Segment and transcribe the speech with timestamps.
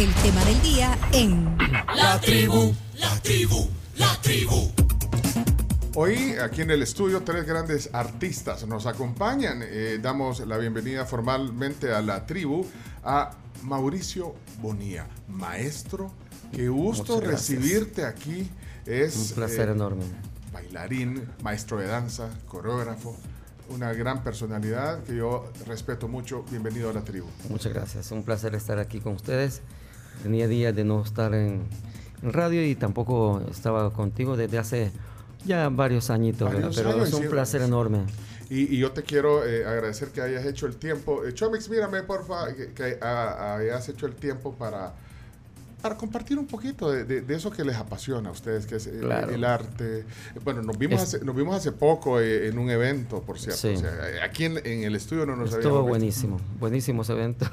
[0.00, 1.58] el tema del día en
[1.94, 4.70] La tribu, la tribu, la tribu.
[5.94, 9.60] Hoy aquí en el estudio tres grandes artistas nos acompañan.
[9.62, 12.66] Eh, damos la bienvenida formalmente a la tribu
[13.04, 13.32] a
[13.64, 16.10] Mauricio Bonía, maestro.
[16.50, 18.50] Qué gusto recibirte aquí.
[18.86, 20.04] Es Un placer eh, enorme.
[20.50, 23.18] bailarín, maestro de danza, coreógrafo,
[23.68, 26.42] una gran personalidad que yo respeto mucho.
[26.50, 27.26] Bienvenido a la tribu.
[27.50, 28.10] Muchas gracias.
[28.12, 29.60] Un placer estar aquí con ustedes.
[30.22, 31.62] Tenía días de no estar en,
[32.22, 34.90] en radio y tampoco estaba contigo desde hace
[35.44, 37.28] ya varios añitos, pero años, es un sí.
[37.28, 38.00] placer enorme.
[38.50, 41.24] Y, y yo te quiero eh, agradecer que hayas hecho el tiempo.
[41.24, 44.92] Eh, Chomix, mírame, porfa, que, que ha- hayas hecho el tiempo para,
[45.80, 48.88] para compartir un poquito de, de- de eso que les apasiona a ustedes, que es
[48.88, 49.30] eh, Claro.
[49.32, 50.04] el arte.
[50.44, 53.56] Bueno, nos vimos, Es- hace, nos vimos hace poco eh, en un evento, por cierto.
[53.60, 53.68] Sí.
[53.68, 57.48] O sea, eh, aquí en, en el estudio no nos Estuvo buenísimo, buenísimo ese evento.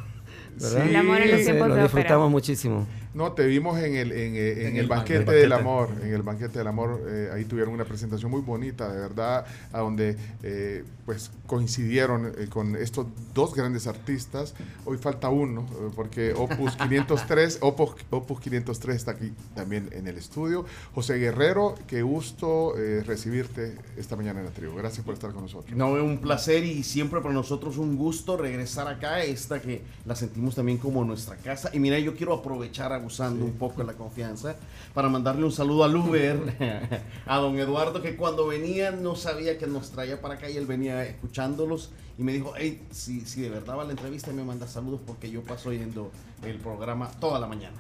[0.61, 0.83] ¿Verdad?
[0.83, 0.89] Sí.
[0.89, 2.87] El amor en los Sí, tiempos lo disfrutamos muchísimo.
[3.13, 5.37] No, te vimos en el, en, eh, en En el, el banquete, banquete.
[5.41, 8.99] del amor, en el banquete del amor, eh, ahí tuvieron una presentación muy bonita, de
[8.99, 14.53] verdad, a donde eh, pues coincidieron eh, con estos dos grandes artistas.
[14.83, 20.17] Hoy falta uno, eh, porque Opus 503, Opus, Opus 503 está aquí también en el
[20.17, 20.65] estudio.
[20.93, 24.75] José Guerrero, qué gusto eh, recibirte esta mañana en la tribu.
[24.75, 25.73] Gracias por estar con nosotros.
[25.77, 30.55] No, un placer y siempre para nosotros un gusto regresar acá, esta que la sentimos
[30.55, 31.69] también como nuestra casa.
[31.71, 34.57] Y mira, yo quiero aprovechar abusando un poco de la confianza
[34.93, 39.67] para mandarle un saludo al Uber, a don Eduardo, que cuando venía no sabía que
[39.67, 43.49] nos traía para acá y él venía escuchándolos y me dijo, hey, si, si de
[43.49, 46.11] verdad va la entrevista me manda saludos porque yo paso oyendo
[46.43, 47.77] el programa toda la mañana.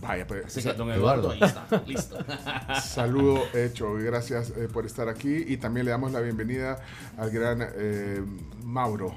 [0.00, 2.16] Vaya, pues, Así que don Eduardo, ahí está, listo.
[2.82, 6.78] Saludo hecho gracias eh, por estar aquí y también le damos la bienvenida
[7.18, 8.22] al gran eh,
[8.64, 9.14] Mauro.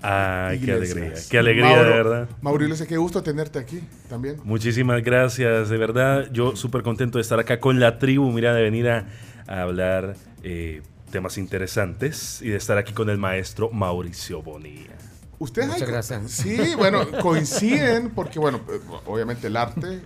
[0.00, 2.28] Ay, qué alegría, qué alegría, Mauro, de verdad.
[2.42, 4.36] Mauro Iglesias, qué gusto tenerte aquí también.
[4.44, 6.28] Muchísimas gracias, de verdad.
[6.30, 9.06] Yo súper contento de estar acá con la tribu, mira, de venir a,
[9.46, 10.82] a hablar eh,
[11.14, 14.96] temas interesantes y de estar aquí con el maestro Mauricio Bonilla.
[15.38, 16.30] Ustedes Muchas hay- gracias.
[16.32, 20.00] Sí, bueno, coinciden porque, bueno, eh, obviamente el arte, eh,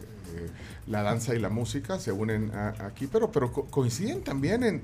[0.86, 4.82] la danza y la música se unen a- aquí, pero, pero co- coinciden también en,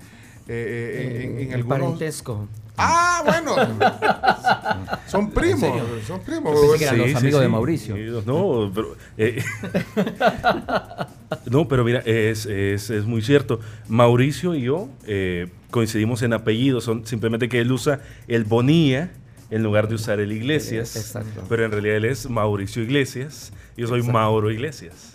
[0.48, 1.78] eh, eh, en, en el algunos...
[1.80, 2.48] parentesco.
[2.76, 3.54] Ah, bueno.
[5.06, 6.58] son primos, ¿En son primos.
[6.60, 7.96] Pensé que eran los amigos de Mauricio.
[8.26, 9.42] No, pero, eh,
[11.50, 13.60] no, pero mira, es, es- es muy cierto.
[13.88, 19.10] Mauricio y yo eh, coincidimos en apellidos, son simplemente que él usa el Bonilla
[19.50, 20.96] en lugar de usar el Iglesias.
[20.96, 21.44] Eh, exacto.
[21.48, 23.52] Pero en realidad él es Mauricio Iglesias.
[23.76, 24.18] y Yo soy Exacto.
[24.18, 25.13] Mauro Iglesias.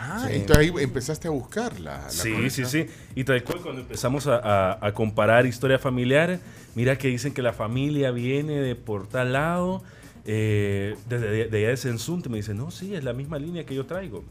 [0.00, 0.34] Ah, Sí.
[0.36, 2.68] entonces ahí empezaste a buscar la, la Sí, sí, conexión.
[2.68, 2.86] sí.
[3.16, 6.38] Y tal cual, cuando empezamos a, a- a comparar historia familiar,
[6.76, 9.82] mira que dicen que la familia viene de por tal lado,
[10.24, 12.28] eh, desde de, de allá de Sensunte.
[12.28, 14.24] Me dicen, no, sí, es la misma línea que yo traigo.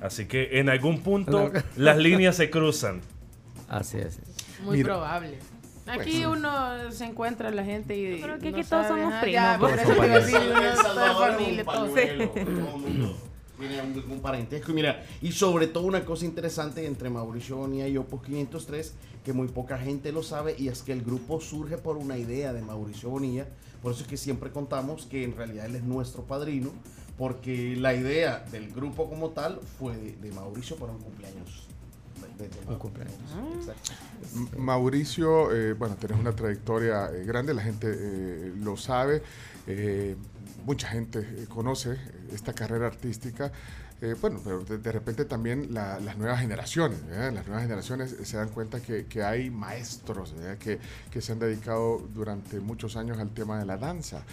[0.00, 1.60] Así que en algún punto No.
[1.76, 3.00] las líneas se cruzan.
[3.68, 4.18] Así es.
[4.64, 4.94] Muy Mira.
[4.94, 5.38] probable.
[5.86, 8.18] Aquí Pues, uno se encuentra la gente y.
[8.18, 11.64] Yo creo que no aquí todos sabe, somos ah, primos, ya, por eso te familia,
[11.64, 11.86] todo.
[11.86, 11.94] todo
[13.68, 14.72] tiene un, un parentesco.
[14.72, 19.32] Y mira, y sobre todo una cosa interesante entre Mauricio Bonilla y Opus 503, que
[19.32, 22.62] muy poca gente lo sabe, y es que el grupo surge por una idea de
[22.62, 23.46] Mauricio Bonilla.
[23.82, 26.70] Por eso es que siempre contamos que en realidad él es nuestro padrino,
[27.18, 31.68] porque la idea del grupo como tal fue de, de Mauricio para un cumpleaños.
[34.56, 39.22] Un Mauricio, eh, bueno, tenés una trayectoria eh, grande, la gente eh, lo sabe,
[39.66, 40.16] eh,
[40.64, 41.96] mucha gente eh, conoce
[42.32, 43.52] esta carrera artística.
[44.00, 48.48] eh, bueno, pero de, repente también la- las nuevas generaciones, las nuevas generaciones se dan
[48.48, 50.34] cuenta que, hay maestros
[51.10, 54.24] que se han dedicado durante muchos años al tema de la danza.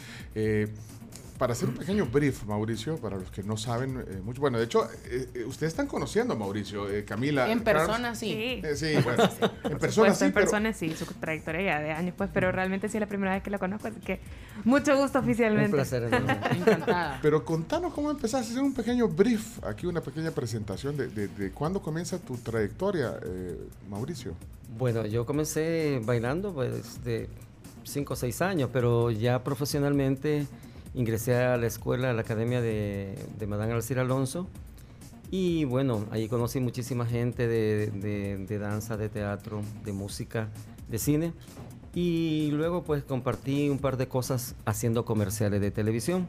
[1.39, 4.65] Para hacer un pequeño brief, Mauricio, para los que no saben eh, mucho, bueno, de
[4.65, 7.49] hecho, eh, eh, ustedes están conociendo a Mauricio, eh, Camila.
[7.49, 8.27] En persona, sí.
[8.27, 8.61] Sí.
[8.67, 9.23] Eh, sí, bueno,
[9.63, 12.51] en persona supuesto, sí, en pero- persona sí, su trayectoria ya de años, pues, pero
[12.51, 14.19] realmente sí es la primera vez que lo conozco, así que
[14.65, 15.67] mucho gusto oficialmente.
[15.69, 16.03] Un placer.
[16.51, 17.19] Encantada.
[17.21, 21.51] Pero contanos cómo empezaste, hacer un pequeño brief, aquí una pequeña presentación de, de- de
[21.51, 23.57] cuándo comienza tu trayectoria, eh,
[23.89, 24.33] Mauricio.
[24.77, 27.29] Bueno, yo comencé bailando pues de
[27.85, 30.45] 5 o 6 años, pero ya profesionalmente
[30.93, 34.47] ingresé a la escuela, a la academia de, de Madame Alcir Alonso.
[35.31, 40.49] Y bueno, ahí conocí muchísima gente de, de- de danza, de teatro, de música,
[40.89, 41.33] de cine.
[41.93, 46.27] Y luego pues compartí un par de cosas haciendo comerciales de televisión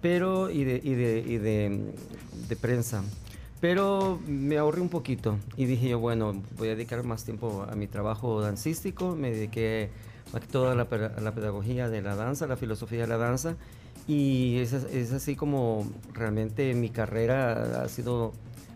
[0.00, 3.02] pero y de, y de, y de, prensa.
[3.60, 7.74] Pero me ahorré un poquito y dije yo, bueno, voy a dedicar más tiempo a
[7.74, 9.14] mi trabajo dancístico.
[9.14, 9.90] Me dediqué
[10.32, 10.86] más que todo a la,
[11.20, 13.56] la pedagogía de la danza, la filosofía de la danza.
[14.10, 18.32] Y es, es así como realmente mi carrera ha sido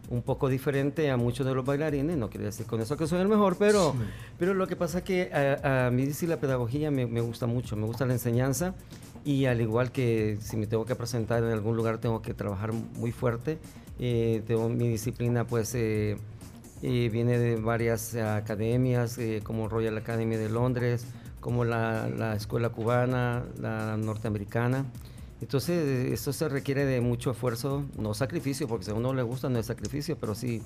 [0.09, 3.21] un poco diferente a muchos de los bailarines, no quiere decir con eso que soy
[3.21, 3.97] el mejor, pero,
[4.39, 7.49] pero lo que pasa es que a, a mí sí la pedagogía me, me gusta
[7.49, 8.77] mucho, me gusta la enseñanza
[9.25, 12.73] y al igual que si me tengo que presentar en algún lugar tengo que trabajar
[12.73, 13.59] muy fuerte,
[13.99, 16.17] eh, tengo mi disciplina pues eh,
[16.83, 21.07] eh, viene de varias academias eh, como Royal Academy de Londres,
[21.41, 24.85] como la, la Escuela Cubana, la norteamericana.
[25.41, 29.49] Entonces, esto se requiere de mucho esfuerzo, no sacrificio, porque si a uno le gusta
[29.49, 30.63] no es sacrificio, pero sí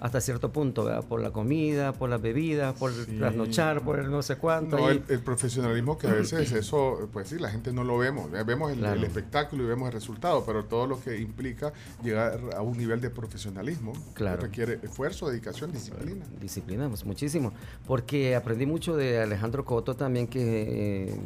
[0.00, 1.04] hasta cierto punto, ¿verdad?
[1.04, 3.16] por la comida, por las bebidas, por Sí.
[3.16, 4.76] trasnochar, por el no sé cuánto.
[4.76, 7.96] No, y- el, el profesionalismo que a veces eso, pues sí, la gente no lo
[7.96, 8.28] vemos.
[8.34, 8.42] ¿eh?
[8.44, 8.96] Vemos el, Claro.
[8.96, 11.72] el espectáculo y vemos el resultado, pero todo lo que implica
[12.02, 14.42] llegar a un nivel de profesionalismo Claro.
[14.42, 16.24] requiere esfuerzo, dedicación, disciplina.
[16.40, 17.52] Disciplina, pues, muchísimo.
[17.86, 21.16] Porque aprendí mucho de Alejandro Coto también, que eh,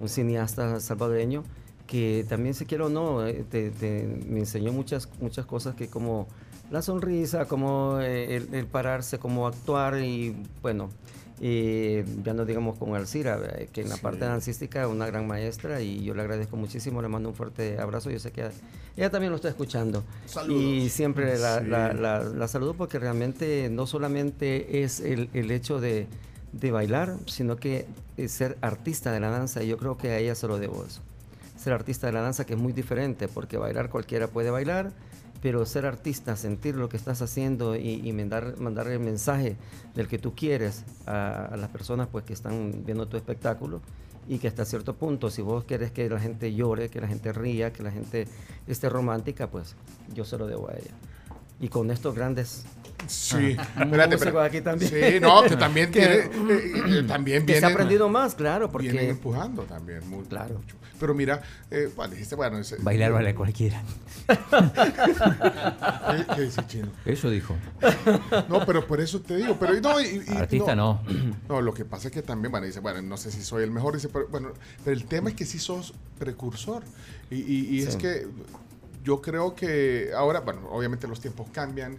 [0.00, 1.44] un cineasta salvadoreño,
[1.90, 5.88] que también se quiere o no, eh, te- te- me enseñó muchas, muchas cosas que
[5.88, 6.28] como
[6.70, 10.88] la sonrisa, como eh, el, el pararse, como actuar y bueno,
[11.40, 13.66] eh, ya no digamos con Alcira, ¿verdad?
[13.72, 14.02] que en la Sí.
[14.02, 17.80] parte dancística es una gran maestra y yo le agradezco muchísimo, le mando un fuerte
[17.80, 18.52] abrazo, yo sé que ella,
[18.96, 20.04] ella también lo está escuchando.
[20.26, 20.62] Saludos.
[20.62, 21.66] Y siempre la, Sí.
[21.66, 26.06] la- la- la saludo porque realmente no solamente es el, el hecho de,
[26.52, 30.18] de bailar, sino que es ser artista de la danza y yo creo que a
[30.18, 31.00] ella se lo debo eso.
[31.60, 34.92] Ser artista de la danza que es muy diferente porque bailar cualquiera puede bailar,
[35.42, 39.58] pero ser artista, sentir lo que estás haciendo y, mandar, el mensaje
[39.94, 43.82] del que tú quieres a, a las personas pues, que están viendo tu espectáculo
[44.26, 47.30] y que hasta cierto punto, si vos querés que la gente llore, que la gente
[47.32, 48.26] ría, que la gente
[48.66, 49.76] esté romántica, pues
[50.14, 50.94] yo se lo debo a ella.
[51.60, 52.64] Y con estos grandes
[53.06, 53.56] Sí,
[53.86, 54.90] músicos aquí también.
[54.90, 56.14] Sí, no, que también Que- tiene,
[56.54, 60.24] eh, eh, también que se ha vienen- aprendido más, claro, porque vienen empujando también muy,
[60.24, 60.54] Claro.
[60.58, 60.76] mucho.
[60.98, 63.82] Pero mira, eh, bueno, dijiste, bueno, Bailar vale cualquiera.
[64.28, 66.88] ¿Qué, qué dice Chino?
[67.04, 67.56] Eso dijo.
[68.48, 71.00] No, pero por eso te digo, pero no, y- y- Artista no.
[71.48, 73.70] No, lo que pasa es que también, bueno, dice, bueno, no sé si soy el
[73.70, 74.50] mejor, dice, pero bueno,
[74.84, 76.82] pero el tema es que sí sos precursor.
[77.30, 78.26] Y, y- y es que
[79.02, 81.96] yo creo que ahora, bueno, obviamente los tiempos cambian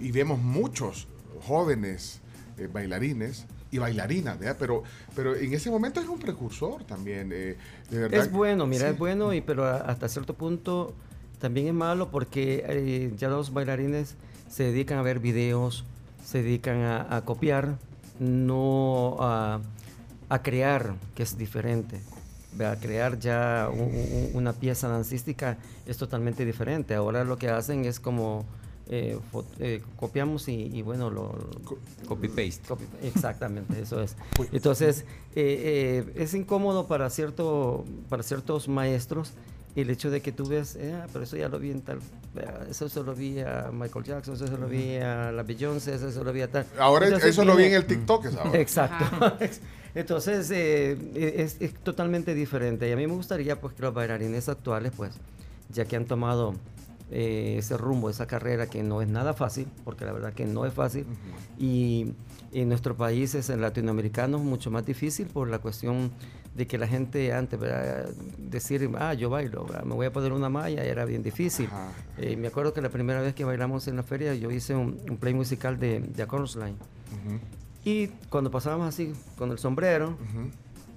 [0.00, 1.06] y vemos muchos
[1.46, 2.20] jóvenes
[2.58, 4.56] eh, bailarines y bailarinas, ¿verdad?
[4.58, 4.82] Pero,
[5.16, 7.56] pero en ese momento es un precursor también, eh,
[7.90, 8.20] de verdad.
[8.20, 8.92] Es bueno, mira, Sí.
[8.92, 10.94] es bueno, y, pero hasta cierto punto
[11.40, 14.16] también es malo porque eh, ya los bailarines
[14.50, 15.84] se dedican a ver videos,
[16.24, 17.78] se dedican a, a copiar,
[18.20, 19.60] no a,
[20.28, 22.00] a crear, que es diferente.
[22.62, 23.70] A crear ya
[24.34, 25.56] una pieza dancística
[25.86, 26.94] es totalmente diferente.
[26.94, 28.44] Ahora lo que hacen es como
[28.88, 29.18] eh,
[29.60, 31.34] eh, copiamos y, y bueno, lo,
[32.06, 32.62] Copy paste.
[32.68, 34.16] Copy- Exactamente, eso es.
[34.52, 39.32] Entonces, eh, eh, es incómodo para, cierto, para ciertos maestros
[39.74, 41.98] el hecho de que tú ves, eh, ah, pero eso ya lo vi en tal,
[42.34, 45.94] vea, eso se lo vi a Michael Jackson, eso se lo vi a la Beyoncé,
[45.94, 46.66] eso se lo vi a tal.
[46.78, 48.60] Ahora Entonces eso lo vi en el TikTok, ahora.
[48.60, 49.04] Exacto.
[49.94, 52.88] Entonces, eh, es, es totalmente diferente.
[52.88, 55.12] Y a mí me gustaría pues, que los bailarines actuales, pues,
[55.70, 56.54] ya que han tomado
[57.12, 60.66] eh, ese rumbo, esa carrera que no es nada fácil, porque la verdad que no
[60.66, 61.06] es fácil,
[61.58, 62.12] y
[62.52, 66.10] en nuestros países en latinoamericanos mucho más difícil por la cuestión
[66.54, 68.10] de que la gente antes, ¿verdad?
[68.38, 69.84] decir, ah, yo bailo, ¿verdad?
[69.84, 71.68] me voy a poner una malla, era bien difícil.
[72.18, 74.98] Eh, me acuerdo que la primera vez que bailamos en la feria, yo hice un,
[75.08, 76.72] un play musical de, de A Chorus Line.
[76.74, 77.38] Ujú,
[77.84, 80.16] Y cuando pasábamos así con el sombrero.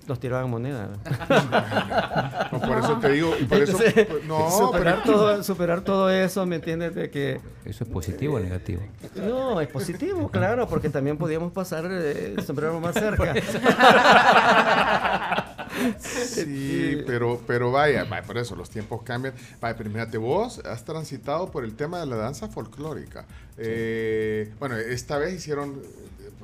[0.08, 0.90] Nos tiraban moneda.
[2.52, 5.82] No, por eso te digo, y por eso, Entonces, pues, no, superar, pero- todo, superar
[5.82, 6.96] todo eso, ¿me entiendes?
[6.96, 8.82] De que ¿Eso es positivo o negativo?
[9.16, 13.34] no, es positivo, claro, porque también podíamos pasar eh, el sombrero más cerca.
[16.00, 19.34] Sí, pero, pero vaya, vaya, por eso los tiempos cambian.
[19.60, 23.26] Vaya, pero mírate, vos has transitado por el tema de la danza folclórica.
[23.58, 25.82] Eh, bueno, esta vez hicieron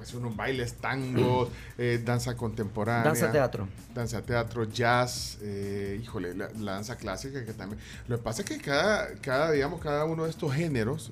[0.01, 3.03] pues unos bailes tangos, eh, danza contemporánea.
[3.03, 3.67] Danza teatro.
[3.93, 7.79] Danza teatro, jazz, eh, híjole, la, la danza clásica que también.
[8.07, 11.11] Lo que pasa es que cada, cada digamos, cada uno de estos géneros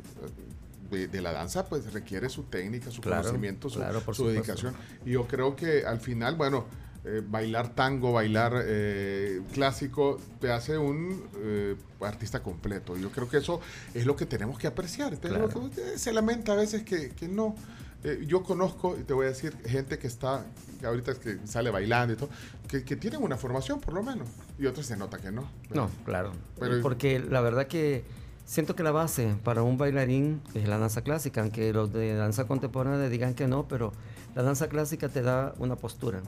[0.90, 4.16] eh, de, de la danza pues requiere su técnica, su Claro, conocimiento, su, claro, por
[4.16, 4.42] su supuesto.
[4.54, 4.74] dedicación.
[5.06, 6.66] Y yo creo que al final, bueno,
[7.06, 12.98] eh, bailar tango, bailar eh, clásico, te hace un eh, artista completo.
[12.98, 13.62] Yo creo que eso
[13.94, 15.14] es lo que tenemos que apreciar.
[15.14, 15.62] Entonces, Claro.
[15.62, 17.56] lo que, se lamenta a veces que, que no.
[18.04, 20.46] Eh, yo conozco, y te voy a decir, gente que está,
[20.80, 22.30] que ahorita es que sale bailando y todo,
[22.68, 24.28] que, que tienen una formación por lo menos,
[24.58, 25.50] y otros se nota que no.
[25.74, 26.32] No, claro.
[26.60, 28.06] Pero- Porque la verdad que
[28.46, 32.46] siento que la base para un bailarín es la danza clásica, aunque los de danza
[32.48, 33.92] contemporánea digan que no, pero
[34.34, 36.22] la danza clásica te da una postura,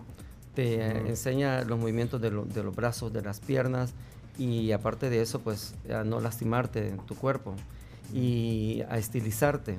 [0.55, 3.93] te eh, enseña los movimientos de, lo- de los brazos, de las piernas,
[4.37, 7.55] y aparte de eso, pues a no lastimarte en tu cuerpo
[8.13, 9.77] y a estilizarte.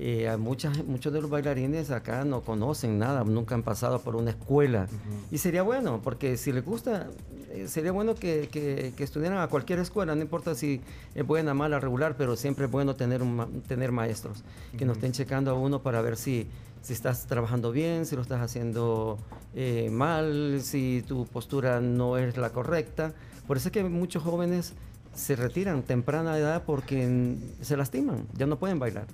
[0.00, 4.30] Eh, muchas, muchos de los bailarines acá no conocen nada, nunca han pasado por una
[4.30, 4.86] escuela.
[5.32, 7.08] Y sería bueno, porque si les gusta,
[7.50, 10.80] eh, sería bueno que, que- que estudiaran a cualquier escuela, no importa si
[11.16, 14.44] es buena, mala, regular, pero siempre es bueno tener, un tener maestros
[14.76, 16.46] que nos estén checando a uno para ver si,
[16.80, 19.18] si estás trabajando bien, si lo estás haciendo
[19.56, 23.14] eh, mal, si tu postura no es la correcta.
[23.48, 24.74] Por eso es que muchos jóvenes
[25.12, 29.06] se retiran temprana edad porque se lastiman, ya no pueden bailar.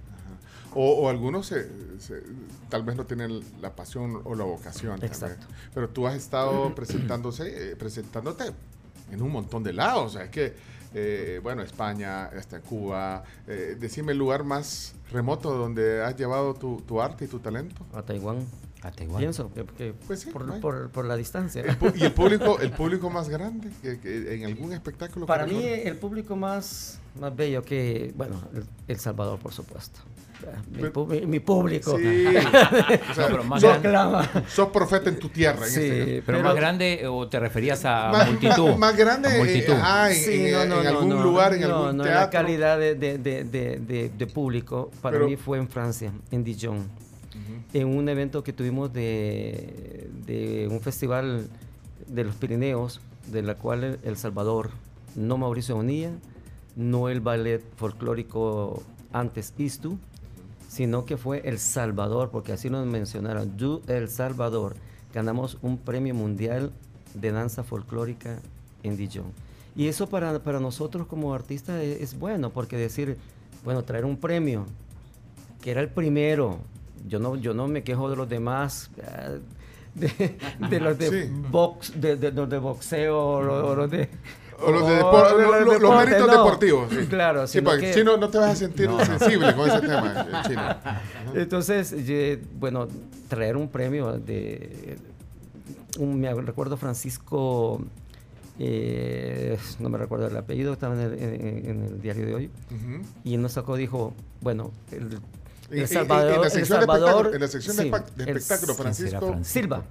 [0.75, 1.69] O, o algunos se-
[2.01, 2.23] se-
[2.69, 4.99] tal vez no tienen la pasión o la vocación.
[5.01, 5.11] vez.
[5.11, 5.47] Exacto.
[5.73, 8.45] Pero tú has estado presentándose, eh, presentándote
[9.11, 10.07] en un montón de lados.
[10.07, 10.55] O sea, es que,
[10.95, 13.23] eh, bueno, España, hasta Cuba.
[13.47, 17.85] eh, decime el lugar más remoto donde has llevado tu, tu arte y tu talento.
[17.93, 18.45] A Taiwán.
[18.83, 19.19] A Taiwán.
[19.19, 20.61] Pienso que, que Pues sí, por, hay.
[20.61, 21.63] por- por la distancia.
[21.63, 25.25] El y el público, el público más grande que, que en algún espectáculo.
[25.27, 30.01] Para mí el público más, más bello que, bueno, el, El Salvador, por supuesto.
[30.71, 31.97] Mi, Pero- pu- mi público.
[31.99, 32.25] Sí.
[33.11, 34.29] O sea, No, pero más sos, grande.
[34.49, 35.65] sos profeta en tu tierra.
[35.67, 36.05] En Sí, este.
[36.07, 38.69] Pero, Pero- más grande o te referías a más, multitud.
[38.71, 41.61] más- más grande A eh, en, Sí, en- no, no, en algún no, lugar, en
[41.63, 42.21] no, algún no, teatro.
[42.21, 46.13] La calidad de, de- de- de- de- de público para Pero- mí fue en Francia,
[46.31, 46.89] en Dijon,
[47.73, 51.49] en un evento que tuvimos de, de un festival
[52.07, 53.01] de los Pirineos,
[53.33, 54.71] de la cual El, El Salvador,
[55.17, 56.11] no Mauricio Bonilla,
[56.77, 58.83] no el ballet folclórico
[59.13, 59.99] antes Istu,
[60.69, 63.57] sino que fue El Salvador, porque así nos mencionaron,
[63.87, 64.75] El Salvador.
[65.13, 66.73] Ganamos un premio mundial
[67.15, 68.39] de danza folclórica
[68.83, 69.33] en Dijon.
[69.77, 73.17] Y eso para, para nosotros como artistas es, es bueno, porque decir,
[73.65, 74.67] bueno, traer un premio,
[75.63, 76.59] que era el primero,
[77.09, 79.31] yo no, yo no me quejo de los demás, ah,
[79.95, 80.37] de,
[80.71, 81.31] de los de, Sí.
[81.51, 84.09] box, de, de los de boxeo, o los de...
[84.61, 86.33] O los, de o los de méritos no.
[86.33, 86.89] deportivos.
[86.91, 87.07] sí.
[87.07, 90.49] Claro, sí, porque que- chino no te vas a sentir sensible con ese tema, eh,
[90.49, 90.63] chino.
[91.35, 91.95] Entonces,
[92.59, 92.89] bueno,
[93.29, 94.99] traer un premio de.
[95.99, 97.81] Un, me recuerdo Francisco.
[98.59, 102.51] eh, no me recuerdo el apellido, estaba en el, en- en el diario de hoy.
[102.71, 103.05] Ujú.
[103.25, 105.19] Y él nos sacó, dijo: Bueno, el,
[105.71, 106.35] el Salvador.
[106.35, 108.73] en la El sección de Salvador espectáculo- en la sección de sí, de el espectáculo,
[108.73, 109.27] S- ¿Quién será Francisco.
[109.27, 109.45] Francisco?
[109.61, 109.83] Silva,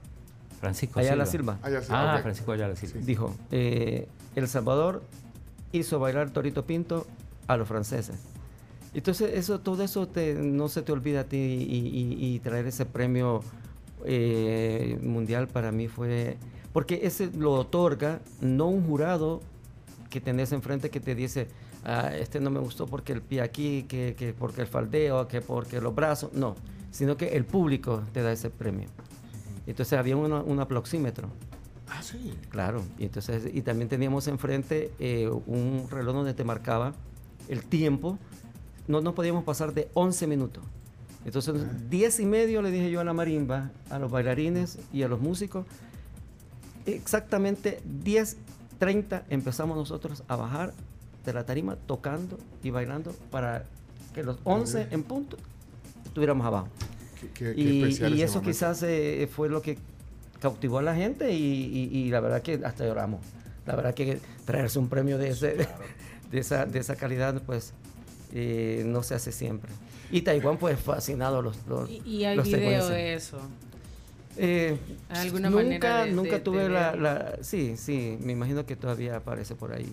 [0.64, 1.56] Francisco Ayala Silva.
[1.56, 1.68] Silva.
[1.68, 2.22] Ah, ya sé, Ah, ok.
[2.22, 3.00] Francisco Ayala Silva.
[3.06, 5.04] Dijo: eh, El Salvador
[5.74, 7.06] hizo bailar Torito Pinto
[7.48, 8.16] a los franceses.
[8.94, 12.66] Entonces, eso, todo eso te- no se te olvida a ti y, y- y traer
[12.68, 13.42] ese premio
[14.06, 16.38] eh, mundial para mí fue...
[16.72, 19.42] Porque ese lo otorga no un jurado
[20.10, 21.48] que tenés enfrente que te dice,
[21.84, 25.42] "Ah, este no me gustó porque el pie aquí, que, que porque el faldeo, que
[25.42, 26.56] porque los brazos, no,
[26.92, 28.90] sino que el público te da ese premio.
[29.68, 31.30] Entonces había una- un aploxímetro.
[31.90, 32.34] Ah, sí.
[32.50, 36.94] Claro, y entonces y también teníamos enfrente eh, un reloj donde te marcaba
[37.50, 38.18] el tiempo.
[38.88, 40.64] No nos podíamos pasar de 11 minutos.
[41.26, 41.56] Entonces,
[41.90, 45.22] 10 y medio le dije yo a la marimba, a los bailarines y a los
[45.22, 45.66] músicos.
[46.86, 48.38] Exactamente 10,
[48.80, 50.74] 30 empezamos nosotros a bajar
[51.26, 53.64] de la tarima tocando y bailando para
[54.14, 55.38] que los 11 en punto
[56.04, 56.68] estuviéramos abajo.
[57.34, 57.62] Qué, qué- qué
[58.10, 58.42] Y, eso momento.
[58.42, 59.78] quizás eh, fue lo que
[60.40, 61.44] cautivó a la gente y,
[61.92, 63.22] y- y la verdad que hasta lloramos.
[63.66, 65.56] La verdad que traerse un premio de, ese,
[66.32, 67.74] de, esa, de esa calidad, pues
[68.34, 69.72] eh, no se hace siempre.
[70.12, 73.38] Y Taiwán, pues fascinado los, los, Y, y hay los video de eso.
[74.38, 74.78] Eh,
[75.10, 78.76] Alguna nunca, manera de- nunca de- tuve de la, la- Sí, sí, me imagino que
[78.76, 79.86] todavía aparece por ahí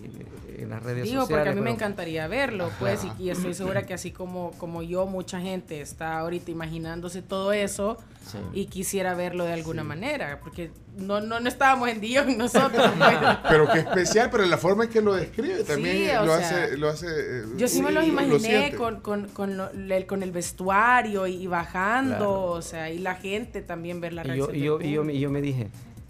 [0.47, 1.43] eh, en las redes Digo, sociales.
[1.45, 4.81] porque a mí me encantaría verlo, pues, y, y estoy segura que así como, como
[4.81, 8.37] yo, mucha gente está ahorita imaginándose todo eso Sí.
[8.53, 12.91] y quisiera verlo de alguna manera, porque no, no, no estábamos en Dion nosotros.
[12.97, 13.17] pues.
[13.49, 16.47] Pero qué especial, pero la forma en que lo describe también Sí, eh, lo, sea,
[16.65, 17.07] hace, lo hace.
[17.09, 21.25] eh, Yo sí me lo los imaginé con, con, con, lo- el, con el vestuario
[21.25, 22.43] y, bajando, Claro.
[22.43, 24.51] o sea, y la gente también ver la Y reacción.
[24.51, 25.17] yo, y yo, y yo, me- público.
[25.17, 25.67] y yo me dije,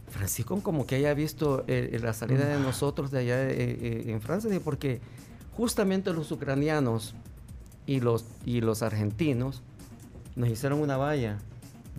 [0.09, 4.19] Francisco como que haya visto eh, la salida de nosotros de allá eh, eh, en
[4.21, 4.99] Francia, porque
[5.55, 7.15] justamente los ucranianos
[7.85, 9.63] y los, y los argentinos
[10.35, 11.37] nos hicieron una valla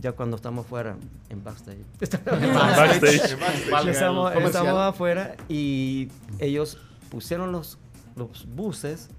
[0.01, 0.97] ya cuando estamos fuera
[1.29, 1.79] en backstage.
[2.27, 3.37] En backstage.
[3.89, 6.09] Estamos, estamos afuera y
[6.39, 6.79] ellos
[7.11, 7.79] pusieron los,
[8.17, 9.11] los buses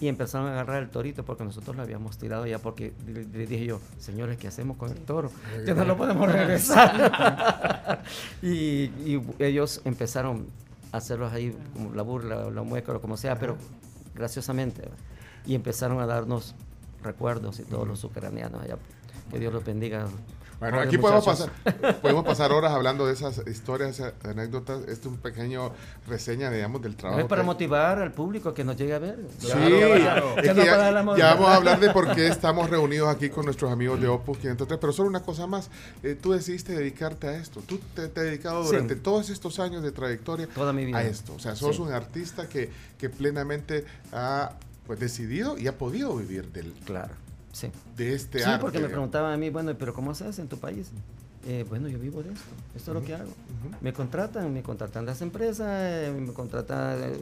[0.00, 3.46] y empezaron a agarrar el torito porque nosotros lo habíamos tirado ya porque le, le
[3.46, 5.30] dije yo, señores, ¿qué hacemos con el toro?
[5.66, 8.02] Que no lo podemos regresar.
[8.42, 10.46] y, y ellos empezaron
[10.92, 13.58] a hacerlos ahí como la burla, la mueca o como sea, pero
[14.14, 14.88] graciosamente.
[15.44, 16.54] Y empezaron a darnos
[17.02, 18.76] recuerdos y todos los ucranianos allá.
[19.30, 20.06] Que Dios los bendiga.
[20.58, 21.50] Bueno, Pobre aquí podemos muchachos.
[21.64, 24.80] pasar, podemos pasar horas hablando de esas historias, esas anécdotas.
[24.80, 25.72] Este es un pequeño
[26.06, 27.18] reseña, digamos, del trabajo.
[27.18, 29.20] Es para motivar al público que nos llegue a ver.
[29.38, 29.62] Sí, Ya no-
[30.36, 30.54] es ya que
[31.02, 34.08] no ya, vamos a hablar de por qué estamos reunidos aquí con nuestros amigos de
[34.08, 35.70] Opus 503, pero solo una cosa más,
[36.02, 38.72] eh, tú decidiste dedicarte a esto, tú te, te has dedicado Sí.
[38.72, 40.98] durante todos estos años de trayectoria Toda mi vida.
[40.98, 41.80] a esto, o sea, sos Sí.
[41.82, 44.52] un artista que, que plenamente ha
[44.86, 47.14] pues, decidido y ha podido vivir del, Claro,
[47.52, 47.70] sí.
[47.96, 48.60] de este Sí, arte.
[48.62, 50.90] porque me preguntaban a mí, bueno, pero ¿cómo se hace en tu país?
[51.46, 52.44] Eh, bueno, yo vivo de esto,
[52.76, 53.30] esto es lo que hago.
[53.80, 57.12] Me contratan, me contratan las empresas, eh, me contratan eh,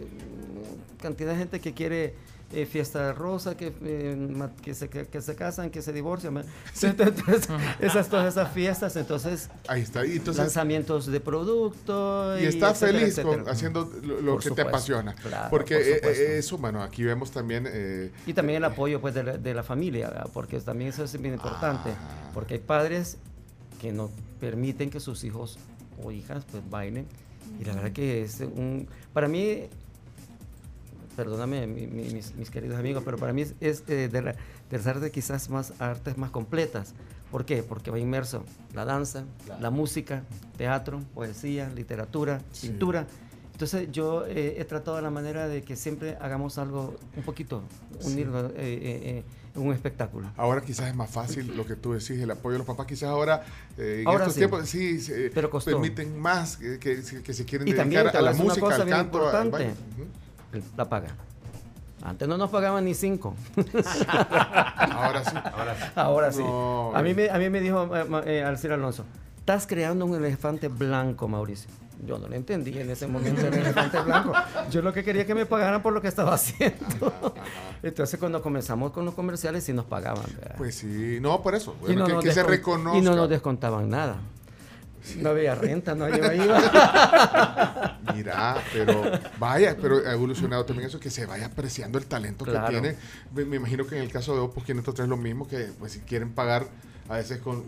[1.01, 2.15] cantidad de gente que quiere
[2.53, 6.33] eh, fiesta rosa, que, eh, que, se, que, que se casan, que se divorcian.
[6.35, 6.43] me-
[6.83, 7.49] Entonces,
[7.81, 10.43] esas, todas esas fiestas, entonces, Ahí está, y entonces...
[10.45, 12.39] lanzamientos de producto.
[12.41, 13.53] Y estás etcétera, feliz con- etcétera.
[13.53, 15.15] haciendo lo, lo que te supuesto, apasiona.
[15.15, 17.67] claro, Porque por eh, eh, eso, bueno, aquí vemos también...
[17.69, 20.31] eh, Y también el apoyo pues, de, la, de la familia, ¿verdad?
[20.33, 22.31] porque también eso es bien importante, Ah.
[22.33, 23.19] porque hay padres
[23.81, 25.59] que no permiten que sus hijos
[26.03, 27.07] o hijas pues bailen,
[27.61, 28.89] y la verdad que es un...
[29.13, 29.69] Para mí,
[31.23, 34.33] perdóname mi- mi- mis, mis queridos amigos, pero para mí es, es, eh, de, la-
[34.71, 36.95] de las artes quizás más artes más completas.
[37.33, 37.65] ¿Por qué?
[37.65, 39.25] Porque va inmerso la danza,
[39.61, 40.23] la música,
[40.57, 42.69] teatro, poesía, literatura, Sí.
[42.69, 43.05] pintura.
[43.51, 47.65] Entonces yo eh, he tratado la manera de que siempre hagamos algo un poquito,
[48.05, 49.25] unirlo eh, eh, eh,
[49.57, 50.31] en un espectáculo.
[50.37, 52.87] Ahora quizás es más fácil lo que tú decís, el apoyo de los papás.
[52.87, 53.43] Quizás ahora,
[53.77, 54.41] eh, en Ahora estos sí.
[54.41, 55.01] tiempos, sí,
[55.35, 59.29] Pero permiten más que, que, que se quieren Y dedicar a la música, al canto,
[59.29, 59.73] al baile.
[59.73, 60.07] Ujú.
[60.77, 61.09] La paga.
[62.03, 63.35] Antes no nos pagaban ni cinco.
[64.07, 65.37] Ahora sí.
[65.95, 66.43] Ahora sí.
[66.43, 67.15] No, a, mí eh.
[67.15, 69.05] me, a mí me dijo eh, eh, Alcir Alonso,
[69.39, 71.71] estás creando un elefante blanco, Mauricio.
[72.07, 74.33] Yo no lo entendí en ese momento el elefante blanco.
[74.71, 77.13] Yo lo que quería que me pagaran por lo que estaba haciendo.
[77.83, 80.25] Entonces cuando comenzamos con los comerciales sí nos pagaban.
[80.39, 80.55] ¿verdad?
[80.57, 81.75] Pues sí, no, por eso.
[81.83, 82.99] Y Bueno, no que, nos que se descon- reconozca.
[82.99, 84.19] Y no nos descontaban nada.
[85.17, 87.99] No había renta, no había IVA.
[88.15, 89.03] Mira, pero
[89.39, 92.67] vaya, pero ha evolucionado también eso, que se vaya apreciando el talento Claro.
[92.67, 92.97] que tiene.
[93.35, 95.93] Me, me imagino que en el caso de Opus 503 es lo mismo, que pues
[95.93, 96.67] si quieren pagar
[97.09, 97.59] a veces con...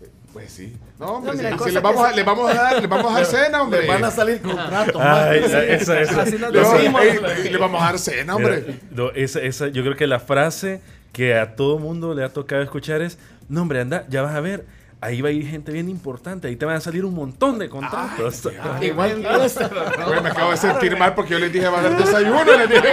[0.00, 0.76] eh, Pues sí.
[0.98, 3.12] No, hombre, No, mira, si- si, le vamos, a, le vamos a dar, le vamos
[3.12, 3.82] a dar cena, hombre.
[3.82, 5.00] Le van a salir contratos.
[5.00, 5.50] Ay, más.
[5.52, 6.22] esa, esa.
[6.22, 7.02] Así Le, vamos- decimos.
[7.02, 8.64] ey, le vamos a dar cena, hombre.
[8.66, 10.80] Mira, no, esa, esa- yo creo que la frase
[11.12, 14.40] que a todo mundo le ha tocado escuchar es, no hombre, anda, ya vas a
[14.40, 14.64] ver,
[15.02, 17.68] ahí va a ir gente bien importante, ahí te van a salir un montón de
[17.68, 18.48] contratos.
[18.80, 22.44] Igual que me acabo de sentir mal porque yo les dije va a haber desayuno.
[22.44, 22.92] Les dije.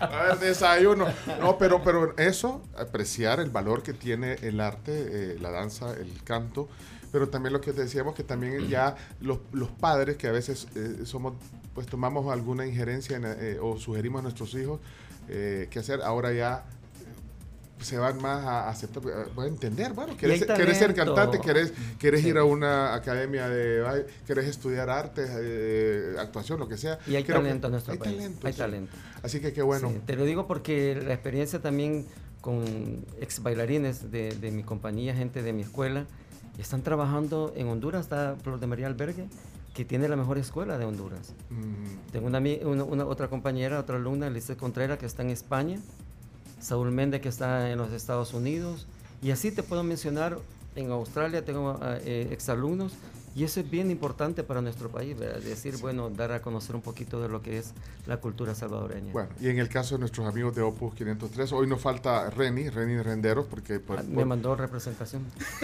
[0.00, 1.06] Va a haber desayuno.
[1.40, 6.22] No, pero, pero eso, apreciar el valor que tiene el arte, eh, la danza, el
[6.22, 6.68] canto.
[7.10, 11.00] Pero también lo que decíamos, que también ya los, los padres que a veces eh,
[11.04, 11.34] somos,
[11.74, 14.80] pues tomamos alguna injerencia en, eh, o sugerimos a nuestros hijos
[15.28, 16.64] eh, qué hacer, ahora ya
[17.80, 19.02] se van más a aceptar,
[19.36, 21.72] a, a entender, bueno, querés, hay querés ser cantante, querés
[22.22, 22.28] Sí.
[22.28, 26.98] ir a una academia de querés estudiar artes, eh, actuación, lo que sea.
[27.06, 28.16] Y hay Creo talento en nuestro hay país.
[28.16, 28.58] talento, hay sí.
[28.58, 28.96] talento.
[29.22, 29.90] Así que qué bueno.
[29.90, 32.06] Sí, te lo digo porque la experiencia también
[32.40, 32.64] con
[33.20, 36.06] ex bailarines de, de mi compañía, gente de mi escuela,
[36.58, 39.26] están trabajando en Honduras, está Flor de María Albergue,
[39.74, 41.34] que tiene la mejor escuela de Honduras.
[41.50, 45.78] Mm, Tengo una, una- una otra compañera, otra alumna, Elise Contreras, que está en España,
[46.60, 48.86] Saúl Méndez, que está en los Estados Unidos,
[49.22, 50.38] y así te puedo mencionar,
[50.76, 52.92] en Australia tengo ah, eh, exalumnos,
[53.34, 55.38] y eso es bien importante para nuestro país, ¿verdad?
[55.40, 57.72] decir, bueno, dar a conocer un poquito de lo que es
[58.06, 59.12] la cultura salvadoreña.
[59.12, 62.68] Bueno, y en el caso de nuestros amigos de Opus 503, hoy nos falta Reni,
[62.68, 63.78] Reni Renderos, porque...
[63.78, 65.24] por- Ah, me por- mandó representación.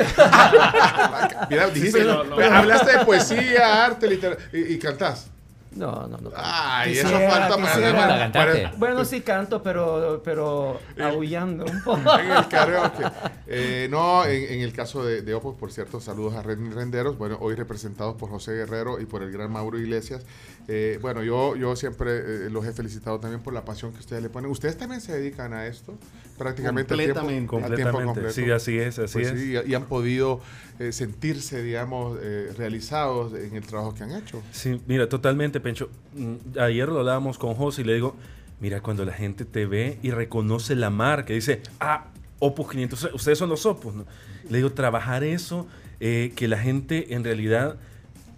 [1.50, 2.36] Mira, dijiste, Sí, no, no.
[2.36, 5.28] hablaste de poesía, arte, literatura, y, y cantás.
[5.76, 6.30] No, no, no.
[6.36, 7.92] Ay, eso falta para, quisiera.
[7.92, 8.62] para- La cantaste.
[8.62, 12.00] para- Bueno, sí canto, pero, pero aullando un poco.
[12.18, 13.04] en el karaoke.
[13.46, 17.38] Eh, no, en, en el caso de, de Opus, por cierto, saludos a Renderos, bueno,
[17.40, 20.22] hoy representados por José Guerrero y por el gran Mauro Iglesias.
[20.66, 24.22] Eh, bueno, yo, yo siempre eh, los he felicitado también por la pasión que ustedes
[24.22, 24.50] le ponen.
[24.50, 25.94] ¿Ustedes también se dedican a esto?
[26.38, 27.66] Prácticamente tiempo- Completamente.
[27.72, 28.30] a tiempo completo.
[28.32, 29.40] Sí, así es, así Pues es.
[29.40, 30.40] sí, y, y han podido
[30.78, 34.42] eh, sentirse, digamos, eh, realizados en el trabajo que han hecho.
[34.52, 35.90] Sí, mira, totalmente, Pencho.
[36.14, 38.16] Mm, Ayer lo hablábamos con José y le digo,
[38.60, 42.06] mira, cuando la gente te ve y reconoce la marca, dice, ah,
[42.40, 43.94] Opus 500, ustedes son los Opus.
[43.94, 44.06] ¿no?
[44.50, 45.66] Le digo, trabajar eso,
[46.00, 47.76] eh, que la gente en realidad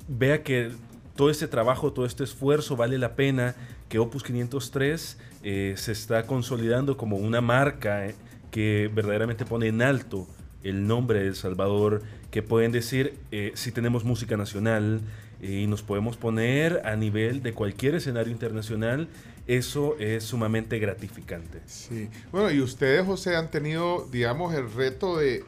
[0.09, 0.71] vea que
[1.17, 3.57] todo este trabajo, todo este esfuerzo vale la pena,
[3.89, 8.15] que Opus 503 eh, se está consolidando como una marca eh,
[8.51, 10.27] que verdaderamente pone en alto
[10.63, 15.01] el nombre de El Salvador, que pueden decir eh, si tenemos música nacional
[15.41, 19.09] y nos podemos poner a nivel de cualquier escenario internacional,
[19.47, 21.61] eso es sumamente gratificante.
[21.67, 22.09] Sí.
[22.33, 25.45] Bueno, y ustedes, José, han tenido, digamos, el reto de,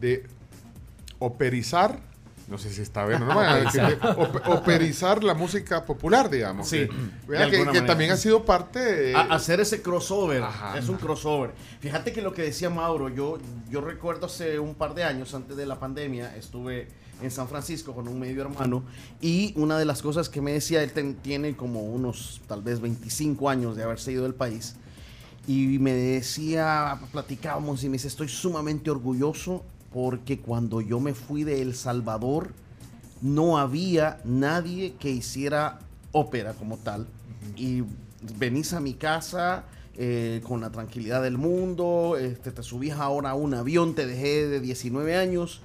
[0.00, 0.24] de
[1.18, 2.00] operizar,
[2.48, 3.40] no sé si está bien o no,
[3.72, 3.98] de
[4.46, 6.68] operizar la música popular, digamos.
[6.68, 6.92] Sí, que, de
[7.26, 9.10] vea, que- también ha sido parte...
[9.10, 10.42] eh, A- hacer ese crossover.
[10.42, 10.78] Ajá.
[10.78, 11.52] Es un crossover.
[11.80, 15.56] Fíjate que lo que decía Mauro, yo, yo recuerdo hace un par de años, antes
[15.56, 16.88] de la pandemia, estuve
[17.22, 18.84] en San Francisco con un medio hermano
[19.22, 22.78] y una de las cosas que me decía, él ten- tiene como unos tal vez
[22.80, 24.76] 25 años de haberse ido del país
[25.48, 29.64] y me decía, platicábamos y me dice, estoy sumamente orgulloso
[29.96, 32.52] porque cuando yo me fui de El Salvador
[33.22, 35.78] no había nadie que hiciera
[36.12, 37.06] ópera como tal.
[37.56, 37.82] Y
[38.38, 43.34] venís a mi casa eh, con la tranquilidad del mundo, este, te subís ahora a
[43.36, 45.62] un avión, te dejé de 19 años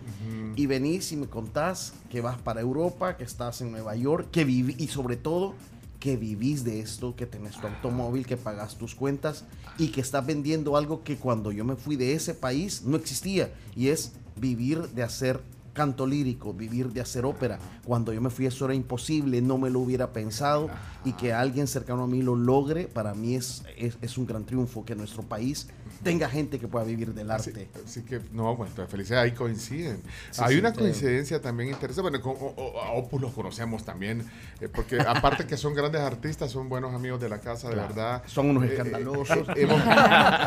[0.55, 4.45] y venís y me contás que vas para Europa, que estás en Nueva York, que
[4.45, 5.55] viví y sobre todo
[6.01, 9.45] que vivís de esto, que tenés tu automóvil, que pagas tus cuentas
[9.77, 13.53] y que estás vendiendo algo que cuando yo me fui de ese país no existía
[13.75, 15.39] y es vivir de hacer
[15.73, 17.57] canto lírico, vivir de hacer ópera.
[17.85, 20.69] Cuando yo me fui eso era imposible, no me lo hubiera pensado
[21.05, 24.45] y que alguien cercano a mí lo logre, para mí es, es, es un gran
[24.45, 25.67] triunfo que nuestro país
[26.03, 27.69] tenga gente que pueda vivir del Así, arte.
[27.85, 30.01] así que, no, bueno, felicidades, ahí coinciden.
[30.31, 32.09] Sí, Hay sí, una coincidencia también interesante.
[32.09, 34.25] Bueno, con, o- o- a Opus los conocemos también,
[34.59, 37.89] eh, porque aparte que son grandes artistas, son buenos amigos de la casa, de Claro.
[37.89, 38.23] verdad.
[38.25, 39.47] Son unos Eh, escandalosos.
[39.49, 39.81] eh, hemos,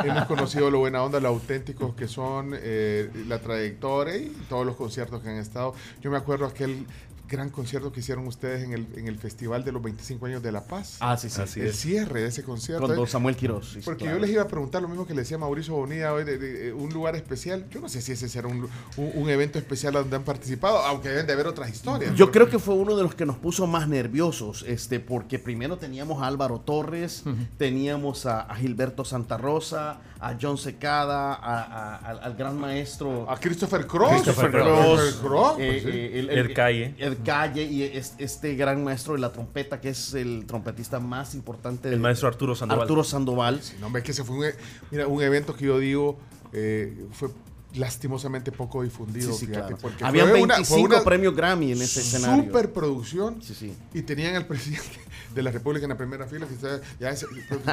[0.05, 4.75] hemos conocido lo buena onda, lo auténticos que son, eh, la trayectoria y todos los
[4.75, 5.75] conciertos que han estado.
[6.03, 6.87] Yo me acuerdo aquel
[7.27, 10.53] gran concierto que hicieron ustedes en el, en el Festival de los 25 años de
[10.53, 10.99] La Paz.
[11.01, 11.41] Ah, sí, sí.
[11.41, 11.77] Así el es.
[11.81, 12.87] cierre de ese concierto.
[12.87, 13.79] Con don Samuel Quiroz.
[13.83, 14.19] Porque claro.
[14.19, 16.53] yo les iba a preguntar lo mismo que le decía Mauricio Bonilla hoy, de, de-
[16.53, 17.65] de un lugar especial.
[17.71, 21.09] Yo no sé si ese será un, un- un evento especial donde han participado, aunque
[21.09, 22.15] deben de haber otras historias.
[22.15, 25.79] Yo creo que fue uno de los que nos puso más nerviosos, este, porque primero
[25.79, 27.25] teníamos a Álvaro Torres,
[27.57, 33.31] teníamos a, a Gilberto Santa Rosa, a John Secada, a- a- al, al gran maestro
[33.31, 34.23] A Christopher Cross.
[34.23, 35.89] Christopher Cross, eh, pues sí.
[35.91, 36.95] eh, el, El Calle.
[36.99, 41.35] el Calle y es- este gran maestro de la trompeta que es el trompetista más
[41.35, 42.83] importante El de- maestro Arturo Sandoval.
[42.83, 43.63] Arturo Sandoval.
[43.63, 44.45] Sí, no, hombre, es que ese fue un,
[44.91, 46.19] mira, un evento que yo digo
[46.53, 47.29] eh, fue
[47.75, 49.33] lastimosamente poco difundido.
[49.33, 49.79] Sí, sí, fíjate, claro.
[49.83, 52.45] porque Habían fue una- 25 fue una premios Grammy en ese escenario.
[52.45, 53.43] Superproducción.
[53.43, 53.75] Sí, sí.
[53.93, 55.01] Y tenían al presidente
[55.35, 57.27] de la República en la primera fila, está- ya es-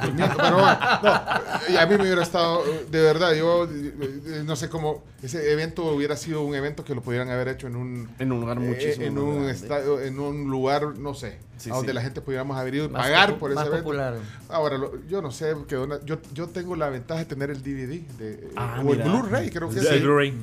[0.03, 4.55] durmiendo, pero bueno, no, y a mí me hubiera estado, de verdad, yo eh, no
[4.55, 8.09] sé cómo, ese evento hubiera sido un evento que lo pudieran haber hecho en un,
[8.19, 9.51] En un lugar eh, muchísimo en un grande.
[9.51, 11.95] estadio, en un lugar, no sé, Sí, a donde sí.
[11.95, 13.77] la gente pudiéramos haber ido y Más pagar por ese evento.
[13.77, 14.15] popular.
[14.49, 17.61] Ahora, lo- yo no sé, que una- yo, yo tengo la ventaja de tener el
[17.61, 19.03] DVD, de, Ah, o el.
[19.03, 20.01] Blu-ray, creo que El es.
[20.01, 20.33] Blu-ray.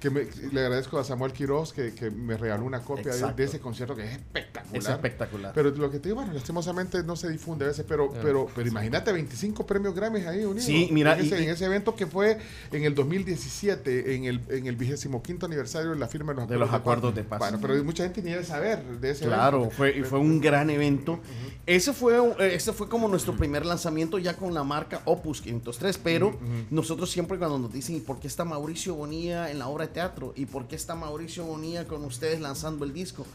[0.00, 3.44] Que me- le agradezco a Samuel Quiroz que, que me regaló una copia de, de
[3.44, 4.76] ese concierto que es espectacular.
[4.82, 5.52] Es espectacular.
[5.54, 8.68] Pero lo que te digo, bueno, lastimosamente no se difunde a veces, pero, pero, pero
[8.68, 10.64] imagínate 25 premios Grammys ahí unidos.
[10.64, 12.38] Sí, mira, En ese, y- en ese evento que fue
[12.70, 16.56] en el 2017, en el, en el 25 aniversario de la firma de los De
[16.58, 17.38] los acuerdos de paz.
[17.38, 19.76] Bueno, pero mucha gente ni debe saber de ese Claro, evento.
[19.76, 21.20] fue, y fue un gran evento.
[21.66, 22.16] Ese fue,
[22.54, 26.36] ese fue como nuestro primer lanzamiento ya con la marca Opus 503, pero
[26.70, 30.32] nosotros siempre cuando nos dicen, ¿y por qué está Mauricio Bonilla en la obra teatro?
[30.36, 33.26] ¿Y por qué está Mauricio Bonilla con ustedes lanzando el disco?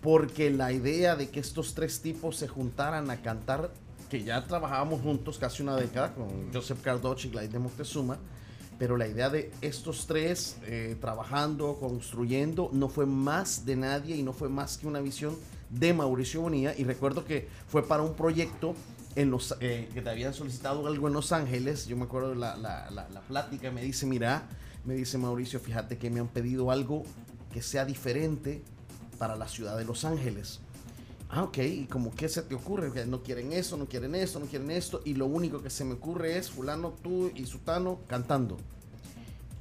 [0.00, 3.70] Porque la idea de que estos tres tipos se juntaran a cantar,
[4.10, 8.18] que ya trabajábamos juntos casi una década con Joseph Cardoche y Gladys de Moctezuma,
[8.78, 14.22] pero la idea de estos tres eh, trabajando, construyendo, no fue más de nadie y
[14.24, 15.36] no fue más que una visión
[15.70, 16.74] de Mauricio Bonilla.
[16.76, 18.74] Y recuerdo que fue para un proyecto
[19.14, 21.86] en los, eh, que te habían solicitado algo en Los Ángeles.
[21.86, 24.48] Yo me acuerdo de la, la, la, la plática, me dice, mira,
[24.84, 27.04] me dice Mauricio, fíjate que me han pedido algo
[27.52, 28.62] que sea diferente
[29.18, 30.60] para la ciudad de Los Ángeles.
[31.28, 32.92] Ah, ok, ¿y como qué se te ocurre?
[32.92, 35.84] Que no quieren eso, no quieren esto, no quieren esto, y lo único que se
[35.84, 38.58] me ocurre es fulano, tú y sutano cantando.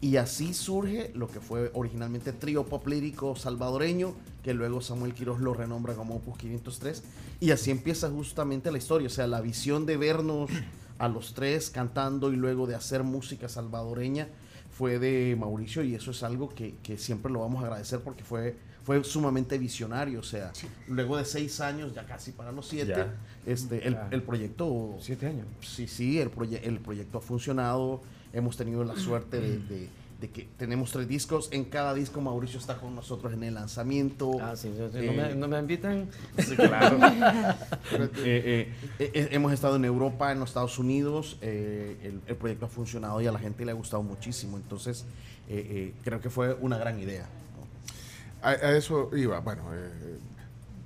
[0.02, 5.40] Y así surge lo que fue originalmente Trío Pop Lírico Salvadoreño, que luego Samuel Quiroz
[5.40, 7.04] lo renombra como Opus 503,
[7.40, 10.50] y así empieza justamente la historia, o sea, la visión de vernos
[10.98, 14.28] a los tres cantando y luego de hacer música salvadoreña
[14.72, 18.24] fue de Mauricio y eso es algo que, que siempre lo vamos a agradecer porque
[18.24, 20.52] fue, fue sumamente visionario, o sea,
[20.88, 23.14] luego de seis años, ya casi para los siete, Ya.
[23.46, 24.96] este, el, el proyecto...
[25.00, 25.46] Siete años.
[25.62, 28.02] Sí, sí, el, proye- el proyecto ha funcionado,
[28.34, 29.90] hemos tenido la suerte de, de-
[30.22, 34.32] de que tenemos tres discos, en cada disco Mauricio está con nosotros en el lanzamiento.
[34.40, 36.08] Ah, sí, Eh, no, me, no me invitan.
[36.38, 36.98] Sí, claro.
[37.04, 41.38] Eh, eh, eh, eh, hemos estado en Europa, en los Estados Unidos.
[41.42, 44.58] eh, el, el proyecto ha funcionado y a la gente le ha gustado muchísimo.
[44.58, 45.06] Entonces,
[45.50, 47.24] eh, eh, creo que fue una gran idea.
[47.24, 48.48] ¿no?
[48.48, 49.40] A, a eso iba.
[49.40, 49.90] Bueno, eh,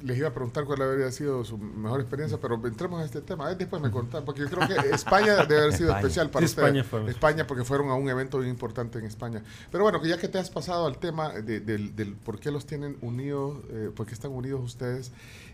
[0.02, 3.48] les iba a preguntar cuál habría sido su mejor experiencia, pero entremos en este tema.
[3.48, 6.00] Ahí después me contan, porque yo creo que España debe haber sido España.
[6.02, 6.68] especial para Sí, ustedes.
[6.68, 7.10] España fue.
[7.12, 9.44] España, porque fueron a un evento bien importante en España.
[9.72, 12.52] Pero bueno, que ya que te has pasado al tema de- del, del por qué
[12.52, 15.12] los tienen unidos, eh, por qué están unidos ustedes,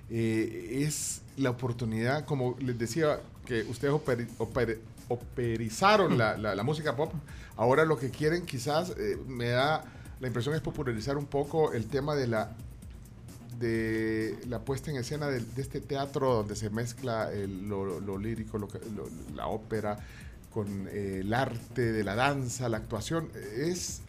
[0.10, 6.64] eh, es la oportunidad, como les decía, que ustedes operi- operi- operizaron la, la- la
[6.64, 7.14] música pop.
[7.58, 9.84] Ahora lo que quieren quizás, eh, me da
[10.20, 12.52] la impresión es popularizar un poco el tema de la
[13.62, 18.18] de la puesta en escena de, de este teatro donde se mezcla el- lo, lo
[18.18, 19.98] lírico, lo lo- la ópera,
[20.54, 23.30] con eh, el arte de la danza, la actuación.
[23.56, 24.02] Es,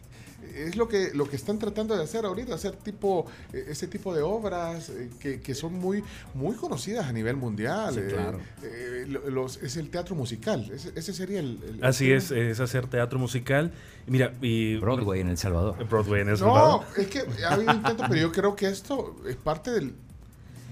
[0.55, 4.13] es lo que, lo que están tratando de hacer ahorita, hacer tipo, eh, ese tipo
[4.13, 6.03] de obras eh, que, que son muy,
[6.33, 7.93] muy conocidas a nivel mundial.
[7.93, 8.39] Sí, eh, claro.
[8.63, 11.59] eh, los- es el teatro musical, ese, ese sería el...
[11.67, 13.71] el- Así es, es hacer teatro musical.
[14.05, 15.87] Mira, y Broadway en El Salvador.
[15.87, 16.81] Broadway en El No, Salvador.
[16.97, 19.93] es que ha habido intentos, pero yo creo que esto es parte del,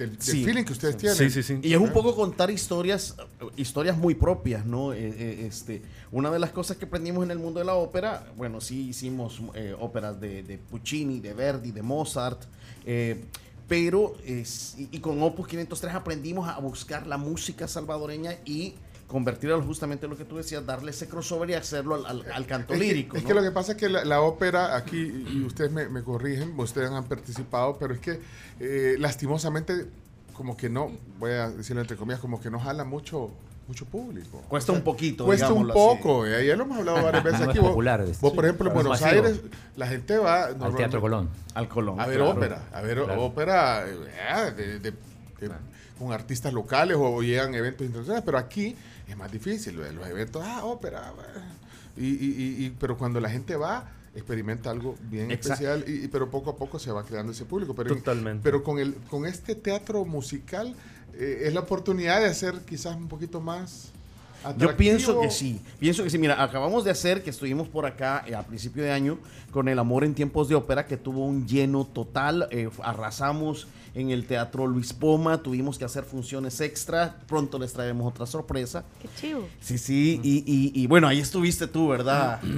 [0.01, 0.43] del, del Sí.
[0.43, 1.17] feeling que ustedes tienen.
[1.17, 1.59] Sí, sí, sí.
[1.61, 3.15] Y es un poco contar historias,
[3.55, 4.93] historias muy propias, ¿no?
[4.93, 8.25] Eh, eh, este, una de las cosas que aprendimos en el mundo de la ópera,
[8.37, 12.43] bueno, sí hicimos eh, óperas de, de Puccini, de Verdi, de Mozart,
[12.85, 13.23] eh,
[13.67, 18.73] pero y con Opus 503 aprendimos a buscar la música salvadoreña y
[19.11, 22.73] convertirlo justamente lo que tú decías, darle ese crossover y hacerlo al, al- al canto
[22.73, 23.17] Es que- lírico.
[23.17, 23.27] Es ¿no?
[23.27, 24.97] que lo que pasa es que la, la ópera, aquí,
[25.29, 28.19] y ustedes me, me corrigen, ustedes han participado, pero es que
[28.59, 29.87] eh, lastimosamente,
[30.33, 33.29] como que no, voy a decirlo entre comillas, como que no jala mucho,
[33.67, 34.41] mucho público.
[34.47, 35.97] Cuesta un poquito, Cuesta un digámoslo así.
[36.01, 37.59] poco, eh, ya lo hemos hablado varias veces No aquí.
[37.59, 39.23] Vos- popular, es- vos, por ejemplo, en Buenos masivo.
[39.25, 39.41] Aires,
[39.75, 41.29] la gente va Al normalmente Teatro Colón.
[41.53, 41.99] Al Colón.
[41.99, 42.31] a ver claro.
[42.31, 43.21] ópera, a ver Claro.
[43.23, 48.75] ópera eh, de- de- de- con artistas locales o, llegan eventos internacionales, pero aquí
[49.07, 51.13] es más difícil, los eventos, ah, ópera,
[51.97, 55.63] y, y- y- pero cuando la gente va, experimenta algo bien Exacto.
[55.71, 57.73] especial, y, pero poco a poco se va creando ese público.
[57.75, 58.41] Pero, Totalmente.
[58.43, 60.73] pero con, el, con este teatro musical
[61.13, 63.89] eh, es la oportunidad de hacer quizás un poquito más...
[64.57, 65.21] Yo pienso atractivo.
[65.21, 66.17] que sí, pienso que sí.
[66.17, 69.19] Mira, acabamos de hacer que estuvimos por acá eh, a principio de año
[69.51, 72.47] con El Amor en Tiempos de Ópera, que tuvo un lleno total.
[72.49, 77.17] eh, arrasamos en el Teatro Luis Poma, tuvimos que hacer funciones extra.
[77.27, 78.83] Pronto les traemos otra sorpresa.
[79.01, 79.47] Qué chivo.
[79.59, 82.39] Sí, sí, y, y- y bueno, ahí estuviste tú, ¿verdad?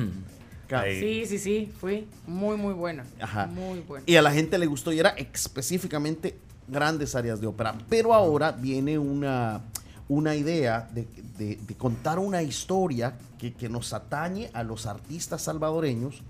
[1.00, 3.04] Sí, sí, sí, fui muy, muy bueno.
[3.22, 3.46] Ajá.
[3.46, 4.04] Muy bueno.
[4.08, 6.36] Y a la gente le gustó y era específicamente
[6.68, 7.76] grandes áreas de ópera.
[7.90, 9.62] Pero ahora viene una,
[10.10, 11.06] una idea de,
[11.38, 16.24] de- de contar una historia que, que nos atañe a los artistas salvadoreños.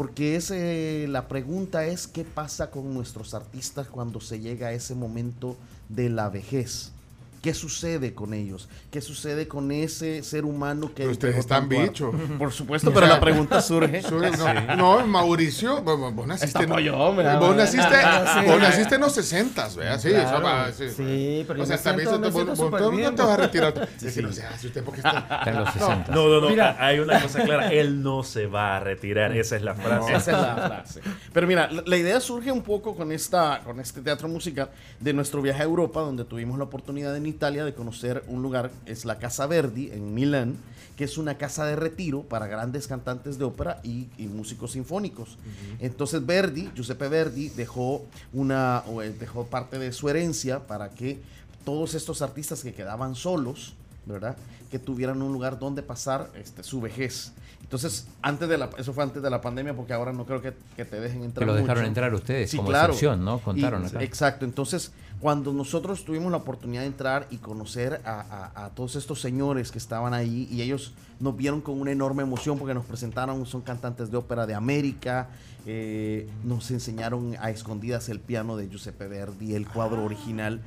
[0.00, 4.72] Porque es, eh, la pregunta es qué pasa con nuestros artistas cuando se llega a
[4.72, 5.58] ese momento
[5.90, 6.92] de la vejez.
[7.42, 8.68] ¿Qué sucede con ellos?
[8.90, 11.08] ¿Qué sucede con ese ser humano que...
[11.08, 12.14] Ustedes están bichos.
[12.38, 14.02] Por supuesto, pero la pregunta surge.
[14.10, 14.30] Sube-
[14.76, 17.40] No, no, Mauricio, vos, naciste, Está no- pollón, ¿verdad?
[17.40, 18.46] vos naciste, Sí.
[18.46, 19.98] vos naciste en los 60, ¿verdad?
[20.00, 20.28] Sí, Claro.
[20.28, 20.90] eso va, sí.
[20.90, 23.72] Sí, pero o yo sea, también vos- vos- vos no bien, te vas a retirar.
[23.98, 25.18] Que no se hace usted porque está...
[25.20, 26.12] Está en los 60.
[26.14, 26.50] No, no, no.
[26.50, 26.76] Mira.
[26.78, 27.72] Hay una cosa clara.
[27.72, 29.34] Él no se va a retirar.
[29.34, 30.12] Esa es la frase.
[30.14, 31.00] Esa es la frase.
[31.32, 35.14] Pero mira, la, la idea surge un poco con, esta, con este teatro musical de
[35.14, 39.04] nuestro viaje a Europa, donde tuvimos la oportunidad en Italia de conocer un lugar, es
[39.04, 40.56] la Casa Verdi en Milán,
[40.96, 45.38] que es una casa de retiro para grandes cantantes de ópera y, y músicos sinfónicos.
[45.78, 51.18] Entonces Verdi, Giuseppe Verdi, dejó, una, eh, dejó parte de su herencia para que
[51.64, 53.72] todos estos artistas que quedaban solos,
[54.04, 54.36] ¿verdad?
[54.70, 57.32] Que tuvieran un lugar donde pasar este, su vejez.
[57.62, 60.52] Entonces, antes de la, eso fue antes de la pandemia, porque ahora no creo que,
[60.76, 61.46] que te dejen entrar.
[61.46, 61.88] Que lo dejaron mucho.
[61.88, 62.92] entrar ustedes Sí, como claro.
[62.92, 63.38] excepción, ¿no?
[63.38, 64.02] Contaron Y- acá.
[64.02, 64.44] Exacto.
[64.44, 64.90] Entonces,
[65.20, 68.20] cuando nosotros tuvimos la oportunidad de entrar y conocer a,
[68.54, 72.22] a- a todos estos señores que estaban ahí, y ellos nos vieron con una enorme
[72.22, 75.28] emoción porque nos presentaron, son cantantes de ópera de América,
[75.66, 80.62] eh, nos enseñaron a escondidas el piano de Giuseppe Verdi, el cuadro original.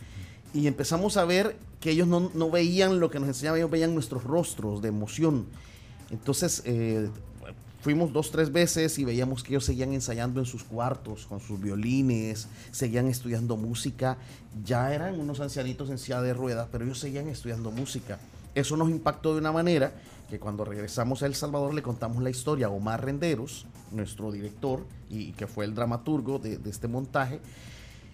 [0.54, 3.96] Y empezamos a ver que ellos no, no veían lo que nos enseñaban, ellos veían
[3.96, 5.48] nuestros rostros de emoción.
[6.12, 7.10] Entonces, eh,
[7.84, 11.60] fuimos dos, tres veces y veíamos que ellos seguían ensayando en sus cuartos con sus
[11.60, 14.18] violines, seguían estudiando música.
[14.64, 18.20] Ya eran unos ancianitos en silla de ruedas, pero ellos seguían estudiando música.
[18.56, 19.92] Eso nos impactó de una manera
[20.30, 24.86] que cuando regresamos a El Salvador le contamos la historia a Omar Renderos, nuestro director
[25.10, 27.42] y que fue el dramaturgo de, este montaje,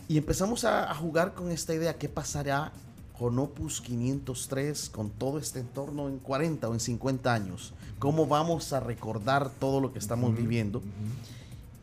[0.08, 2.72] y empezamos a, a jugar con esta idea, ¿qué pasará
[3.20, 7.74] con Opus 503, con todo este entorno en 40 o en 50 años?
[8.00, 10.82] ¿Cómo vamos a recordar todo lo que estamos viviendo?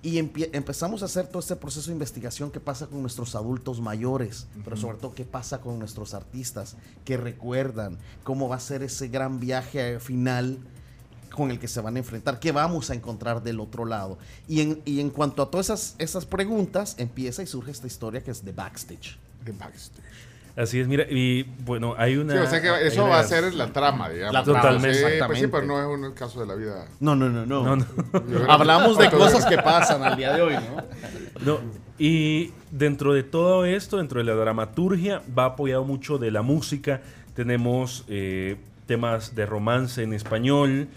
[0.02, 3.80] Y empie- empezamos a hacer todo este proceso de investigación que pasa con nuestros adultos
[3.80, 8.82] mayores, pero sobre todo qué pasa con nuestros artistas, que recuerdan cómo va a ser
[8.82, 10.58] ese gran viaje final
[11.34, 14.16] con el que se van a enfrentar, qué vamos a encontrar del otro lado.
[14.48, 18.22] Y en, y en cuanto a todas esas, esas preguntas, empieza y surge esta historia
[18.22, 19.18] que es de backstage.
[19.44, 20.02] de backstage.
[20.56, 22.32] Así es, mira, y bueno, hay una...
[22.32, 24.32] Sí, o sea que eso va a ser la trama, digamos.
[24.32, 24.98] La trama, Totalmente.
[24.98, 26.86] Sí, pues sí, pero no es un caso de la vida.
[26.98, 27.86] No, no, no, no.
[28.48, 30.82] Hablamos de cosas que pasan al día de hoy, ¿no?
[31.44, 31.60] No,
[31.98, 37.02] y dentro de todo esto, dentro de la dramaturgia, va apoyado mucho de la música.
[37.34, 40.88] Tenemos eh, temas de romance en español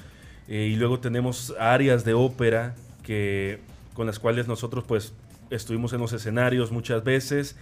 [0.47, 3.59] eh, y luego tenemos áreas de ópera que,
[3.93, 5.13] con las cuales nosotros pues
[5.49, 7.57] estuvimos en los escenarios muchas veces.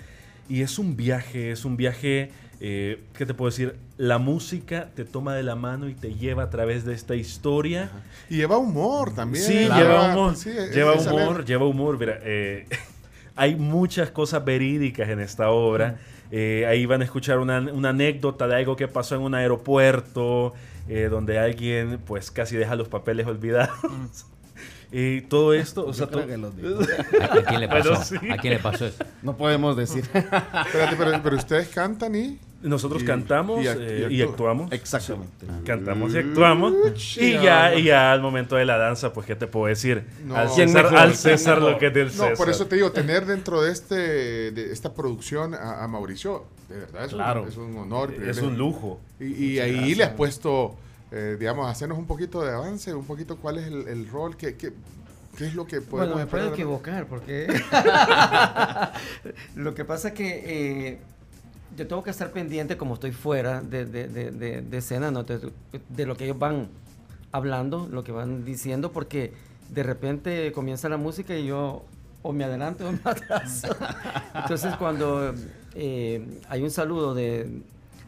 [0.49, 3.75] Y es un viaje, es un viaje, eh, ¿qué te puedo decir?
[3.97, 7.89] La música te toma de la mano y te lleva a través de esta historia.
[8.29, 9.43] Y lleva humor también.
[9.43, 10.35] Sí, lleva humor.
[10.35, 11.99] Sí, es- lleva es humor, lleva humor.
[11.99, 12.65] Mira, eh,
[13.35, 15.97] hay muchas cosas verídicas en esta obra.
[16.31, 20.53] Eh, ahí van a escuchar una, una anécdota de algo que pasó en un aeropuerto,
[20.89, 23.69] eh, donde alguien pues casi deja los papeles olvidados.
[24.91, 26.79] y todo esto, o sea, creo to- que los digo.
[27.21, 27.89] ¿A quién le pasó?
[27.89, 28.15] Bueno, sí.
[28.31, 29.03] ¿A quién le pasó eso?
[29.21, 30.03] No podemos decir.
[30.13, 32.39] Espérate, pero, pero ustedes cantan y.
[32.61, 34.29] nosotros Y- cantamos y act- eh, y y, actúan.
[34.31, 34.71] actuamos.
[34.71, 35.45] Exactamente.
[35.65, 36.73] Cantamos y actuamos.
[37.17, 40.05] Y ya, y ya al momento de la danza, pues, ¿qué te puedo decir?
[40.25, 40.35] No.
[40.35, 40.97] al ¿Quién César, mejor?
[40.99, 41.71] al ¿Quién César mejor?
[41.73, 42.31] lo que es del César.
[42.31, 43.95] No, por eso te digo, tener dentro de este
[44.51, 47.43] de esta producción a, a Mauricio, de verdad es, Claro.
[47.43, 48.13] un, es un honor.
[48.13, 48.99] es un lujo.
[49.19, 50.75] Y, y ahí le has puesto,
[51.11, 54.55] eh, digamos, hacernos un poquito de avance, un poquito cuál es el, el rol, qué,
[54.55, 54.73] qué,
[55.37, 57.47] qué es lo que podemos Bueno, me puedo equivocar porque
[59.55, 60.99] lo que pasa es que eh,
[61.77, 65.23] yo tengo que estar pendiente como estoy fuera de, de, de, de- escena, ¿no?
[65.23, 65.51] de,
[65.89, 66.69] de lo que ellos van
[67.31, 69.33] hablando, lo que van diciendo, porque
[69.69, 71.83] de repente comienza la música y yo
[72.23, 73.67] o me adelanto o me atraso.
[74.33, 75.33] Entonces cuando
[75.75, 77.61] eh, hay un saludo de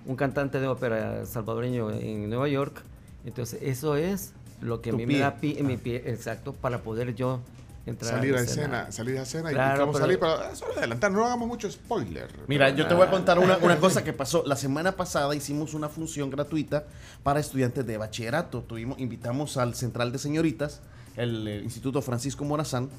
[0.06, 2.82] un cantante de ópera salvadoreño en Nueva York,
[3.26, 5.16] entonces eso es lo que a Tu mí pie.
[5.18, 7.40] me da pie, en mi pie, exacto, para poder yo
[7.86, 11.12] entrar Salir a en escena, salir a escena y vamos a salir para solo adelantar,
[11.12, 12.28] no hagamos mucho spoiler.
[12.48, 14.44] Mira, yo te voy a contar una, una cosa que pasó.
[14.46, 16.86] La semana pasada hicimos una función gratuita
[17.24, 18.62] para estudiantes de bachillerato.
[18.62, 20.82] Tuvimos, invitamos al Central de Señoritas,
[21.16, 22.90] el, Instituto Francisco Morazán.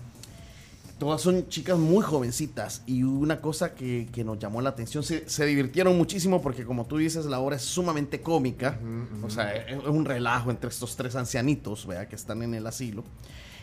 [1.00, 5.28] Todas son chicas muy jovencitas y una cosa que, que nos llamó la atención, se,
[5.28, 8.78] se divirtieron muchísimo porque como tú dices, la obra es sumamente cómica,
[9.24, 12.06] o sea, es, es un relajo entre estos tres ancianitos, ¿verdad?
[12.06, 13.02] que están en el asilo.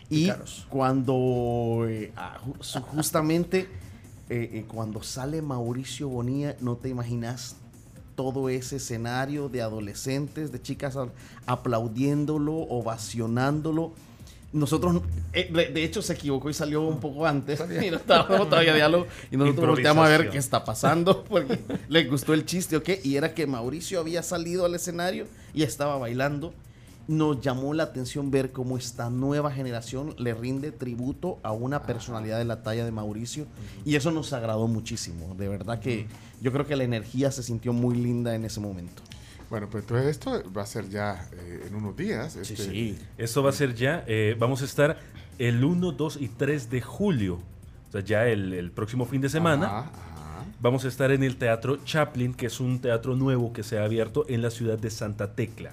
[0.09, 0.25] Y
[0.69, 3.69] cuando eh, ah, ju- justamente
[4.29, 7.55] eh, eh, cuando sale Mauricio Bonilla, no te imaginas
[8.15, 10.97] todo ese escenario de adolescentes, de chicas
[11.45, 13.91] aplaudiéndolo, ovacionándolo.
[14.53, 15.01] Nosotros,
[15.33, 17.61] eh, de, hecho, se equivocó y salió un poco antes.
[17.81, 19.07] Y no estábamos todavía diálogo.
[19.29, 21.23] Y nosotros volteamos a ver qué está pasando.
[21.29, 23.01] Porque le gustó el chiste o qué.
[23.03, 26.53] Y era que Mauricio había salido al escenario y estaba bailando.
[27.09, 32.37] Nos llamó la atención ver cómo esta nueva generación le rinde tributo a una personalidad
[32.37, 33.45] de la talla de Mauricio.
[33.85, 35.35] Y eso nos agradó muchísimo.
[35.35, 36.07] De verdad que
[36.41, 39.03] yo creo que la energía se sintió muy linda en ese momento.
[39.49, 42.35] Bueno, pues entonces esto va a ser ya eh, en unos días.
[42.35, 44.97] este, Esto va a ser ya, eh, vamos a estar
[45.39, 47.35] el 1, 2 y 3 de julio,
[47.87, 49.65] o sea, ya el, el próximo fin de semana.
[49.67, 50.45] Ajá, ajá.
[50.59, 53.85] Vamos a estar en el Teatro Chaplin, que es un teatro nuevo que se ha
[53.85, 55.71] abierto en la ciudad de Santa Tecla,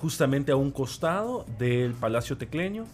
[0.00, 2.86] justamente a un costado del Palacio Tecleño.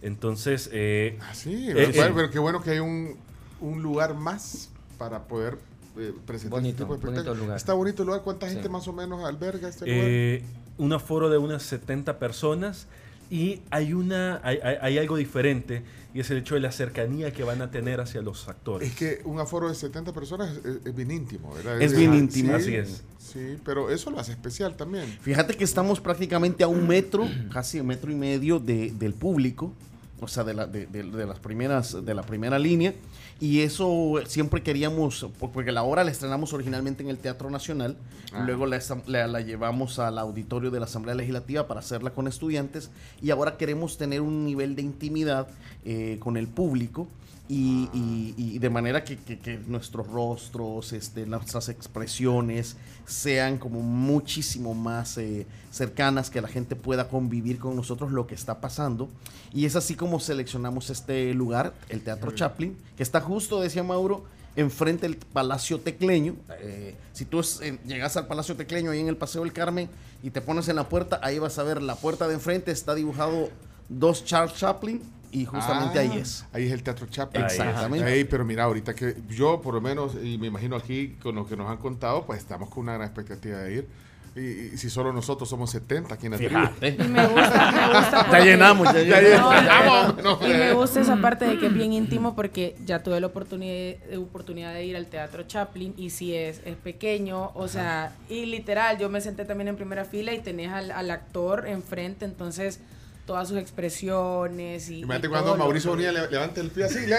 [0.00, 1.92] Entonces, eh, Ah, sí, Eh, pero, eh.
[1.96, 3.16] bueno, pero qué bueno que hay un,
[3.60, 5.58] un lugar más para poder
[5.98, 7.56] eh, presentar Bonito, este tipo de bonito lugar.
[7.56, 8.22] Está bonito el lugar.
[8.22, 8.54] ¿Cuánta Sí.
[8.54, 10.00] gente más o menos alberga este lugar?
[10.08, 10.42] eh,
[10.78, 12.86] un aforo de unas 70 personas
[13.30, 15.82] y hay, una, hay, hay- hay algo diferente
[16.14, 18.88] y es el hecho de la cercanía que van a tener hacia los actores.
[18.88, 21.80] Es que un aforo de 70 personas es, es- es bien íntimo, ¿verdad?
[21.82, 22.48] Es bien ah, íntimo.
[22.50, 23.04] sí, Así es.
[23.18, 25.04] Sí, pero eso lo hace especial también.
[25.20, 29.74] Fíjate que estamos prácticamente a un metro, casi un metro y medio de- del público,
[30.20, 32.94] o sea, de, la, de, de- de las primeras, de la primera línea.
[33.40, 37.96] Y eso siempre queríamos, por- porque la obra la estrenamos originalmente en el Teatro Nacional,
[38.32, 38.42] Ah.
[38.44, 42.90] luego la, la- la llevamos al auditorio de la Asamblea Legislativa para hacerla con estudiantes
[43.22, 45.46] y ahora queremos tener un nivel de intimidad
[45.84, 47.06] eh, con el público
[47.48, 53.80] y, y- y de manera que, que- que nuestros rostros, este, nuestras expresiones sean como
[53.80, 59.08] muchísimo más eh, cercanas, que la gente pueda convivir con nosotros lo que está pasando.
[59.54, 64.24] Y es así como seleccionamos este lugar, el Teatro Chaplin, que está justo, decía Mauro,
[64.56, 66.34] enfrente del Palacio Tecleño.
[66.60, 69.88] Eh, si tú es- eh, llegas al Palacio Tecleño ahí en el Paseo del Carmen
[70.22, 72.94] y te pones en la puerta, ahí vas a ver la puerta de enfrente, está
[72.94, 73.48] dibujado
[73.88, 75.00] dos Charles Chaplin
[75.32, 76.44] y justamente Ah, ahí es.
[76.52, 77.18] Ahí es el Teatro es.
[77.18, 78.04] Exactamente.
[78.06, 81.46] Ahí, pero mira, ahorita que yo, por lo menos, y me imagino aquí con lo
[81.46, 83.88] que nos han contado, pues estamos con una gran expectativa de ir.
[84.36, 84.40] Y,
[84.74, 86.38] y si solo nosotros somos 70 aquí en la.
[86.38, 86.88] Fíjate.
[86.90, 89.54] Y me gusta, me gusta Ya llenamos, ya Ya llenamos.
[89.60, 90.16] llenamos.
[90.22, 93.20] No, No, y me gusta esa parte de que es bien íntimo porque ya tuve
[93.20, 98.12] la oportunidad, oportunidad de ir al Teatro Chaplin y si es, es pequeño, o sea,
[98.28, 102.24] y literal, yo me senté también en primera fila y tenés al, al actor enfrente,
[102.24, 102.80] entonces
[103.28, 105.00] todas sus expresiones y...
[105.00, 107.00] Imagínate y cuando Mauricio Bonilla le- levante el pie así.
[107.06, 107.18] le-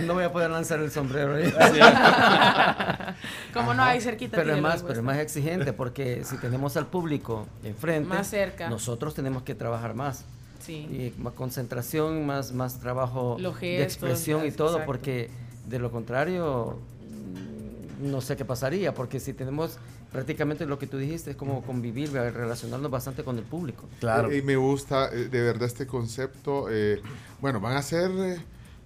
[0.06, 1.36] no voy a poder lanzar el sombrero.
[1.36, 1.52] ¿eh?
[3.52, 4.36] Como no hay cerquita.
[4.36, 8.70] Pero es más, pero es más exigente porque si tenemos al público enfrente, Más cerca.
[8.70, 10.24] nosotros tenemos que trabajar más.
[10.60, 11.12] Sí.
[11.18, 14.86] Y más concentración, más, más trabajo Los de expresión y todo, exacto.
[14.86, 15.30] porque
[15.66, 16.78] de lo contrario
[18.00, 19.78] no sé qué pasaría, porque si tenemos
[20.14, 23.88] prácticamente lo que tú dijiste, es como convivir, relacionarnos bastante con el público.
[23.98, 24.32] Claro.
[24.32, 26.66] Y, me gusta eh, de verdad este concepto.
[26.70, 27.02] eh,
[27.40, 28.36] bueno, van a ser eh,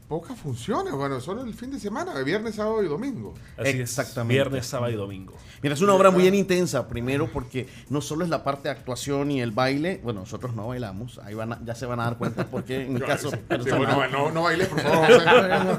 [0.08, 0.94] pocas funciones.
[0.94, 3.34] Bueno, solo el fin de semana, de viernes, sábado y domingo.
[3.58, 4.40] Así Exactamente.
[4.40, 4.44] es.
[4.44, 5.34] Viernes, sábado y domingo.
[5.62, 8.72] Mira, es una obra muy bien intensa, primero porque no solo es la parte de
[8.72, 12.04] actuación y el baile, bueno, nosotros no bailamos, ahí van a- ya se van a
[12.04, 15.06] dar cuenta porque en mi caso Sí, personal- no, no bailes, por favor.
[15.06, 15.24] José.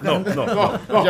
[0.04, 0.36] No, no, No, no,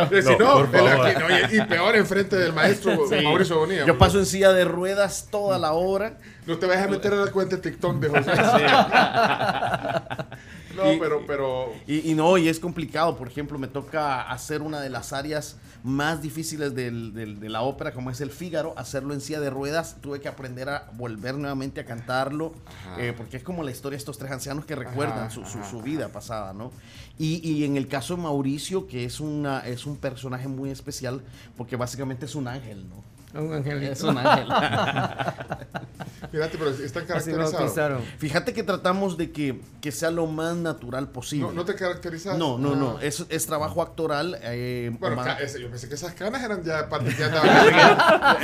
[0.09, 2.91] si no, no, aquí, no, y, y peor enfrente del maestro
[3.23, 3.85] Mauricio Bonilla.
[3.85, 6.17] yo paso en silla de ruedas toda la hora.
[6.45, 8.31] No te vayas a meter en la cuenta de TikTok de José.
[10.83, 13.15] no, Y- pero, pero Y, y no, y es complicado.
[13.17, 17.61] Por ejemplo, me toca hacer una de las áreas más difíciles del- del- de la
[17.61, 19.97] ópera, como es el Fígaro, hacerlo en silla de ruedas.
[20.01, 22.53] Tuve que aprender a volver nuevamente a cantarlo,
[22.97, 25.59] eh, porque es como la historia de estos tres ancianos que recuerdan Ajá, su, su-
[25.59, 26.71] ajá, su vida pasada, ¿no?
[27.17, 31.21] Y, y en el caso de Mauricio, que es, una, es un personaje muy especial,
[31.57, 33.03] porque básicamente es un ángel, ¿no?
[33.33, 33.91] Un angelito.
[33.91, 34.47] Es un ángel.
[36.31, 38.01] fíjate, pero están caracterizados.
[38.17, 41.47] Fíjate que tratamos de que, que sea lo más natural posible.
[41.47, 42.37] No, no te caracterizas.
[42.37, 42.97] No, no, no.
[42.97, 43.03] Ah.
[43.03, 44.37] Es, es trabajo actoral.
[44.41, 47.27] eh, Bueno, ma- ca- ese- yo pensé que esas canas eran ya parte ya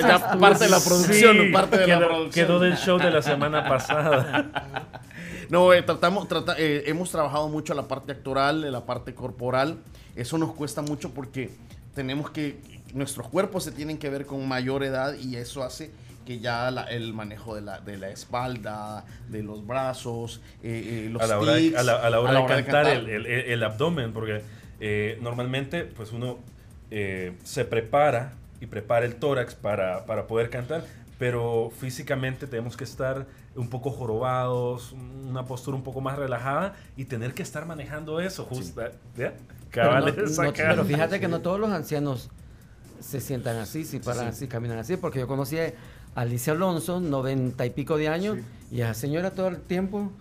[0.05, 2.45] de la producción, Sí, parte de la quedó, producción.
[2.47, 4.91] quedó del show de la semana pasada.
[5.47, 9.77] No, eh, tratamos, trata- eh, hemos trabajado mucho la parte actoral, la parte corporal.
[10.15, 11.51] Eso nos cuesta mucho porque
[11.93, 12.57] tenemos que,
[12.95, 15.91] nuestros cuerpos se tienen que ver con mayor edad y eso hace
[16.25, 21.09] que ya la- el manejo de la, de la espalda, de los brazos, eh, eh,
[21.11, 22.87] los a la hora, de, tics, a la- a la hora de cantar, cantar.
[22.87, 24.41] El, el- el abdomen, porque
[24.79, 26.39] eh, normalmente pues uno
[26.89, 30.83] eh, se prepara y prepara el tórax para, para poder cantar,
[31.19, 33.25] pero físicamente tenemos que estar
[33.55, 38.45] un poco jorobados, una postura un poco más relajada y tener que estar manejando eso,
[38.45, 38.81] justo.
[38.81, 38.89] ¿ya?
[39.15, 40.65] Pero, no- Cabales no- acá.
[40.69, 42.29] pero fíjate que no todos los ancianos
[42.99, 45.73] se sientan así, si paran así, caminan así, porque yo conocí a
[46.15, 48.37] Alicia Alonso, noventa y pico de años,
[48.71, 50.11] y a esa señora todo el tiempo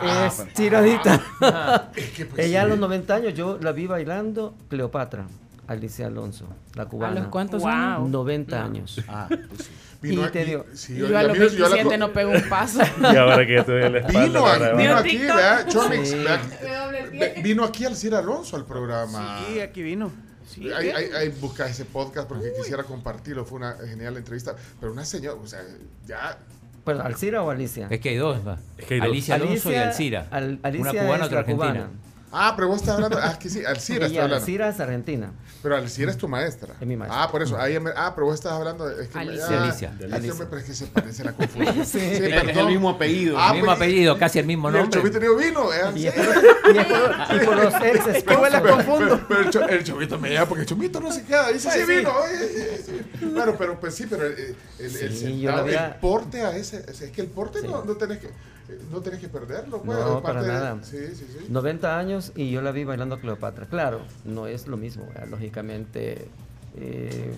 [0.00, 1.20] Ah, es tiradita.
[1.96, 2.70] Es que, pues, Ella a sí.
[2.70, 5.26] los 90 años, yo la vi bailando Cleopatra,
[5.66, 7.20] Alicia Alonso, la ¿A cubana.
[7.20, 7.70] los cuántos Wow.
[7.70, 8.08] años?
[8.10, 9.00] 90 años.
[9.08, 9.70] Ah, pues sí.
[10.02, 11.96] Vino y aquí- te digo, sí, yo- yo a los miro- yo la 27 co-
[11.98, 12.80] no pego un paso.
[13.00, 14.24] Y ahora que te doy la espalda.
[14.26, 14.68] Vino, a- va.
[14.68, 16.16] vino ¿Vio aquí, vea, Chomix, Sí.
[16.24, 19.40] vea, vino aquí Alcir Alonso al programa.
[19.48, 20.10] Sí, aquí vino.
[20.46, 23.44] Sí, Hay, hay, hay- busca ese podcast porque quisiera compartirlo.
[23.44, 24.54] Fue una genial entrevista.
[24.80, 25.60] Pero una señora, o sea,
[26.06, 26.38] ya.
[26.84, 27.88] Pero, ¿Alcira o Alicia?
[27.90, 28.58] Es que hay dos, va.
[28.78, 29.08] Es que hay dos.
[29.08, 30.28] Alicia Alonso y Alcira.
[30.30, 31.90] Al- Alicia una cubana, otra la cubana.
[32.32, 33.18] Ah, pero vos estás hablando.
[33.22, 34.36] Ah, es que sí, Alcira está hablando.
[34.44, 35.30] Alcira es argentina.
[35.62, 36.74] Pero Alcira es tu maestra.
[36.80, 37.22] Es mi maestra.
[37.22, 37.58] Ah, por eso.
[37.58, 38.86] Ahí ah, pero vos estás hablando.
[38.86, 39.46] De, es que Alicia.
[39.48, 39.92] ah, Alicia.
[39.92, 40.32] es que, Alicia.
[40.32, 41.86] hombre, pero es que se parece la confusión.
[41.86, 42.58] sí, Es perdón.
[42.58, 43.38] el mismo apellido.
[43.38, 45.00] Ah, mismo pues, apellido, casi el mismo el nombre.
[45.00, 45.72] vino.
[45.72, 45.78] ¿eh?
[45.94, 46.06] Y Sí.
[46.08, 48.48] es por, y es por- y por los ex esposos.
[48.50, 51.48] Pero, pero- pero el, cho- el chovito me llama porque el chovito no se queda.
[51.50, 52.10] Dice, sí, vino.
[52.10, 52.48] oye,
[52.84, 53.24] sí, sí.
[53.26, 56.56] Bueno, pero pues sí, pero eh, el, el, el Sí, sentado, había- el porte a
[56.56, 56.84] ese.
[56.88, 57.66] Es que el porte Sí.
[57.68, 58.28] no, no tenés que.
[58.90, 59.98] No tenés que perderlo, pues.
[59.98, 60.78] No, para de- nada.
[60.82, 61.46] Sí, sí, sí.
[61.48, 63.66] 90 años y yo la vi bailando Cleopatra.
[63.66, 65.06] Claro, no es lo mismo.
[65.06, 65.28] ¿verdad?
[65.28, 66.28] Lógicamente,
[66.76, 67.34] eh,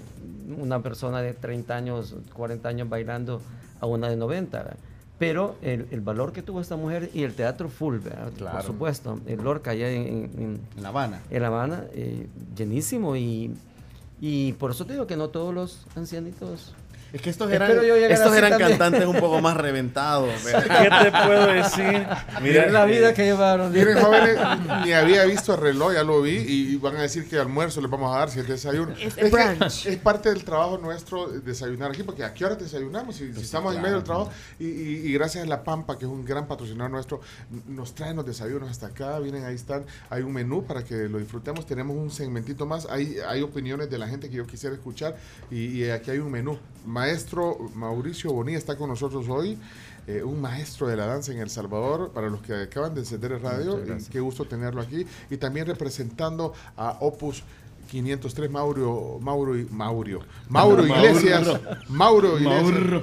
[0.58, 3.40] una persona de 30 años, 40 años bailando
[3.80, 4.58] a una de 90.
[4.58, 4.76] ¿verdad?
[5.18, 8.30] Pero el, el valor que tuvo esta mujer y el teatro full, ¿verdad?
[8.36, 8.56] Claro.
[8.58, 9.20] por supuesto.
[9.26, 11.20] El Lorca allá en, en- En La Habana.
[11.30, 12.26] en La Habana, eh,
[12.56, 13.16] llenísimo.
[13.16, 13.52] Y,
[14.20, 16.74] y por eso te digo que no todos los ancianitos
[17.12, 17.70] Es que estos eran,
[18.12, 20.28] estos eran cantantes un poco más reventados.
[20.44, 20.82] ¿verdad?
[21.04, 22.06] ¿Qué te puedo decir?
[22.42, 23.72] Miren la vida que llevaron.
[23.72, 24.38] Miren, jóvenes,
[24.84, 27.90] ni había visto el reloj, ya lo vi, y van a decir que almuerzo les
[27.90, 28.92] vamos a dar si es desayuno.
[29.00, 29.86] Es que brunch.
[29.86, 33.16] es parte del trabajo nuestro desayunar aquí, porque ¿a qué hora desayunamos?
[33.16, 36.04] Si, si estamos en medio del trabajo, y, y- y gracias a La Pampa, que
[36.04, 37.20] es un gran patrocinador nuestro,
[37.68, 41.18] nos traen los desayunos hasta acá, vienen, ahí están, hay un menú para que lo
[41.18, 45.16] disfrutemos, tenemos un segmentito más, hay, hay opiniones de la gente que yo quisiera escuchar,
[45.50, 46.58] y, y aquí hay un menú.
[46.98, 49.56] Maestro Mauricio Bonilla está con nosotros hoy.
[50.08, 53.30] eh, un maestro de la danza en El Salvador, para los que acaban de encender
[53.32, 53.78] el radio,
[54.10, 57.44] qué gusto tenerlo aquí, y también representando a Opus
[57.88, 61.48] 503 Mauro, Mauro, y- Maurio, Mauro Iglesias,
[61.88, 63.02] Mauro Iglesias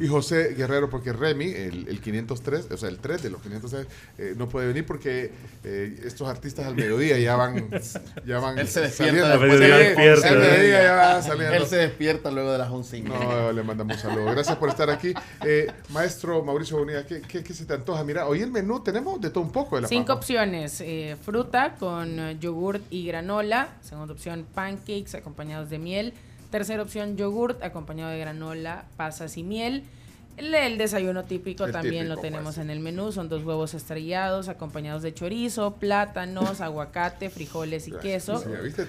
[0.00, 3.40] Y, y José Guerrero, porque Remy, el, el 503, o sea, el 3 de los
[3.42, 3.86] 503,
[4.18, 5.30] eh, no puede venir porque
[5.64, 7.68] eh, estos artistas al mediodía ya van,
[8.26, 9.26] ya van Él se saliendo.
[9.28, 10.28] despierta Al después mediodía de despierta.
[10.28, 11.54] Al mediodía ya va saliendo.
[11.54, 13.18] Él se despierta luego de las 11 y media.
[13.18, 14.24] No, le mandamos un saludo.
[14.32, 15.12] Gracias por estar aquí.
[15.44, 18.02] Eh, maestro Mauricio Bonilla, ¿qué, qué, qué se te antoja?
[18.04, 20.14] Mira, hoy el menú tenemos de todo un poco de la Cinco pampa.
[20.20, 20.80] opciones.
[20.80, 23.68] eh, fruta con eh, yogurt y granola.
[24.12, 26.14] Opción, pancakes acompañados de miel.
[26.50, 29.84] Tercera opción, yogurt acompañado de granola, pasas y miel.
[30.36, 32.58] El, el desayuno típico El también típico, lo tenemos pues.
[32.58, 33.10] en el menú.
[33.12, 38.42] Son dos huevos estrellados acompañados de chorizo, plátanos, aguacate, frijoles y queso.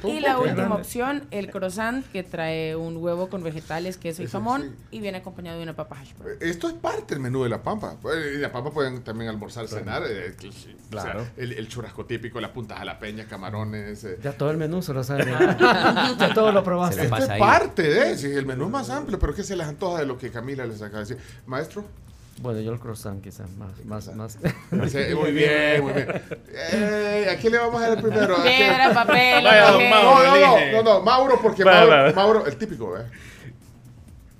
[0.03, 4.61] Y la última opción, el croissant que trae un huevo con vegetales, queso y jamón
[4.63, 4.97] sí.
[4.97, 6.33] y viene acompañado de una papa hash brown.
[6.33, 7.95] Eh, Esto es parte del menú de la pampa.
[8.13, 10.03] Eh, y la pampa pueden también almorzar, cenar.
[10.07, 10.51] eh, que-
[10.89, 11.21] Claro.
[11.21, 14.03] o sea, el, el churrasco típico, las puntas a la peña, camarones.
[14.05, 14.17] eh.
[14.23, 15.25] Ya todo el menú se lo sabe.
[16.19, 17.03] ya todo lo probaste.
[17.03, 17.39] Esto es ahí.
[17.39, 20.17] parte de, sí, el menú es más amplio, pero ¿qué se les antoja de lo
[20.17, 21.17] que Camila les acaba de decir?
[21.45, 21.83] Maestro.
[22.39, 24.37] Bueno, yo el croissant quizás más, más, más.
[24.91, 26.21] Sí, muy bien, muy bien.
[26.53, 28.37] Eh, ¿A quién le vamos a dar el primero?
[28.37, 28.57] ¿A quién?
[28.57, 29.89] Piedra, papel, Vaya, don.
[29.89, 32.11] No, no, no, no, no, Mauro, porque Va, Mauro, va.
[32.13, 33.01] Mauro, el típico, ¿eh?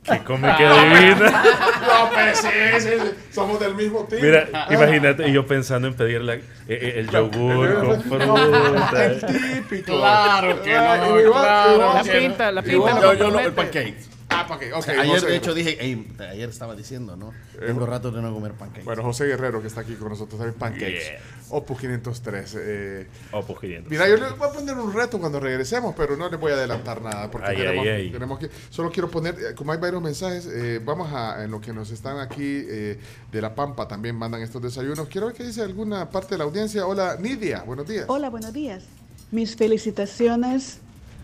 [0.04, 1.44] Que come que adivina.
[1.88, 2.48] No, pues sí,
[2.80, 4.22] sí, sí, somos del mismo tipo.
[4.22, 4.68] Mira, Ah.
[4.70, 9.28] imagínate, y yo pensando en pedir la- eh, eh, el yogur con El fruta.
[9.28, 9.98] típico.
[9.98, 11.96] Claro que Ah, no, igual, claro igual.
[11.96, 12.94] La pinta, la Igual.
[12.94, 13.14] pinta.
[13.16, 13.98] Yo, yo el pancake.
[14.38, 14.88] Ah, pa' qué, ok.
[14.90, 15.72] ayer, José de hecho, Guerrero.
[15.72, 17.34] dije, "Ey, ayer estaba diciendo, ¿no?
[17.60, 18.86] Tengo rato de no comer pancakes.
[18.86, 21.12] Bueno, José Guerrero, que está aquí con nosotros, también Pancakes.
[21.12, 21.22] Yes.
[21.50, 22.56] Opus 503.
[22.60, 23.90] Eh, pues 500.
[23.90, 26.56] mira, yo le voy a poner un reto cuando regresemos, pero no les voy a
[26.56, 28.12] adelantar nada, porque Ay, tenemos, ay, ay.
[28.12, 28.50] tenemos que...
[28.70, 31.90] Solo quiero poner, eh, como hay varios mensajes, eh, vamos a, en lo que nos
[31.90, 33.00] están aquí eh,
[33.32, 35.08] de La Pampa, también mandan estos desayunos.
[35.08, 36.86] Quiero ver qué dice alguna parte de la audiencia.
[36.86, 38.06] Hola, Nidia, buenos días.
[38.08, 38.84] Hola, buenos días.
[39.32, 40.80] Mis felicitaciones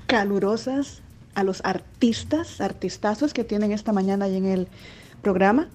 [0.07, 1.02] calurosas
[1.35, 4.67] a los artistas, artistazos que tienen esta mañana ahí en el
[5.21, 5.67] programa.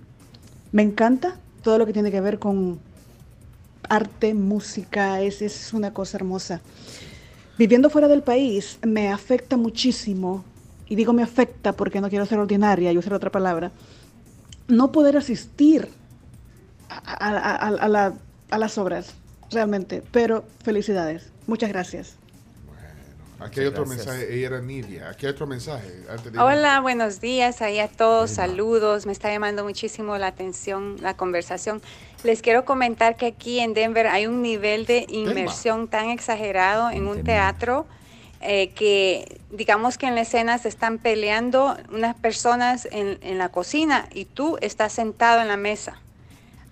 [0.73, 2.79] Me encanta todo lo que tiene que ver con
[3.89, 6.61] arte, música, es, es una cosa hermosa.
[7.59, 10.45] Viviendo fuera del país me afecta muchísimo,
[10.89, 13.73] y digo me afecta porque no quiero ser ordinaria y usar otra palabra,
[14.69, 15.89] no poder asistir
[16.89, 16.99] a,
[17.29, 18.15] a- la-
[18.51, 19.15] a las obras,
[19.51, 20.03] realmente.
[20.13, 21.31] Pero felicidades.
[21.47, 22.15] Muchas gracias.
[23.41, 24.07] Aquí hay otro gracias.
[24.07, 25.09] mensaje, ella era Nidia.
[25.11, 25.89] Aquí hay otro mensaje.
[26.11, 29.07] antes de- Hola, buenos días ahí a todos, saludos.
[29.07, 31.81] Me está llamando muchísimo la atención la conversación.
[32.25, 37.07] Les quiero comentar que aquí en Denver hay un nivel de inmersión tan exagerado en
[37.07, 37.87] un teatro
[38.41, 43.49] eh, que digamos que en la escena se están peleando unas personas en, en la
[43.51, 46.01] cocina y tú estás sentado en la mesa.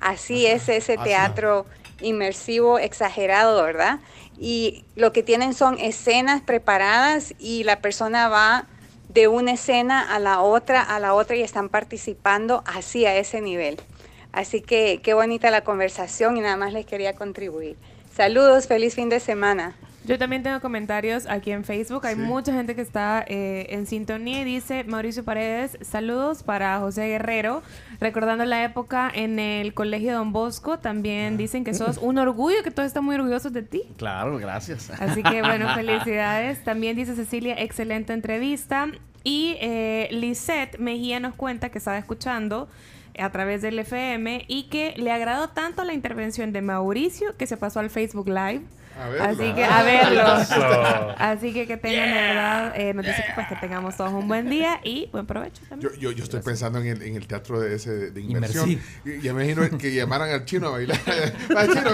[0.00, 1.64] Así es ese teatro
[2.00, 3.98] inmersivo exagerado, ¿verdad?
[4.38, 8.66] Y lo que tienen son escenas preparadas y la persona va
[9.08, 13.40] de una escena a la otra, a la otra y están participando así a ese
[13.40, 13.80] nivel.
[14.32, 17.76] Así que qué bonita la conversación y nada más les quería contribuir.
[18.14, 19.74] Saludos, feliz fin de semana.
[20.06, 22.06] Yo también tengo comentarios aquí en Facebook.
[22.06, 22.20] Hay Sí.
[22.20, 27.62] mucha gente que está eh, en sintonía y dice Mauricio Paredes, saludos para José Guerrero,
[28.00, 30.78] recordando la época en el Colegio Don Bosco.
[30.78, 33.82] También dicen que sos un orgullo, que todos están muy orgullosos de ti.
[33.96, 34.90] Claro, gracias.
[34.90, 36.62] Así que bueno, felicidades.
[36.62, 38.86] También dice Cecilia, excelente entrevista.
[39.24, 42.68] Y eh, Lisette Mejía nos cuenta que estaba escuchando
[43.18, 47.56] a través del FM y que le agradó tanto la intervención de Mauricio que se
[47.56, 48.60] pasó al Facebook Live.
[49.20, 50.22] Así que a verlo.
[51.18, 54.26] Así que que tengan de verdad, eh, nos dice que, pues, que tengamos todos un
[54.26, 55.92] buen día y buen provecho también.
[55.92, 58.70] Yo, yo, yo estoy pensando en el, en el teatro de ese de, inmersión.
[58.70, 60.98] Y, ya me imagino que llamaran al chino a bailar.
[61.56, 61.90] Al chino.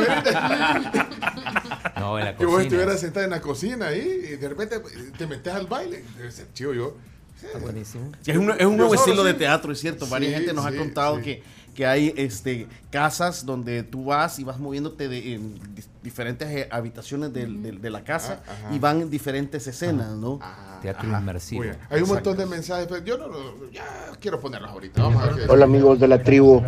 [1.98, 2.62] No, en la Que vos cocina.
[2.62, 4.80] estuvieras sentado en la cocina ahí y de repente
[5.16, 6.04] te metes al baile.
[6.16, 6.96] Debe ser chido yo.
[7.44, 8.12] Está buenísimo.
[8.24, 10.06] Es un, es un nuevo estilo de teatro, es cierto.
[10.06, 11.22] Varias Sí, gente nos sí, ha contado sí.
[11.22, 11.42] que,
[11.74, 16.68] que hay este, casas donde tú vas y vas moviéndote de, en di- diferentes eh,
[16.70, 18.74] habitaciones de, la casa Ah, ajá.
[18.74, 20.38] y van diferentes escenas, ¿no?
[20.42, 21.20] Ah, Teatro ajá.
[21.20, 21.60] inmersivo.
[21.62, 21.78] Muy bien.
[21.88, 23.84] Hay un montón de mensajes, pero yo no, no- ya
[24.20, 25.00] quiero ponerlos ahorita.
[25.02, 26.62] Vamos a ver qué Hola amigos de la tribu,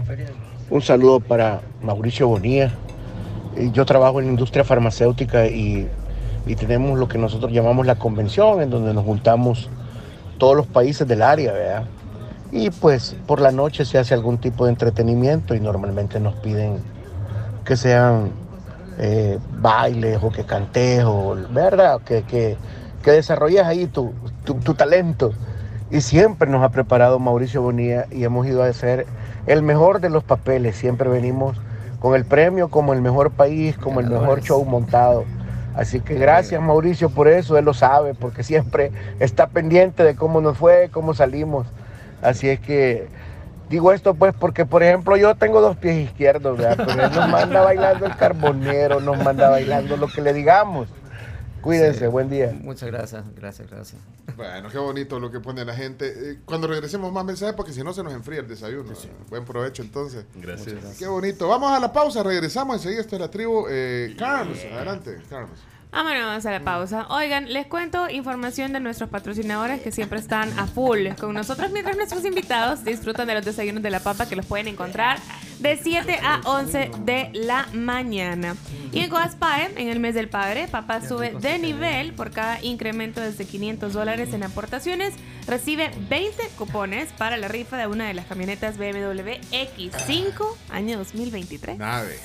[0.71, 2.73] un saludo para Mauricio Bonilla.
[3.57, 5.87] Eh, Yo trabajo en la industria farmacéutica y,
[6.47, 9.69] y tenemos lo que nosotros llamamos la convención, en donde nos juntamos
[10.39, 11.85] todos los países del área, ¿verdad?
[12.57, 16.79] Y pues por la noche se hace algún tipo de entretenimiento y normalmente nos piden
[17.65, 18.31] que sean
[18.97, 22.01] eh, bailes o que cantes o, ¿verdad?
[22.03, 22.57] Que, que,
[23.03, 24.13] que desarrolles ahí tu,
[24.45, 25.33] tu, tu talento.
[25.91, 29.05] Y siempre nos ha preparado Mauricio Bonilla y hemos ido a hacer
[29.49, 30.77] el mejor de los papeles.
[30.77, 31.57] Siempre venimos
[31.99, 35.25] con el premio como el mejor país, como el mejor show montado.
[35.75, 40.41] Así que gracias Mauricio por eso, él lo sabe, porque siempre está pendiente de cómo
[40.41, 41.67] nos fue, cómo salimos.
[42.25, 43.07] Así es que
[43.69, 46.85] digo esto pues porque, por ejemplo, yo tengo dos pies izquierdos, ¿verdad?
[46.87, 50.89] pero él nos manda bailando el carbonero, nos manda bailando lo que le digamos.
[51.61, 52.07] Cuídense, Sí.
[52.07, 52.53] buen día.
[52.61, 54.01] Muchas gracias, gracias, gracias.
[54.37, 56.13] Bueno, qué bonito lo que pone la gente.
[56.33, 58.93] Eh, Cuando regresemos más mensajes, porque si no se nos enfría el desayuno.
[59.31, 60.27] Buen provecho entonces.
[60.35, 60.99] Gracias.
[60.99, 61.49] Qué bonito.
[61.49, 63.01] Vamos a la pausa, regresamos enseguida.
[63.01, 63.65] Esto es la tribu.
[63.71, 65.59] Eh, Carlos, adelante, Carlos.
[65.95, 67.07] Vámonos a la pausa.
[67.09, 71.97] Oigan, les cuento información de nuestros patrocinadores que siempre están a full con nosotros mientras
[71.97, 75.21] nuestros invitados disfrutan de los desayunos de la papa que los pueden encontrar
[75.61, 78.57] de 7 a 11 de la mañana.
[78.91, 83.21] Y en Coaspae, en el mes del padre, papá sube de nivel por cada incremento
[83.21, 85.15] desde 500 dólares en aportaciones.
[85.47, 91.79] Recibe 20 cupones para la rifa de una de las camionetas BMW X5 año 2023.
[91.79, 92.19] Nave.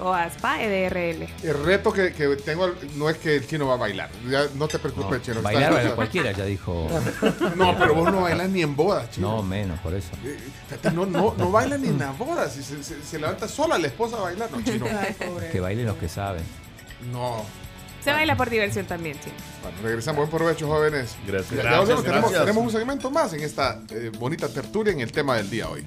[0.00, 1.28] Coaspa EDRL.
[1.42, 4.08] El reto que, que tengo no es que el chino va a bailar.
[4.28, 5.42] Ya, no te preocupes, chino.
[5.42, 6.88] Bailar, bailar cualquiera, ya dijo.
[7.56, 9.36] No, pero vos no bailas ni en bodas, chino.
[9.36, 10.08] No, menos, por eso.
[10.24, 10.38] Eh,
[10.68, 12.52] fíjate, no, no, no baila ni en las bodas.
[12.54, 14.50] Si se, se- se levanta sola la esposa a bailar.
[14.50, 14.86] No, chino.
[15.52, 16.42] Que bailen los que saben.
[17.12, 17.44] No.
[18.02, 19.30] Se baila por diversión también, sí.
[19.62, 20.18] Bueno, regresamos.
[20.28, 21.14] Buen provecho, jóvenes.
[21.26, 21.50] Gracias.
[21.50, 22.02] Ya- ya Gracias, volvemos.
[22.04, 22.40] tenemos, gracias.
[22.46, 25.84] tenemos un segmento más en esta eh, bonita tertulia en el tema del día hoy.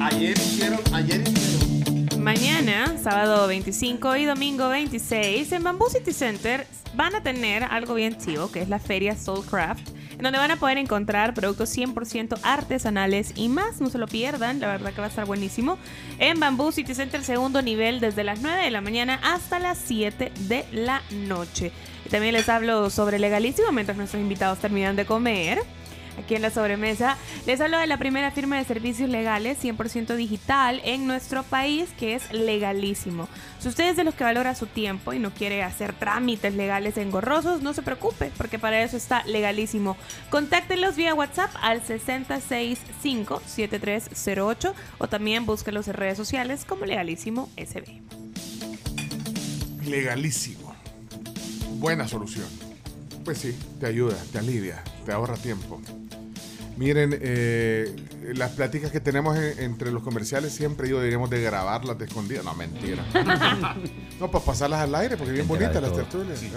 [0.00, 1.69] Ayer hicieron, ayer hicieron.
[2.20, 8.18] Mañana, sábado 25 y domingo 26, en Bamboo City Center van a tener algo bien
[8.18, 13.32] chivo, que es la feria Soulcraft, en donde van a poder encontrar productos 100% artesanales
[13.36, 13.80] y más.
[13.80, 15.78] No se lo pierdan, la verdad que va a estar buenísimo.
[16.18, 20.30] En Bamboo City Center, segundo nivel, desde las 9 de la mañana hasta las 7
[20.40, 21.72] de la noche.
[22.10, 25.60] También les hablo sobre legalísimo mientras nuestros invitados terminan de comer.
[26.18, 30.80] Aquí en la sobremesa les hablo de la primera firma de servicios legales 100% digital
[30.84, 33.28] en nuestro país que es legalísimo.
[33.58, 36.96] Si usted es de los que valora su tiempo y no quiere hacer trámites legales
[36.96, 39.96] engorrosos, no se preocupe porque para eso está legalísimo.
[40.30, 48.00] Contáctenlos vía WhatsApp al 665-7308 o también búsquenlos en redes sociales como legalísimo SB.
[49.84, 50.74] Legalísimo.
[51.78, 52.69] Buena solución.
[53.24, 55.80] Pues sí, te ayuda, te alivia, te ahorra tiempo.
[56.76, 57.94] Miren, eh,
[58.34, 62.42] las pláticas que tenemos en- entre los comerciales siempre yo deberíamos de grabarlas de escondida.
[62.42, 63.04] No, mentira.
[64.20, 66.42] no, para pasarlas al aire, porque bien bonitas las tertulias.
[66.42, 66.48] ¿eh?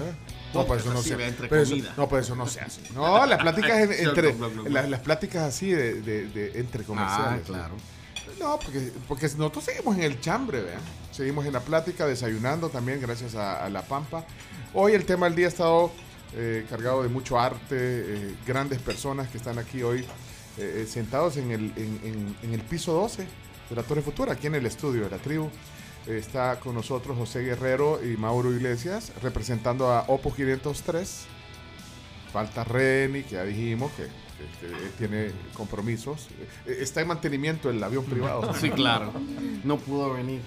[0.54, 1.76] No, pues eso pero no se entre pero eso-.
[1.98, 2.82] No, pues eso no se hace.
[2.94, 4.36] No, las pláticas en- entre
[4.70, 7.42] las, las pláticas así de, de- de- entre comerciales.
[7.42, 7.74] Ah, claro.
[8.40, 10.80] No, porque, porque nosotros seguimos en el chambre, ¿vean?
[11.12, 14.26] Seguimos en la plática, desayunando también, gracias a, a La Pampa.
[14.74, 15.92] Hoy el tema del día ha estado
[16.36, 20.06] eh, cargado de mucho arte, eh, grandes personas que están aquí hoy
[20.58, 23.26] eh, sentados en el, en, en- en el piso 12
[23.70, 25.50] de la Torre Futura, aquí en el estudio de la tribu.
[26.08, 31.26] Está con nosotros José Guerrero y Mauro Iglesias, representando a Oppo 503.
[32.32, 36.28] Falta Reni, que ya dijimos que, que- que tiene compromisos.
[36.66, 38.54] Está en mantenimiento el avión privado.
[38.60, 39.14] Sí, claro.
[39.64, 40.42] No pudo venir.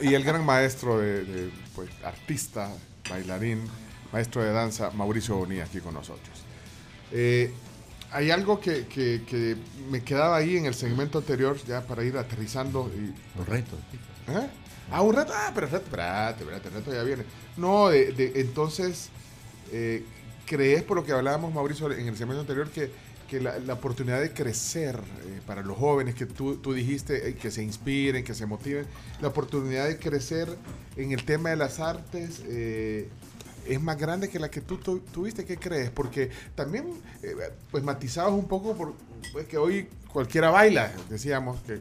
[0.00, 2.72] Y el gran maestro de, de, pues, artista,
[3.08, 3.62] bailarín,
[4.12, 6.28] maestro de danza, Mauricio Bonilla, aquí con nosotros.
[7.12, 7.52] Eh,
[8.12, 9.56] hay algo que, que- que
[9.90, 12.90] me quedaba ahí en el segmento anterior, ya para ir aterrizando.
[12.94, 13.76] Y, Un reto.
[14.28, 14.48] ¿Eh?
[14.90, 15.32] Ah, un reto.
[15.34, 17.22] Ah, pero el reto, espérate, espérate, el reto ya viene.
[17.56, 19.10] No, de, de- entonces,
[19.72, 20.04] eh,
[20.46, 22.90] ¿crees por lo que hablábamos, Mauricio, en el segmento anterior, que,
[23.28, 27.50] que la, la oportunidad de crecer eh, para los jóvenes, que tú, tú dijiste, que
[27.52, 28.86] se inspiren, que se motiven,
[29.20, 30.48] la oportunidad de crecer
[30.96, 32.42] en el tema de las artes
[33.66, 35.44] es más grande que la que tú tu- tuviste?
[35.44, 35.90] ¿Qué crees?
[35.90, 36.86] Porque también,
[37.22, 37.34] eh,
[37.70, 38.94] pues matizabas un poco por
[39.32, 41.80] pues, que hoy cualquiera baila, decíamos que,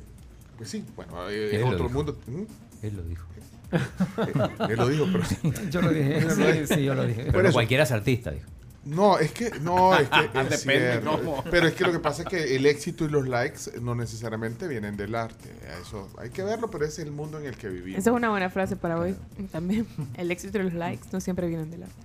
[0.57, 2.19] pues sí, bueno, eh, Él lo otro mundo.
[2.27, 2.85] ¿Mm?
[2.85, 3.25] Él lo dijo.
[3.71, 4.33] Eh,
[4.69, 5.37] él lo dijo, pero sí.
[5.69, 6.21] Yo lo dije,
[6.67, 7.27] sí, sí, yo lo dije.
[7.31, 8.47] Pero cualquiera es artista, dijo.
[8.85, 11.11] No, es que, no, es que es Depende cierto.
[11.11, 11.43] cómo.
[11.51, 14.67] Pero es que lo que pasa es que el éxito y los likes no necesariamente
[14.67, 15.49] vienen del arte.
[15.81, 17.99] Eso hay que verlo, pero ese es el mundo en el que vivimos.
[17.99, 19.15] Esa es una buena frase para hoy
[19.51, 19.85] también.
[20.15, 21.95] El éxito y los likes no siempre vienen del arte.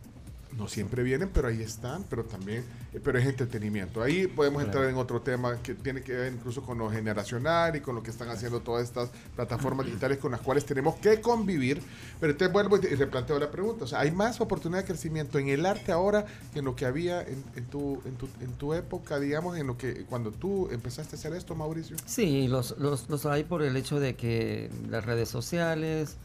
[0.59, 4.03] No siempre vienen, pero ahí están, pero también, eh, pero es entretenimiento.
[4.03, 7.81] Ahí podemos entrar en otro tema que tiene que ver incluso con lo generacional y
[7.81, 11.83] con lo que están haciendo todas estas plataformas digitales con las cuales tenemos que convivir.
[12.21, 13.85] Pero entonces vuelvo y replanteo la pregunta.
[13.85, 16.87] O sea, ¿hay más oportunidad de crecimiento en el arte ahora que en lo que
[16.87, 20.69] había en, en tu, en, tu, en tu época, digamos, en lo que cuando tú
[20.71, 21.97] empezaste a hacer esto, Mauricio?
[22.07, 26.17] Sí, los, los, los hay por el hecho de que las redes sociales,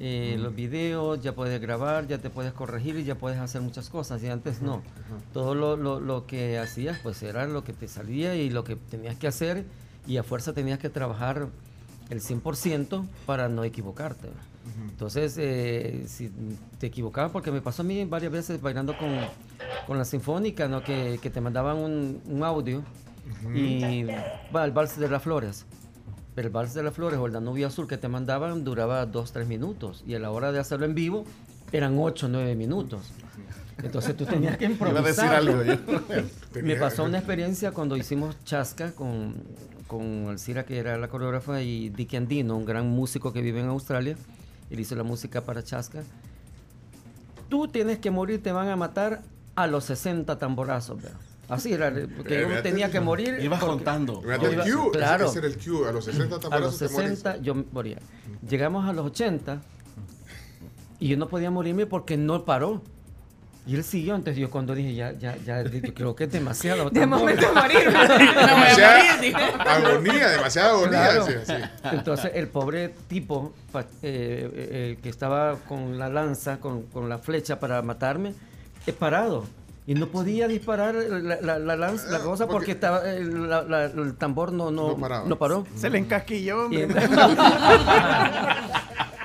[0.00, 3.88] eh, los videos, ya puedes grabar, ya te puedes corregir y ya puedes hacer muchas
[3.88, 4.22] cosas.
[4.22, 4.82] Y antes no.
[5.32, 8.76] Todo lo, lo, lo que hacías, pues era lo que te salía y lo que
[8.76, 9.64] tenías que hacer.
[10.06, 11.48] Y a fuerza tenías que trabajar
[12.10, 14.28] el 100% para no equivocarte.
[14.90, 16.30] Entonces, eh, si
[16.78, 19.08] te equivocabas, porque me pasó a mí varias veces bailando con,
[19.86, 20.82] con la Sinfónica, ¿no?
[20.84, 22.82] que, que te mandaban un, un audio
[23.54, 24.04] y
[24.54, 25.64] va el vals de las flores.
[26.38, 29.48] El vals de las flores o el Danubio Azul que te mandaban duraba dos, tres
[29.48, 31.24] minutos y a la hora de hacerlo en vivo
[31.72, 33.02] eran ocho, nueve minutos.
[33.82, 35.42] Entonces tú tenías que improvisar.
[36.62, 39.34] Me pasó una experiencia cuando hicimos Chasca con,
[39.86, 43.66] con Alcira, que era la coreógrafa, y Dicky Andino, un gran músico que vive en
[43.66, 44.16] Australia.
[44.70, 46.02] Él hizo la música para Chasca.
[47.48, 49.22] Tú tienes que morir, te van a matar
[49.54, 51.00] a los 60 tamborazos.
[51.02, 51.12] vea.
[51.48, 53.38] Así era, porque Eh, yo tenía que morir.
[53.40, 54.20] Ibas contando.
[54.22, 55.26] Yo iba- cue, claro.
[55.26, 57.08] ese era el cue, a los 60 A los tamborazos te morís.
[57.18, 57.98] 60 yo moría.
[58.48, 59.62] Llegamos a los 80
[61.00, 62.82] y yo no podía morirme porque no paró.
[63.66, 66.88] Y él siguió, entonces yo cuando dije, ya, ya, ya, yo creo que es demasiado.
[66.88, 67.18] De tambor.
[67.20, 67.84] momento morir.
[67.84, 69.14] Demasiada
[69.60, 70.88] agonía, demasiada agonía.
[70.88, 71.26] Claro.
[71.26, 71.52] sí, sí.
[71.92, 77.60] Entonces el pobre tipo eh, eh, que estaba con la lanza, con, con la flecha
[77.60, 78.32] para matarme,
[78.86, 79.44] es parado.
[79.88, 83.62] Y no podía disparar la, la- la lanza, la cosa, porque, porque- estaba el, la-
[83.62, 85.66] la- el tambor no, no, No no paró.
[85.76, 86.68] Se le encasquilló.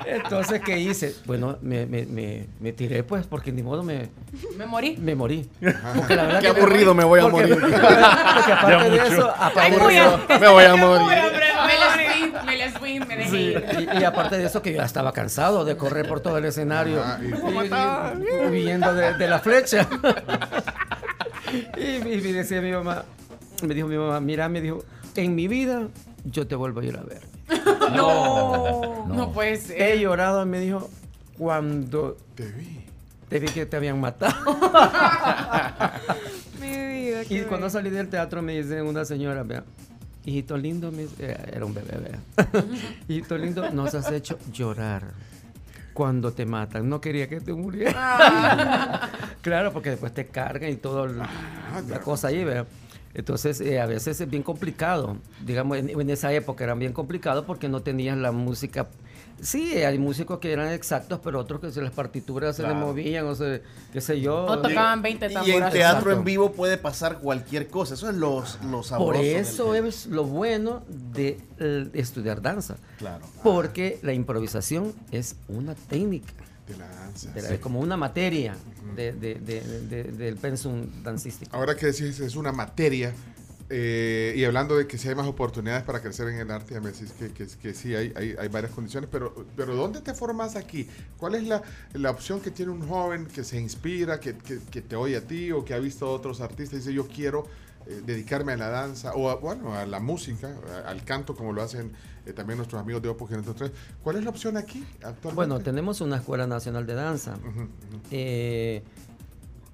[0.06, 1.14] Entonces, ¿qué hice?
[1.26, 4.08] Bueno, me, me, me, me tiré, pues, porque ni modo me,
[4.56, 4.96] Me morí.
[4.98, 5.48] me morí.
[5.96, 7.60] Porque la verdad Qué que aburrido, me voy a porque- morir.
[7.60, 11.18] Porque aparte de eso, aparte de eso, Me voy a morir.
[12.84, 13.88] Fui, me dejé Sí, ir.
[13.94, 16.44] y, y aparte de eso que yo ya estaba cansado de correr por todo el
[16.44, 19.88] escenario Ah, y- huyendo de, de la flecha.
[21.76, 23.04] y, me- me decía mi mamá,
[23.66, 24.84] me dijo mi mamá, mira, me dijo,
[25.16, 25.88] en mi vida
[26.24, 27.22] yo te vuelvo a ir a ver.
[27.94, 29.80] No, no puede ser.
[29.80, 30.90] He llorado, me dijo,
[31.38, 32.84] cuando Te vi.
[33.28, 34.34] te vi que te habían matado.
[36.60, 37.22] Mi vida.
[37.28, 39.64] y cuando salí del teatro me dice una señora, vea,
[40.24, 42.64] hijito lindo, dice- eh, era un bebé, vea.
[43.08, 45.12] hijito lindo, nos has hecho llorar
[45.92, 46.88] cuando te matan.
[46.88, 47.94] No quería que te murieras.
[49.42, 52.66] claro, porque después te cargan y todo el- la cosa ahí, vea.
[53.14, 55.18] Entonces, eh, a veces es bien complicado.
[55.44, 58.88] Digamos, en, en esa época era bien complicado porque no tenías la música.
[59.40, 62.86] Sí, hay músicos que eran exactos, pero otros que se las partituras se les Claro.
[62.86, 63.62] movían, o se,
[63.92, 64.44] qué sé yo.
[64.46, 66.10] O tocaban 20 Y en teatro Exacto.
[66.12, 67.94] en vivo puede pasar cualquier cosa.
[67.94, 72.76] Eso es los, los sabroso Por del- eso es lo bueno de eh, estudiar danza.
[72.98, 73.26] Claro.
[73.42, 76.32] Porque la improvisación es una técnica,
[76.66, 77.30] De la danza.
[77.32, 77.54] de la- sí.
[77.54, 78.54] es como una materia
[78.96, 81.54] de- de- de- de- del pensum dancístico.
[81.56, 83.12] Ahora que decís es una materia,
[83.70, 86.80] eh, y hablando de que si hay más oportunidades para crecer en el arte, ya
[86.80, 90.12] me decís que, que, que sí hay, hay, hay varias condiciones, pero, pero ¿dónde te
[90.14, 90.86] formas aquí?
[91.16, 91.62] ¿Cuál es la,
[91.94, 95.64] la opción que tiene un joven que se inspira, que, te oye a ti o
[95.64, 97.46] que ha visto a otros artistas y dice yo quiero
[97.86, 100.54] eh, dedicarme a la danza o a, bueno, a la música,
[100.84, 101.92] a- al canto como lo hacen
[102.26, 103.70] eh, también nuestros amigos de Opus 503?
[104.02, 105.34] ¿Cuál es la opción aquí actualmente?
[105.34, 107.36] Bueno, tenemos una escuela nacional de danza.
[108.10, 108.82] Eh,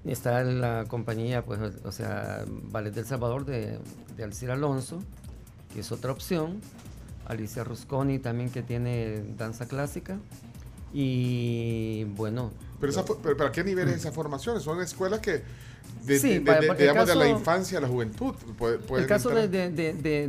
[0.05, 3.77] está la compañía, pues, o sea, Ballet del Salvador de,
[4.17, 4.99] de Alcir Alonso,
[5.73, 6.59] que es otra opción.
[7.27, 10.17] Alicia Rusconi también que tiene danza clásica.
[10.93, 12.51] Y bueno.
[12.79, 14.59] Pero, esa, fo- pero, pero ¿a qué nivel es esa formación?
[14.59, 15.43] Son escuelas que,
[16.05, 18.33] de, Sí, de- de- para- de- digamos, la infancia a la juventud.
[18.97, 19.71] el caso de, entrar.
[19.73, 20.27] de,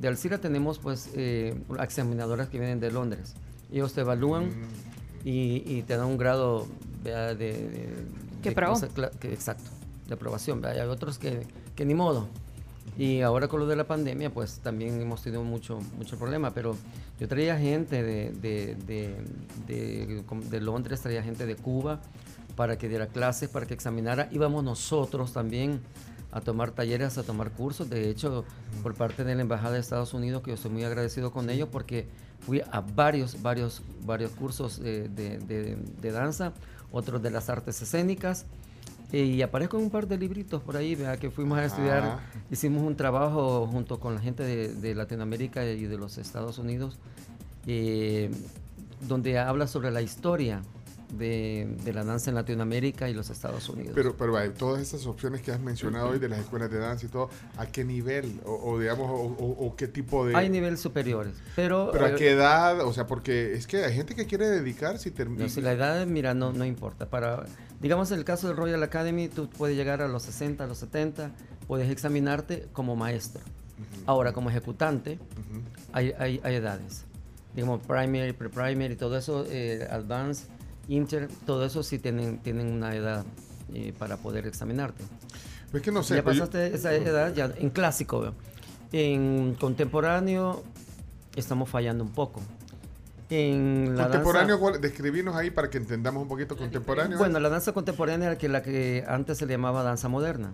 [0.00, 3.34] de, Alcira tenemos pues eh, examinadoras que vienen de Londres.
[3.72, 5.28] Ellos te evalúan Mm.
[5.28, 6.68] y, y te dan un grado
[7.02, 7.34] de,
[8.42, 8.78] Que de probó.
[9.20, 9.70] que- exacto,
[10.08, 10.64] de aprobación.
[10.64, 12.28] Hay otros que, que ni modo.
[12.98, 16.52] Y ahora con lo de la pandemia, pues también hemos tenido mucho, mucho problema.
[16.52, 16.76] Pero
[17.20, 19.16] yo traía gente de, de, de,
[19.66, 22.00] de- de Londres, traía gente de Cuba
[22.54, 24.28] para que diera clases, para que examinara.
[24.32, 25.80] Íbamos nosotros también
[26.32, 27.90] a tomar talleres, a tomar cursos.
[27.90, 28.44] De hecho,
[28.82, 31.68] por parte de la Embajada de Estados Unidos, que yo estoy muy agradecido con ellos
[31.70, 32.08] porque
[32.40, 36.52] fui a varios, varios, varios cursos eh, de, de- de danza,
[36.92, 38.46] otros de las artes escénicas.
[39.12, 42.02] Eh, Y aparezco en un par de libritos por ahí, vea, que fuimos a estudiar.
[42.04, 42.20] Ah.
[42.50, 46.98] Hicimos un trabajo junto con la gente de, de Latinoamérica y de los Estados Unidos,
[47.66, 48.30] eh,
[49.08, 50.62] donde habla sobre la historia
[51.12, 53.92] de, de la danza en Latinoamérica y los Estados Unidos.
[53.94, 57.06] Pero, pero vaya, todas estas opciones que has mencionado hoy de las escuelas de danza
[57.06, 58.40] y todo, ¿a qué nivel?
[58.44, 60.36] O, o digamos, o, o- o qué tipo de...
[60.36, 61.90] Hay niveles superiores, pero...
[61.92, 65.08] pero a eh, qué edad, o sea, porque es que hay gente que quiere dedicarse
[65.08, 65.48] y No, termina...
[65.48, 67.08] si la edad, mira, no, no importa.
[67.08, 67.44] Para,
[67.80, 70.78] digamos, en el caso del Royal Academy, tú puedes llegar a los 60, a los
[70.78, 71.30] 70,
[71.66, 73.42] puedes examinarte como maestro.
[74.06, 75.18] Ahora, como ejecutante,
[75.92, 77.04] hay, hay, hay edades.
[77.54, 80.48] Digamos, primary, pre-primary, todo eso, eh, advanced,
[80.88, 83.24] inter, todo eso sí tienen, tienen una edad
[83.74, 85.04] eh, para poder examinarte.
[85.82, 86.14] Que no sé.
[86.16, 88.32] ya pero yo- pasaste esa edad, ya en clásico.
[88.92, 90.62] En contemporáneo
[91.34, 92.40] estamos fallando un poco.
[93.28, 97.18] En la Contemporáneo, danza, describirnos ahí para que entendamos un poquito contemporáneo.
[97.18, 100.52] bueno, la danza contemporánea era que la que antes se le llamaba danza moderna.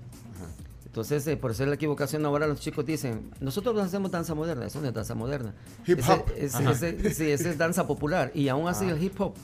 [0.87, 4.81] Entonces, eh, por es la equivocación ahora los chicos dicen, nosotros hacemos danza moderna, eso
[4.81, 5.55] no es danza moderna.
[5.87, 6.25] Hip Ese- hop.
[6.37, 6.71] ese- Ajá.
[6.73, 8.31] ese- sí, ese es danza popular.
[8.35, 8.93] Y aún así Ah.
[8.93, 9.35] el hip hop,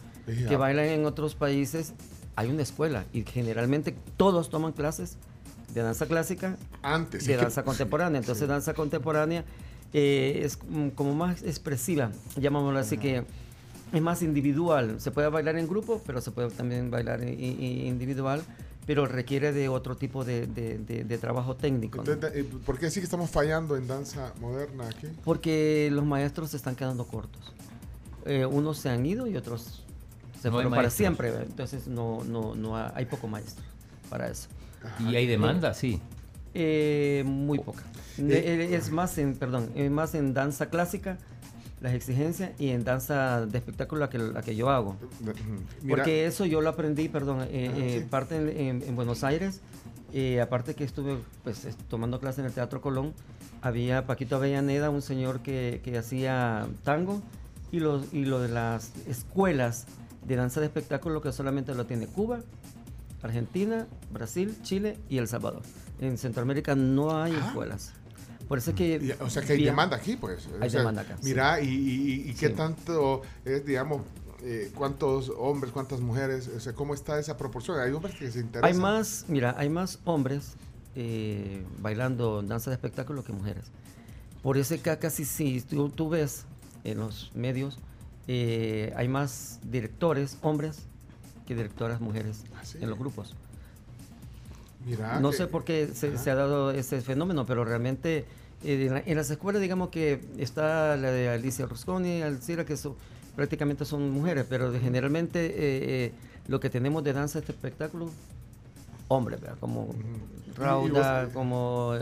[0.49, 1.93] que bailan en otros países,
[2.37, 5.17] hay una escuela y generalmente todos toman clases
[5.75, 7.27] de danza clásica Antes.
[7.27, 8.21] de que- danza contemporánea.
[8.21, 8.49] Entonces, Sí.
[8.49, 9.45] danza contemporánea
[9.95, 10.59] eh, es
[10.95, 13.25] como más expresiva, llamámoslo así, que
[13.93, 15.01] es más individual.
[15.01, 18.43] Se puede bailar en grupo, pero se puede también bailar i- individual,
[18.87, 22.03] pero requiere de otro tipo de, de- de- de trabajo técnico.
[22.07, 25.07] eh, ¿Por qué sí que estamos fallando en danza moderna aquí?
[25.25, 27.55] Porque los maestros se están quedando cortos.
[28.27, 29.85] Eh, unos se han ido y otros
[30.41, 31.33] se No fueron para siempre.
[31.43, 33.65] Entonces, no, no, no ha- hay poco maestro
[34.09, 34.49] para eso.
[35.01, 35.75] ¿Y hay demanda?
[35.75, 36.01] Sí.
[36.55, 37.83] Eh, muy poca.
[38.17, 41.19] De- Eh, eh, es más en, perdón, es más en danza clásica,
[41.81, 44.97] las exigencias, y en danza de espectáculo la que, la que yo hago.
[45.21, 45.35] Mira,
[45.89, 48.07] Porque eso yo lo aprendí, perdón, eh, Ah, eh, sí.
[48.09, 49.61] parte en, en- en Buenos Aires,
[50.13, 53.13] eh, aparte que estuve pues, es- tomando clase en el Teatro Colón,
[53.63, 57.23] había Paquito Avellaneda, un señor que, que hacía tango,
[57.71, 59.87] y lo, y lo de las escuelas
[60.27, 62.41] de danza de espectáculo que solamente lo tiene Cuba,
[63.23, 65.63] Argentina, Brasil, Chile y El Salvador.
[66.01, 67.93] En Centroamérica no hay escuelas.
[68.47, 69.17] Por eso es que...
[69.21, 70.49] o sea que hay via- demanda aquí, pues.
[70.61, 71.25] Hay O sea, demanda acá, sí.
[71.29, 72.55] Mira, y, y- y qué Sí.
[72.55, 74.03] tanto es, digamos,
[74.43, 77.79] eh, cuántos hombres, cuántas mujeres, o sea, cómo está esa proporción.
[77.81, 78.65] Hay hombres que se interesan.
[78.73, 80.53] Hay más, mira, hay más hombres
[80.95, 83.65] eh, bailando danza de espectáculo que mujeres.
[84.43, 86.45] Por eso es que casi si tú, tú ves
[86.85, 87.79] en los medios,
[88.29, 90.81] eh, hay más directores hombres
[91.47, 92.79] que directoras mujeres ¿Ah, sí?
[92.81, 93.35] en los grupos.
[94.87, 98.25] Mira, no que- sé por qué se, se ha dado ese fenómeno, pero realmente
[98.65, 102.77] eh, en, la- en las escuelas, digamos que está la de Alicia Rusconi, Alcira, que
[102.77, 102.95] son,
[103.35, 105.53] prácticamente son mujeres, pero generalmente eh,
[106.07, 106.13] eh,
[106.49, 108.11] lo que tenemos de danza este espectáculo,
[109.09, 109.57] hombres, ¿verdad?
[109.59, 111.93] como y Rauda, vos- como,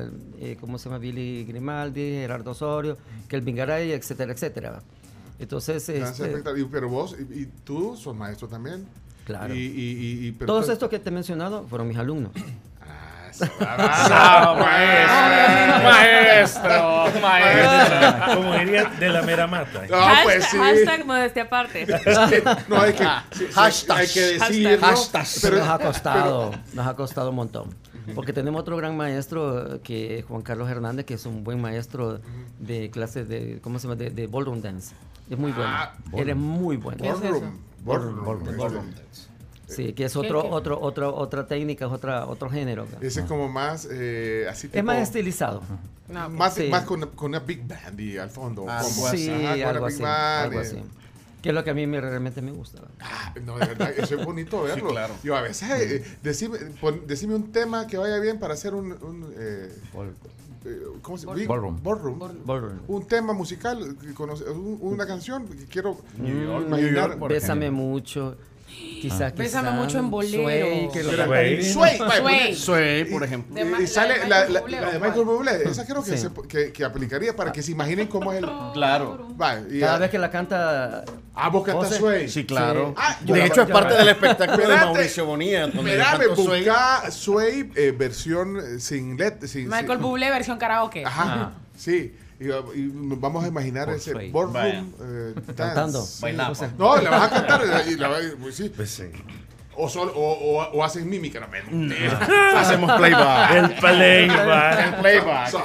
[0.60, 0.98] ¿cómo se llama?
[0.98, 2.96] Billy Grimaldi, Gerardo Osorio,
[3.28, 4.82] Kelvin Garay, etcétera, etcétera.
[5.38, 8.86] Entonces, este, pero vos, y, y tú sos maestro también.
[9.24, 9.54] Claro.
[9.54, 12.32] Y, y- y- pero todos estos que te he mencionado fueron mis alumnos.
[13.60, 18.34] Ah, sí, ah, maestro, maestro.
[18.34, 19.82] Como diría de la mera mata.
[19.88, 20.58] No, hashtag, pues sí.
[20.58, 21.86] hashtag modestia aparte.
[22.68, 23.96] No, hay que, sí, Hashtag.
[23.98, 24.86] hay que decirlo.
[24.86, 25.26] Hashtag.
[25.42, 27.74] Pero, nos ha costado, nos ha costado un montón.
[28.14, 31.60] Porque tenemos otro gran maestro eh, que es Juan Carlos Hernández, que es un buen
[31.60, 32.20] maestro
[32.60, 33.96] de clases de, ¿cómo se llama?
[33.96, 34.94] De, de ballroom dance.
[35.28, 35.70] Es muy bueno.
[35.72, 37.02] Ah, Él es muy bueno.
[37.02, 37.52] ¿Qué es eso?
[37.84, 38.24] Ballroom.
[38.24, 38.24] Ballroom.
[38.24, 38.86] Ballroom, ballroom.
[39.66, 40.48] Sí, que es ¿Qué- otro, qué?
[40.50, 42.86] otro, otro, otra técnica, es otra, otro género.
[43.00, 45.62] Ese es como más eh, así Es más tipo- estilizado.
[46.08, 46.30] No.
[46.30, 46.68] Más, Sí.
[46.70, 48.68] más con, con una big band y al fondo.
[48.70, 50.62] Algo como- Sí, ajá, con una algo big así, band, algo eh.
[50.62, 50.82] así.
[51.42, 52.80] Que es lo que a mí me- realmente me gusta.
[53.00, 54.88] Ah, no, de verdad, eso es bonito verlo.
[54.90, 55.14] claro.
[55.24, 58.92] Yo a veces, eh, decime, pon- decime un tema que vaya bien para hacer un...
[58.92, 59.68] un, eh,
[60.64, 61.40] eh, ¿Cómo se llama?
[61.46, 61.82] Ballroom.
[61.82, 62.18] Ballroom.
[62.44, 62.78] Ballroom.
[62.88, 63.96] Un tema musical,
[64.80, 67.18] una canción que quiero Mm, imaginar.
[67.18, 68.36] por Bésame mucho.
[69.00, 70.42] Quizás, Bésame quizás, mucho en bolero.
[70.42, 71.72] Sway, que divino.
[71.72, 72.54] Sway, Sway.
[72.54, 73.56] Sway, por ejemplo.
[73.82, 74.98] Y sale la, de.
[75.00, 75.62] Michael Bublé.
[75.64, 76.18] Esa creo que, Sí.
[76.18, 78.48] se- que, que aplicaría para que se imaginen cómo es el...
[78.72, 79.28] Claro.
[79.40, 81.04] Va, y Cada a- vez que la canta.
[81.34, 81.94] Ah, vos cantas.
[81.96, 82.28] Sway.
[82.28, 82.88] Sí, claro.
[82.88, 82.94] Sí.
[82.96, 84.76] Ah, de hecho, es parte del espectáculo de.
[84.76, 85.66] Mauricio Bonilla.
[85.66, 91.04] Espérame, busca Sway eh, versión eh, sin let, sin, Michael sin- Bublé versión karaoke.
[91.04, 92.14] Ajá, sí.
[92.38, 94.84] Y, y nos vamos a imaginar Por ese ballroom Vaya.
[95.00, 95.34] eh.
[95.56, 96.02] Cantando.
[96.02, 96.26] Sí.
[96.78, 98.68] No, la vas a cantar eh, y la vas a- pues sí.
[98.74, 99.04] Pues sí.
[99.78, 102.18] O, sol- o, o, o hacen mímica, no mentira.
[102.56, 103.50] Hacemos playback.
[103.52, 104.86] El playback.
[104.86, 105.48] El playback.
[105.50, 105.62] So.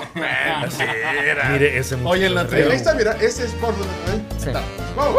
[1.52, 2.70] Mire, ese Oye, en la muchacho.
[2.70, 3.88] Ahí está, mira, ese es ballroom.
[3.88, 4.22] ¿eh?
[4.38, 4.50] Sí.
[4.96, 5.16] Vamos.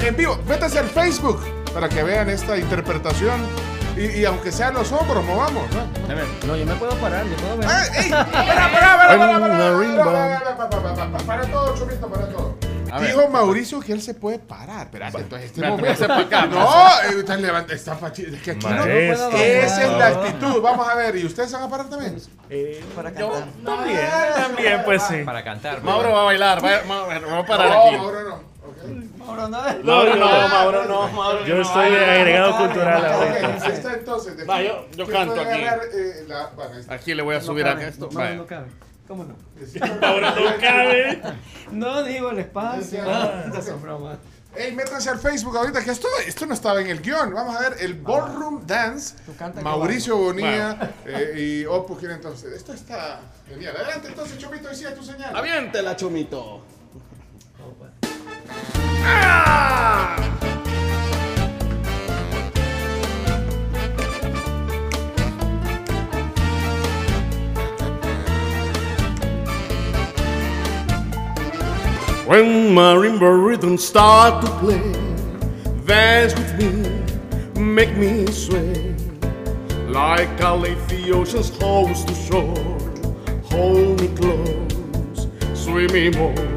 [0.00, 1.40] En vivo, métanse al Facebook
[1.72, 3.40] para que vean esta interpretación.
[3.96, 5.84] Y, y aunque sean los hombros, movamos, ¿no?
[6.46, 7.68] No, yo me puedo parar, yo puedo ver.
[7.70, 8.04] ¡Ey!
[8.06, 8.10] ¡Ey!
[8.10, 12.08] ¡Para, para, para, para, para, para, para, para, para, para, para, para, para todo, Chomito,
[12.08, 12.58] para todo.
[12.90, 13.08] A ver.
[13.14, 14.82] Dijo Mauricio que él se puede parar.
[14.86, 16.06] Espérate, entonces este Espérate, momento.
[16.06, 16.62] véase pa' acá, No,
[17.16, 18.84] eh, está levanta, está fachi- Es que aquí no.
[18.84, 20.60] Esa es la actitud.
[20.62, 22.16] Vamos a ver, ¿y ustedes se van a parar también?
[22.50, 23.48] Eh, Para yo cantar.
[23.64, 23.98] también,
[24.36, 25.16] también, pues sí.
[25.24, 25.82] Para cantar.
[25.82, 26.64] Mauro va a bailar.
[26.64, 27.96] Va, va- va a parar No, aquí.
[27.96, 28.53] Mauro no.
[29.18, 31.62] Mauro no, Mauro no, Mauro Yo no.
[31.62, 33.94] estoy agregado cultural ahorita.
[33.94, 34.48] entonces.
[34.48, 35.50] Va, aquí, yo- yo ¿quién canto aquí.
[35.62, 36.94] agarrar, eh, la- bueno, ahí está.
[36.94, 38.08] Aquí le voy a subir acá esto.
[38.10, 38.36] No, Vaya.
[38.36, 38.66] no cabe.
[39.06, 39.36] ¿Cómo no?
[40.00, 41.22] Mauro no cabe.
[41.72, 43.02] No digo el espacio.
[43.06, 43.44] Ah.
[43.52, 44.18] No son bromas.
[44.56, 47.34] Ey, métanse al Facebook ahorita, que esto, esto no estaba en el guion.
[47.34, 49.16] Vamos a ver el Ballroom Dance.
[49.62, 52.52] Mauricio Bonilla eh, y Opus quieren entonces.
[52.52, 53.74] Esto está genial.
[53.76, 55.34] Adelante entonces, Chomito, decía tu señal.
[55.36, 56.62] Aviéntela, Chomito.
[58.48, 60.16] Ah!
[72.26, 74.92] When marimba rhythms start to play,
[75.86, 78.94] dance with me, make me sway.
[79.88, 82.56] Like I lake the ocean's holds to shore,
[83.44, 86.53] hold me close, swim me more.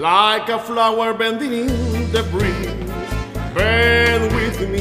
[0.00, 2.90] Like a flower bending in the breeze,
[3.52, 4.80] bend with me,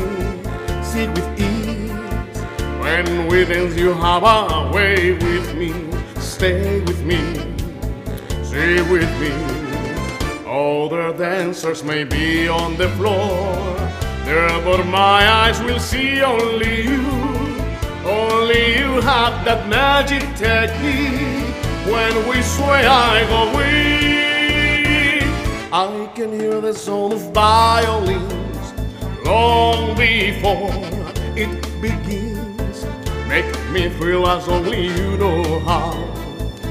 [0.82, 1.92] sit with ease.
[2.80, 5.74] When we dance, you have a way with me,
[6.22, 7.20] stay with me,
[8.46, 9.34] stay with me.
[10.48, 13.54] Other dancers may be on the floor,
[14.24, 17.06] there, but my eyes will see only you.
[18.06, 21.54] Only you have that magic technique.
[21.92, 24.29] When we sway, I go weak.
[25.72, 28.74] I can hear the sound of violins
[29.24, 30.72] long before
[31.38, 32.86] it begins.
[33.28, 35.94] Make me feel as only you know how.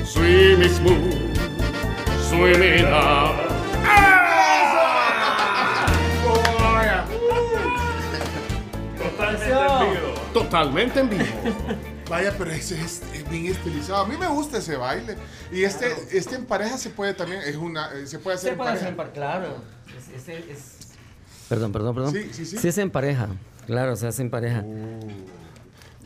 [0.05, 1.37] Swim is smooth,
[2.29, 3.47] swim it up.
[10.33, 11.98] Totalmente en vivo.
[12.09, 13.99] Vaya, pero ese es, es bien estilizado.
[14.03, 15.17] A mí me gusta ese baile.
[15.53, 18.53] Y este, este en pareja se puede también, es una, eh, se puede hacer Se
[18.53, 18.85] en puede pareja.
[18.87, 19.57] hacer en par- claro.
[20.17, 20.79] Es- es- es-
[21.49, 22.13] Perdón, perdón, perdón.
[22.13, 22.69] Sí, sí, sí.
[22.69, 23.29] es en pareja.
[23.67, 24.65] Claro, se hace en pareja.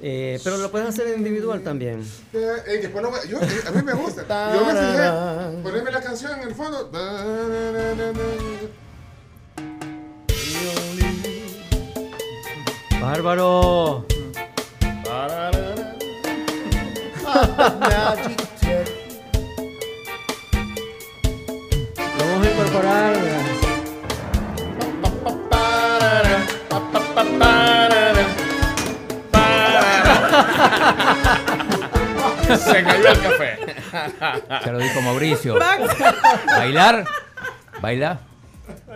[0.01, 2.01] Eh, pero lo puedes hacer individual también.
[2.33, 4.25] Eh, eh, después lo voy- yo, eh, a mí me gusta.
[4.55, 5.63] Yo me fijé.
[5.63, 6.91] Ponerme la canción en el fondo.
[13.01, 14.05] Bárbaro.
[22.19, 23.17] Vamos a incorporar.
[32.59, 33.59] Se cayó el café.
[34.65, 35.59] Ya lo dijo Mauricio.
[36.47, 37.05] Bailar,
[37.81, 38.21] baila.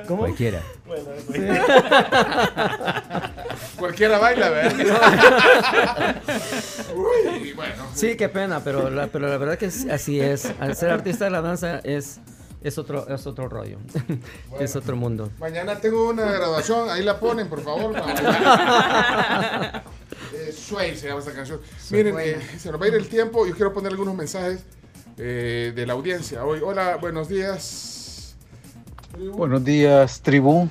[0.05, 0.61] Cualquiera.
[3.79, 4.77] Cualquiera baila, ¿verdad?
[6.95, 7.85] Uy, bueno.
[7.95, 10.53] Sí, qué pena, pero la, pero la verdad que es- así es.
[10.61, 12.21] Al ser artista de la danza es,
[12.63, 13.79] es, otro, es otro rollo.
[14.61, 15.31] es otro mundo.
[15.39, 17.95] Mañana tengo una graduación, ahí la ponen, por favor.
[20.33, 21.61] Eh, Sway se llama esta canción.
[21.91, 23.47] Miren, eh, se nos va a ir el tiempo.
[23.47, 24.61] Yo quiero poner algunos mensajes
[25.19, 26.61] eh, de la audiencia hoy.
[26.63, 27.93] Hola, buenos días.
[29.19, 30.69] Buenos días, tribu.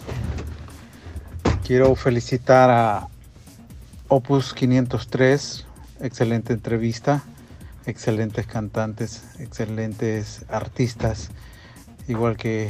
[1.66, 3.08] Quiero felicitar a
[4.08, 5.66] Opus 503.
[6.02, 7.24] Excelente entrevista.
[7.88, 11.32] Excelentes cantantes, excelentes artistas.
[12.08, 12.70] Igual que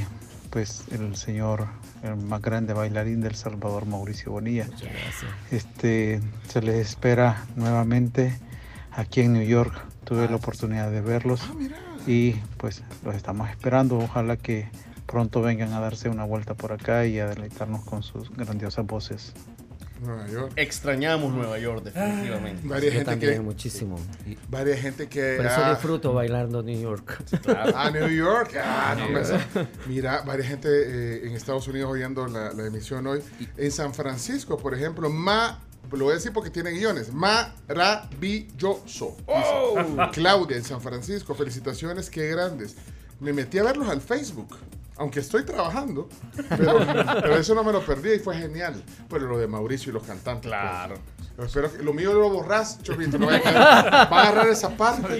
[0.50, 1.68] pues el señor,
[2.04, 4.66] el más grande bailarín del Salvador, Mauricio Bonilla.
[4.66, 5.32] Muchas gracias.
[5.52, 8.40] Este, se les espera nuevamente
[8.92, 9.74] aquí en New York.
[10.06, 11.42] Tuve la oportunidad de verlos
[12.08, 13.98] y pues los estamos esperando.
[13.98, 14.70] Ojalá que
[15.06, 19.34] pronto vengan a darse una vuelta por acá y a deleitarnos con sus grandiosas voces.
[20.02, 20.52] Nueva York.
[20.56, 22.68] Extrañamos Nueva York, definitivamente.
[22.68, 23.98] Varias Yo gente también, que, muchísimo.
[24.50, 25.36] varias gente que.
[25.38, 27.24] Por eso ah, disfruto bailando New York.
[27.74, 28.56] Ah, New York.
[28.62, 29.32] Ah, no, pues,
[29.88, 33.22] mira, varias gente eh, en Estados Unidos oyendo la, la emisión hoy.
[33.58, 35.60] En San Francisco, por ejemplo, Ma,
[35.92, 37.14] lo voy a decir porque tiene guiones.
[37.14, 37.58] Maravilloso.
[39.28, 40.10] Dice.
[40.14, 42.76] Claudia en San Francisco, felicitaciones, qué grandes.
[43.20, 44.58] Me metí a verlos al Facebook.
[44.98, 46.08] Aunque estoy trabajando,
[46.50, 46.80] pero,
[47.22, 48.82] pero eso no me lo perdí y fue genial.
[49.10, 50.48] Pero lo de Mauricio y los cantantes.
[50.50, 50.96] Claro.
[51.36, 51.48] pues.
[51.48, 53.18] Espero que- lo mío lo borras, Chorrito.
[53.18, 55.20] No va a agarrar esa parte.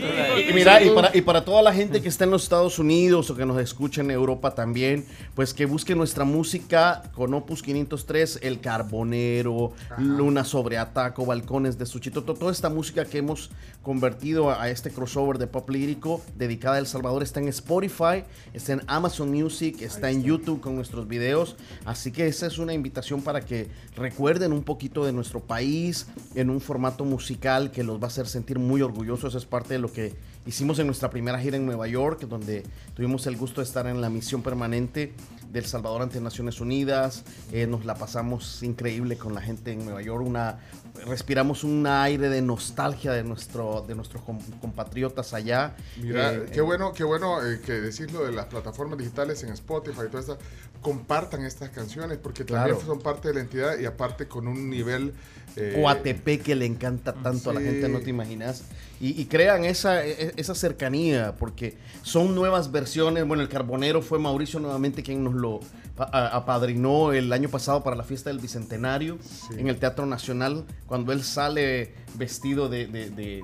[0.50, 3.30] Y mira, y para, y para toda la gente que está en los Estados Unidos
[3.30, 8.40] o que nos escucha en Europa también, pues que busquen nuestra música con Opus 503,
[8.44, 13.52] El Carbonero, Luna sobre Ataco, Balcones de Suchito, to- toda esta música que hemos
[13.82, 18.24] convertido a, a este crossover de pop lírico dedicada a El Salvador está en Spotify,
[18.54, 21.56] está en Amazon Music, está en YouTube con nuestros videos,
[21.86, 26.50] así que esa es una invitación para que recuerden un poquito de nuestro país en
[26.50, 29.92] un formato musical que los va a hacer sentir muy orgullosos, es parte de lo
[29.92, 30.14] que
[30.46, 32.64] hicimos en nuestra primera gira en Nueva York, donde
[32.94, 35.14] tuvimos el gusto de estar en la misión permanente
[35.52, 37.24] del Salvador ante Naciones Unidas.
[37.52, 40.26] Eh, nos la pasamos increíble con la gente en Nueva York.
[40.26, 40.60] Una,
[41.06, 45.76] respiramos un aire de nostalgia de, nuestro, de nuestros com- compatriotas allá.
[46.02, 49.44] Mira, Eh, qué eh, bueno, qué bueno eh, que decís lo de las plataformas digitales
[49.44, 50.38] en Spotify y todo eso.
[50.82, 55.14] Compartan estas canciones porque también son parte de la entidad y aparte con un nivel.
[55.56, 58.64] eh, Coatepec que le encanta tanto a la gente, no te imaginas.
[59.02, 63.28] Y, y crean esa, e- esa cercanía, porque son nuevas versiones.
[63.28, 65.60] Bueno, el Carbonero fue Mauricio nuevamente quien nos lo
[65.98, 69.18] apadrinó el año pasado para la fiesta del Bicentenario
[69.58, 73.44] en el Teatro Nacional, cuando él sale vestido de, de, de,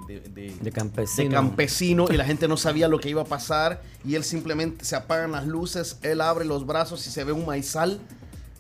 [0.62, 1.30] de- campesino.
[1.30, 4.86] de campesino y la gente no sabía lo que iba a pasar y él simplemente
[4.86, 8.00] se apagan las luces, él abre los brazos y se ve un maizal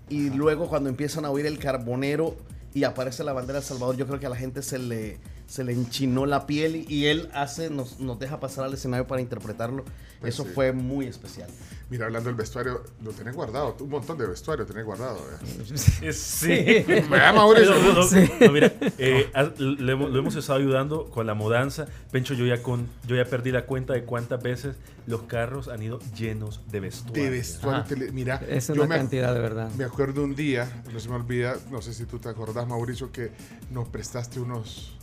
[0.10, 2.36] y luego cuando empiezan a oír el carbonero
[2.74, 5.20] y aparece la bandera de El Salvador, yo creo que a la gente se le,
[5.52, 9.20] se le enchinó la piel y, él hace, nos, nos deja pasar al escenario para
[9.22, 9.84] interpretarlo.
[10.22, 10.52] Pues Eso sí.
[10.54, 11.50] fue muy especial.
[11.90, 13.76] Mira, hablando del vestuario, lo tenés guardado.
[13.82, 15.18] Un montón de vestuario tenés guardado.
[15.18, 16.14] ¿eh?
[16.14, 16.48] Sí.
[17.10, 17.72] Vea, Mauricio.
[17.76, 18.30] No, no, no, Sí.
[18.40, 21.88] no, mira, eh, haz- le hemos- lo hemos estado ayudando con la mudanza.
[22.12, 24.76] Pencho, yo ya, con, yo ya perdí la cuenta de cuántas veces
[25.06, 27.24] los carros han ido llenos de vestuario.
[27.24, 27.84] De vestuario.
[27.86, 29.70] Tele- Mira, Es yo una me cantidad de verdad.
[29.78, 33.12] Me acuerdo un día, no se me olvida, no sé si tú te acordás, Mauricio,
[33.12, 33.32] que
[33.70, 34.98] nos prestaste unos,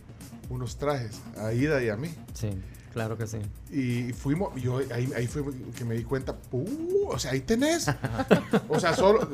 [0.49, 2.09] unos trajes a Ida y a mí.
[2.35, 2.51] Sí,
[2.93, 3.39] claro que sí.
[3.71, 5.43] Y fuimos, yo ahí, ahí fue
[5.77, 7.91] que me di cuenta, uh, o sea, ahí tenés.
[8.69, 9.29] o sea, solo,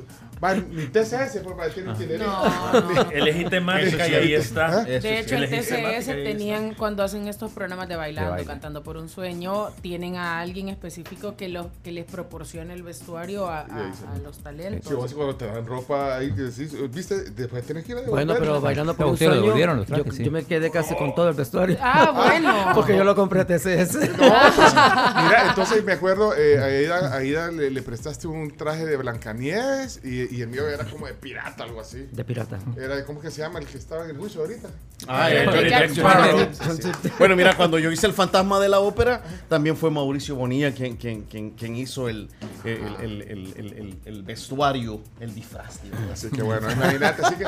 [0.53, 2.27] mi TCS fue para decir itinerario.
[2.27, 3.11] No.
[3.13, 4.85] Elegí temática y ahí está.
[4.85, 8.47] De hecho, en Elegí TCS tenían, cuando hacen estos programas de bailando, baile.
[8.47, 13.49] cantando por un sueño, tienen a alguien específico que, lo, que les proporcione el vestuario
[13.49, 13.67] a,
[14.23, 14.89] los talentos.
[14.89, 18.03] Sí, vos cuando te dan ropa ahí, que decís, viste, después tenés que ir a
[18.03, 20.25] Bueno, pero bailando por un ustedes lo sueño, devolvieron los yo, trajes, sí.
[20.25, 21.77] yo me quedé casi con todo el vestuario.
[21.81, 22.55] Ah, bueno.
[22.75, 23.95] Porque yo lo compré a TCS.
[24.25, 28.51] No, pues, mira, entonces me acuerdo, eh, a Aida, a Aida le, le prestaste un
[28.51, 32.07] traje de Blancanieves y, y el mío era como de pirata, algo así.
[32.11, 32.59] De pirata.
[32.77, 34.69] Era, de- ¿cómo que se llama el que estaba en el juicio ahorita?
[35.07, 36.49] Ah, Eh, eh, Johnny Jack Sparrow.
[37.19, 40.97] Bueno, mira, cuando yo hice el fantasma de la ópera, también fue Mauricio Bonilla quien,
[40.97, 42.29] quien, quien, quien hizo el,
[42.65, 42.71] el,
[43.01, 45.83] el, el- el- el- el vestuario, el disfraz.
[45.83, 46.11] digamos.
[46.11, 47.45] Así que bueno, imagínate, así que...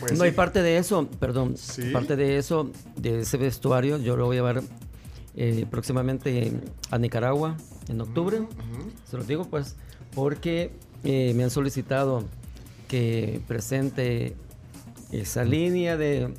[0.00, 0.28] Pues, no, sí.
[0.28, 1.90] y parte de eso, perdón, Sí.
[1.90, 4.62] parte de eso, de ese vestuario, yo lo voy a llevar
[5.36, 6.52] eh, próximamente
[6.90, 7.56] a Nicaragua
[7.88, 8.40] en octubre.
[9.08, 9.76] Se los digo pues,
[10.14, 10.72] porque
[11.04, 12.24] eh, me han solicitado
[12.88, 14.34] que presente
[15.12, 16.34] esa línea de,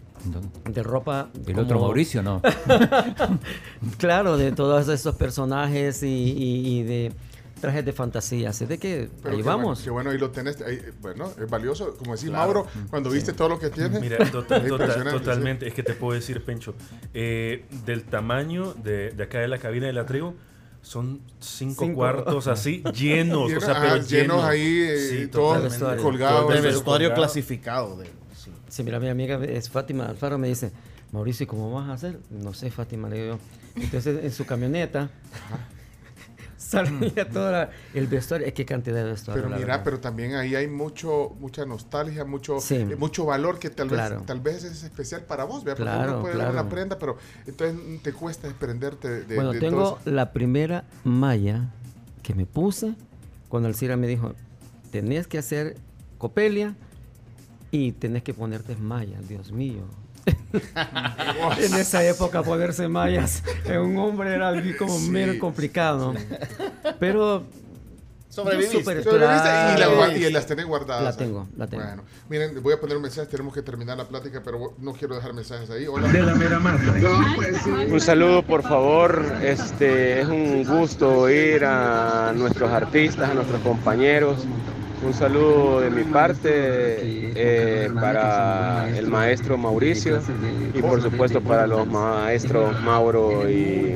[0.70, 1.30] de ropa.
[1.46, 2.42] El otro Mauricio, no.
[3.98, 7.12] claro, de todos esos personajes y, y- y de
[7.62, 8.50] trajes de fantasía.
[8.52, 9.64] Así de que Pero ahí qué vamos.
[9.80, 10.62] Bueno, qué bueno, ahí lo tenés.
[10.62, 11.96] ahí, bueno, es valioso.
[11.98, 12.54] Como decís, Claro.
[12.66, 14.00] Mauro, cuando viste todo lo que tiene.
[14.00, 14.62] Mira, es tota-
[15.12, 15.68] totalmente.
[15.68, 16.76] Es que te puedo decir, Pencho,
[17.14, 20.34] eh, del tamaño de, de acá de la cabina de la tribu,
[20.88, 21.96] son cinco, Cinco.
[21.96, 23.50] cuartos así, llenos.
[23.50, 26.42] Llenos, o sea, pero llenos llenos ahí, eh, Sí, todos colgados.
[26.44, 27.98] Todo De el vestuario clasificado.
[27.98, 28.52] De, sí.
[28.70, 30.72] Sí, mira, mi amiga es Fátima Alfaro, me dice,
[31.12, 32.20] Mauricio, ¿y ¿cómo vas a hacer?
[32.30, 33.82] No sé, Fátima, le digo yo.
[33.84, 35.10] Entonces, en su camioneta,
[37.12, 38.48] salía todo la- el vestuario.
[38.48, 39.44] Es que cantidad de vestuario.
[39.44, 39.82] Pero mira, verdad.
[39.84, 42.76] pero también ahí hay mucho, mucha nostalgia, mucho, Sí.
[42.76, 44.18] eh, mucho valor que tal Claro.
[44.18, 45.78] vez, tal vez es especial para vos, ¿verdad?
[45.86, 46.62] Porque Claro, uno puede dar claro.
[46.62, 50.84] una prenda, pero entonces mm, te cuesta desprenderte de, Bueno, de tengo todo la primera
[51.04, 51.70] malla
[52.24, 52.94] que me puse
[53.50, 54.34] cuando Alcira me dijo,
[54.92, 55.78] tenés que hacer
[56.18, 56.76] copelia
[57.72, 59.84] y tenés que ponerte mallas, Dios mío.
[61.60, 65.10] en esa época ponerse mallas en un hombre era algo como Sí.
[65.10, 66.14] medio complicado.
[67.00, 67.44] Pero
[68.38, 68.78] Sobreviviste.
[68.78, 71.04] Y, la y las tenés guardadas.
[71.04, 71.84] La tengo, la tengo.
[71.84, 75.16] Bueno, miren, voy a poner un mensaje, tenemos que terminar la plática, pero no quiero
[75.16, 75.88] dejar mensajes ahí.
[75.88, 76.08] Hola.
[77.90, 79.26] Un saludo, por favor.
[79.42, 84.38] Este es un gusto oír a nuestros artistas, a nuestros compañeros.
[85.04, 86.40] Un saludo de mi parte
[87.36, 90.20] eh, para el maestro Mauricio
[90.74, 93.96] y por supuesto para los maestros Mauro y,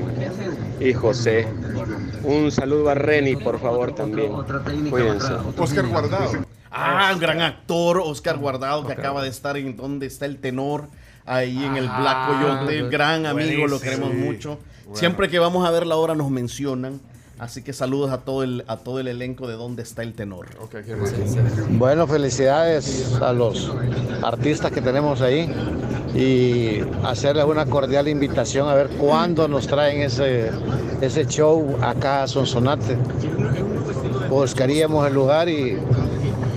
[0.79, 1.47] y José.
[2.23, 4.31] Un saludo a Reni, por favor, también.
[4.89, 5.33] Cuídense.
[5.57, 6.31] Oscar Guardado.
[6.69, 10.87] Ah, un gran actor, Oscar Guardado, que acaba de estar en donde está el tenor,
[11.25, 12.89] ahí en el Black Coyote.
[12.89, 14.59] Gran amigo, lo queremos Sí, mucho.
[14.85, 14.95] bueno.
[14.97, 17.01] Siempre que vamos a ver la hora nos mencionan.
[17.41, 20.45] Así que saludos a todo el, a todo el elenco de donde está el tenor.
[20.61, 21.17] Ok, qué bueno.
[21.71, 23.73] Bueno, felicidades a los
[24.21, 25.51] artistas que tenemos ahí
[26.13, 30.51] y hacerles una cordial invitación a ver cuándo nos traen ese,
[31.01, 32.95] ese show acá a Sonsonate.
[34.29, 35.79] Buscaríamos el lugar y,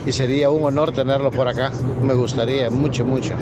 [0.04, 1.72] y sería un honor tenerlo por acá.
[2.02, 3.32] Me gustaría mucho, mucho.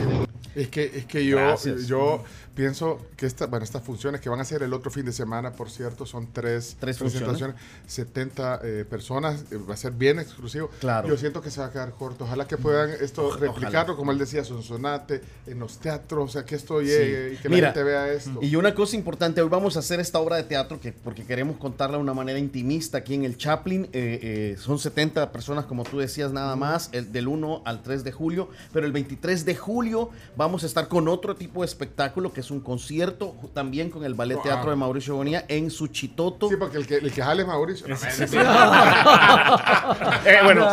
[0.55, 1.87] Es que, es que yo, Gracias.
[1.87, 2.23] yo
[2.55, 5.51] pienso que esta, bueno, estas funciones que van a ser el otro fin de semana,
[5.53, 7.55] por cierto, son tres, Tres presentaciones,
[7.87, 10.69] 70 eh, personas, eh, va a ser bien exclusivo.
[10.79, 11.07] Claro.
[11.07, 12.25] Yo siento que se va a quedar corto.
[12.25, 13.47] Ojalá que puedan esto Ojalá.
[13.47, 17.35] replicarlo, como él decía, Sonsonate, en los teatros, o sea, que esto llegue Sí.
[17.35, 18.39] y que Mira, la gente vea esto.
[18.41, 21.57] Y una cosa importante, hoy vamos a hacer esta obra de teatro que porque queremos
[21.57, 23.85] contarla de una manera intimista aquí en el Chaplin.
[23.85, 28.03] Eh, eh, son 70 personas, como tú decías, nada más, el, del 1 al 3
[28.03, 28.49] de julio.
[28.71, 32.51] Pero el 23 de julio vamos a estar con otro tipo de espectáculo que es
[32.51, 34.41] un concierto también con el Ballet.
[34.41, 36.49] Teatro de Mauricio Bonilla en Suchitoto.
[36.49, 37.87] Sí, porque el que, el que jale es Mauricio.
[37.87, 38.37] No, sí, sí.
[40.25, 40.67] Eh, bueno,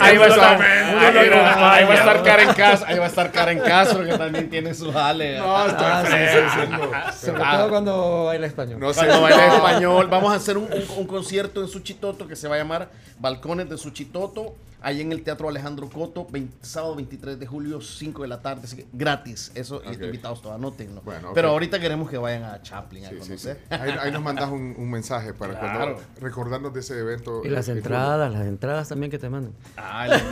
[0.00, 1.72] ahí va a estar, ahí va- acompaña.
[1.74, 4.74] ahí va a estar Karen Castro, ahí va a estar Karen Castro que también tiene
[4.74, 5.38] su jale.
[5.38, 6.48] No, estoy Ah, sí, sí, sí.
[6.66, 7.12] fregando.
[7.20, 7.56] Sobre Ah.
[7.58, 8.80] todo cuando baila español.
[8.80, 9.06] No sé.
[9.06, 9.28] No.
[9.28, 12.90] español, vamos a hacer un, un- un concierto en Suchitoto que se va a llamar
[13.18, 14.54] Balcones de Suchitoto,
[14.86, 18.62] ahí en el Teatro Alejandro Coto, 20 sábado 23 de julio, 5 de la tarde,
[18.64, 19.50] así que gratis.
[19.54, 20.00] Eso, Ok.
[20.00, 21.00] invitados todos, anótenlo.
[21.04, 21.32] Bueno.
[21.34, 23.26] Pero ahorita queremos que vayan a Chaplin a Sí, sí, sí.
[23.28, 23.60] conocer.
[23.70, 25.94] Ahí, ahí nos mandas un, un mensaje para Claro.
[25.96, 27.42] cuando, recordarnos de ese evento.
[27.44, 29.52] Y las eh, entradas, las entradas también que te mandan.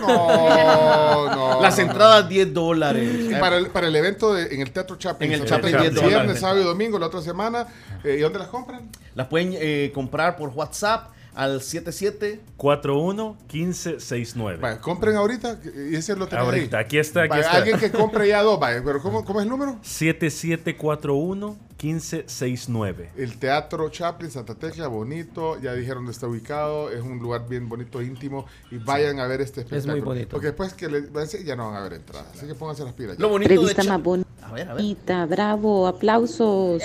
[0.00, 1.60] No, no.
[1.62, 3.36] Las entradas 10 dólares.
[3.40, 5.32] Para el, para el evento de- en el Teatro Chaplin.
[5.32, 6.14] En el Chaplin, Tecla, 10 dólares.
[6.16, 7.66] Viernes, sábado y domingo, la otra semana.
[8.04, 8.88] Eh, ¿Y dónde las compran?
[9.14, 14.58] Las pueden eh, comprar por WhatsApp al 77 41 15 69.
[14.60, 15.58] Vaya, compren ahorita
[15.90, 16.84] y ese lo tenés Ahorita, ahí.
[16.84, 17.56] aquí está, aquí Vaya, está.
[17.56, 19.78] Alguien que compre ya dos, vaya, pero ¿cómo, cómo es el número?
[19.82, 23.10] 7741 15 69.
[23.16, 27.68] El Teatro Chaplin, Santa Tecla, bonito, ya dijeron dónde está ubicado, es un lugar bien
[27.68, 30.04] bonito, íntimo, y vayan a ver este muy espectáculo.
[30.04, 30.28] bonito.
[30.30, 31.02] Porque después que le,
[31.44, 33.16] ya no van a ver entradas, así que pónganse las pilas.
[33.16, 33.22] ya.
[33.22, 35.28] Lo bonito de Entrevista Cha- más bonita, A ver, a ver.
[35.28, 36.82] bravo, aplausos.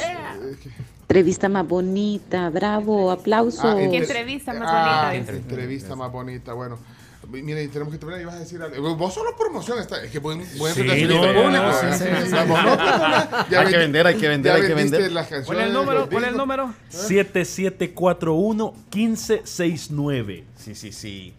[1.09, 3.65] Entrevista más bonita, bravo, aplausos.
[3.65, 5.31] Ah, ¿Qué entre- entrevista más Ah, bonita?
[5.31, 5.37] dice?
[5.41, 6.77] entrevista más bonita, bueno.
[7.31, 8.95] Mire, tenemos que terminar y vas a decir algo.
[8.95, 10.03] Vos solo promoción está.
[10.03, 10.71] Es que buen Sí, no,
[13.57, 15.11] Hay que vender, hay que vender, hay que vender.
[15.11, 16.07] las canciones, ¿Cuál es el número?
[16.11, 16.75] ¿Cuál es el número?
[16.89, 20.43] 7741 15 69.
[20.57, 21.33] Sí, sí, sí.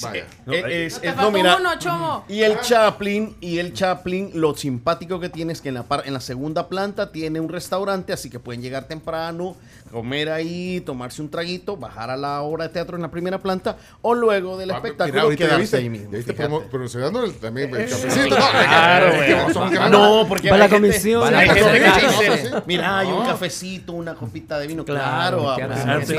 [0.00, 0.26] Vaya.
[0.46, 2.24] No, Eh, es- No es- mira, uno, chomo.
[2.28, 6.02] Y el Chaplin, y el Chaplin, lo simpático que tiene es que en la, par-
[6.06, 9.54] en la segunda planta tiene un restaurante, así que pueden llegar temprano,
[9.90, 13.76] comer ahí, tomarse un traguito, bajar a la obra de teatro en la primera planta,
[14.00, 16.10] o luego del Ah, espectáculo mira, quedarse viste, ahí mismo.
[16.10, 18.36] viste promocionando el- también el cafecito.
[18.38, 19.90] No, claro.
[19.90, 21.30] No, porque Va la comisión.
[22.66, 24.84] mira, hay un cafecito, una copita de vino.
[24.84, 25.56] Claro, ah,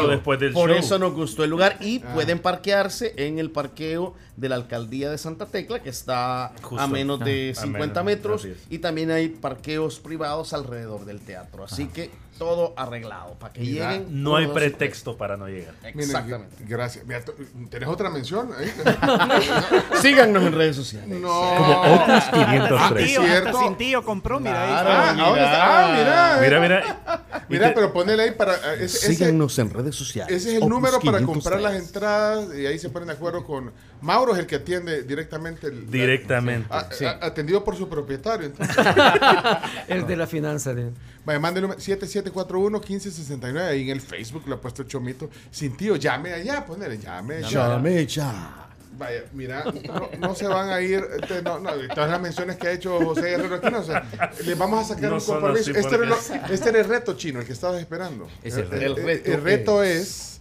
[0.04, 4.14] o después del Por eso nos gustó el lugar y pueden parquearse en el parqueo
[4.36, 6.84] de la alcaldía de Santa Tecla, que está Justo.
[6.84, 8.48] a menos de Ah, a 50 menos, metros.
[8.70, 11.64] Y también hay parqueos privados alrededor del teatro.
[11.64, 14.24] Así que todo arreglado para que Mira, lleguen.
[14.24, 15.74] No hay pretexto para no llegar.
[15.84, 16.56] Miren, Exactamente.
[16.68, 17.06] Gracias.
[17.06, 17.22] Mira,
[17.70, 18.50] ¿Tenés otra mención?
[20.02, 21.10] Síganos en redes sociales.
[21.20, 21.28] No.
[21.30, 23.04] Como Ocus Ah, 503.
[23.06, 23.60] es Tío, cierto.
[23.60, 24.72] sin tío compró, mira ahí.
[24.72, 25.64] Ah, ahora está.
[25.64, 26.40] Ah, mira.
[26.42, 27.44] Mira, mira.
[27.50, 28.54] Mira, te- pero ponele ahí para.
[28.56, 30.36] eh, ese- Síganos en redes sociales.
[30.36, 31.26] ese es el Opus número para 503.
[31.26, 33.72] comprar las entradas y ahí se ponen de acuerdo con.
[34.02, 35.68] Mauro es el que atiende directamente.
[35.68, 36.68] el- Directamente.
[36.70, 37.06] Ah, Sí.
[37.06, 38.48] ah, atendido por su propietario.
[38.48, 38.76] entonces.
[39.88, 40.74] El de la finanza.
[40.74, 40.92] de-
[41.26, 43.60] Vaya, mande el número 7741-1569.
[43.70, 45.30] Ahí en el Facebook lo ha puesto Chomito.
[45.52, 47.50] Sin tío, llame allá, ponele, llame allá.
[47.50, 48.60] Llame ya.
[48.96, 51.04] Vaya, mira, no, no se van a ir.
[51.20, 54.04] este, no, no, todas las menciones que ha hecho José Guerrero aquí, no, o sea,
[54.46, 55.72] les vamos a sacar No un compromiso.
[55.72, 58.28] Este era, porque- lo- este era el reto chino, el que estabas esperando.
[58.44, 58.86] Es el reto.
[58.86, 60.40] El, El reto el reto es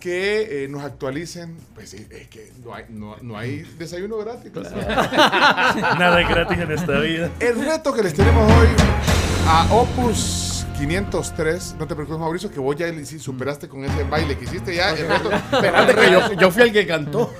[0.00, 1.56] que eh, nos actualicen.
[1.74, 4.52] Pues sí, es que no hay, no, no hay desayuno gratis.
[4.52, 7.30] Nada es gratis en esta vida.
[7.40, 8.68] El reto que les tenemos hoy
[9.50, 12.86] a Opus 503, no te preocupes Mauricio, que vos ya
[13.18, 14.90] superaste con ese baile que hiciste ya.
[14.90, 15.06] El
[15.52, 17.32] Espérate que yo, yo fui el que cantó.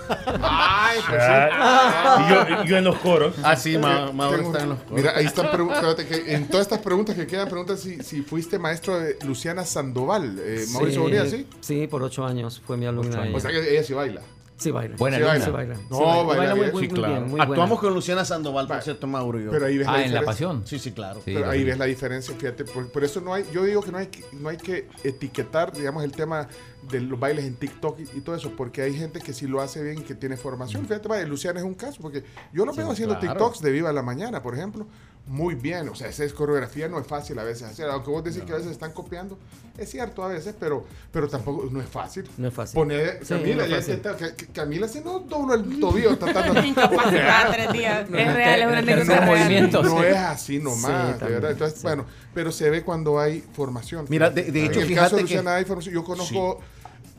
[0.43, 1.29] Ay, pues sí.
[1.31, 3.35] Ah, y yo, y yo en los coros.
[3.43, 5.85] Ah, sí, Ma- Mauro Tengo- está en los Mira, ahí están preguntas.
[6.27, 10.39] En todas estas preguntas que quedan, preguntas si, si fuiste maestro de Luciana Sandoval.
[10.41, 11.47] Eh, Mauricio Bonilla, ¿sí?
[11.61, 13.29] Sí, por ocho años fue mi alumna.
[13.35, 14.23] O sea que ella sí baila.
[14.59, 14.97] Sí baila.
[14.97, 15.45] Buena Sí baila.
[15.45, 15.75] Sí baila.
[15.89, 16.55] No, Sí baila.
[16.55, 16.73] muy, bien.
[16.73, 17.81] muy, Sí, muy bien, muy Actuamos buena.
[17.81, 19.51] con Luciana Sandoval, por cierto, Mauro y yo.
[19.53, 20.27] Pero ahí ves Ah, la en La diferencia.
[20.49, 20.67] Pasión.
[20.67, 21.21] Sí, sí, claro.
[21.25, 23.93] Sí, Pero ahí ves la diferencia, fíjate, por, por eso no hay, yo digo que
[23.93, 26.49] no hay, que- no hay que etiquetar, digamos, el tema
[26.91, 29.61] de los bailes en TikTok y, y todo eso, porque hay gente que sí lo
[29.61, 30.83] hace bien y que tiene formación.
[30.87, 33.35] Fíjate, vaya, Luciana es un caso, porque yo lo veo haciendo claro.
[33.35, 34.87] TikToks de Viva la Mañana, por ejemplo,
[35.29, 38.25] muy bien, o sea, esa es coreografía no es fácil a veces hacer, aunque vos
[38.25, 39.39] decís que a veces están copiando,
[39.77, 42.29] es cierto a veces, pero, pero tampoco, no es fácil.
[42.39, 42.75] No es fácil.
[42.75, 44.01] Poner, Sí, Camila, no es ya fácil.
[44.37, 48.09] Ca- Camila se no dobló el tobillo tratando Incapacitada tres días.
[48.11, 49.83] Es real, es una movimiento.
[49.83, 51.51] no es así nomás, Sí, de también, verdad.
[51.53, 51.83] Entonces, sí.
[51.87, 54.07] bueno, pero se ve cuando hay formación.
[54.09, 55.95] Mira, de- de En hecho, el fíjate caso de que- Luciana hay formación.
[55.95, 56.61] Yo conozco.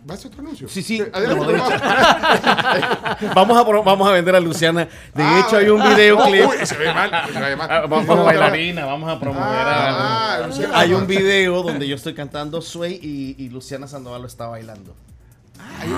[0.06, 0.68] ¿Vas a hacer otro anuncio?
[0.70, 1.02] Sí, sí.
[1.14, 1.54] Adelante.
[1.54, 3.58] No, vamos.
[3.58, 4.86] a, vamos a vender a Luciana.
[5.14, 6.46] De Ah, hecho, hay un videoclip.
[6.48, 7.12] uy, se ve mal.
[7.32, 7.68] Se ve mal.
[7.72, 10.80] Ah, Vamos a bailarina, vamos a promover Ah, a- ah, Luciana.
[10.80, 14.96] Hay un video donde yo estoy cantando Sway y, y Luciana Sandoval lo está bailando.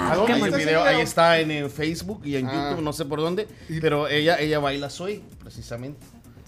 [0.10, 2.70] ¿A dónde Hay un está video, ahí está en, eh, Facebook y en Ah.
[2.72, 3.48] YouTube, no sé por dónde,
[3.80, 6.00] pero ella ella baila Sway, precisamente.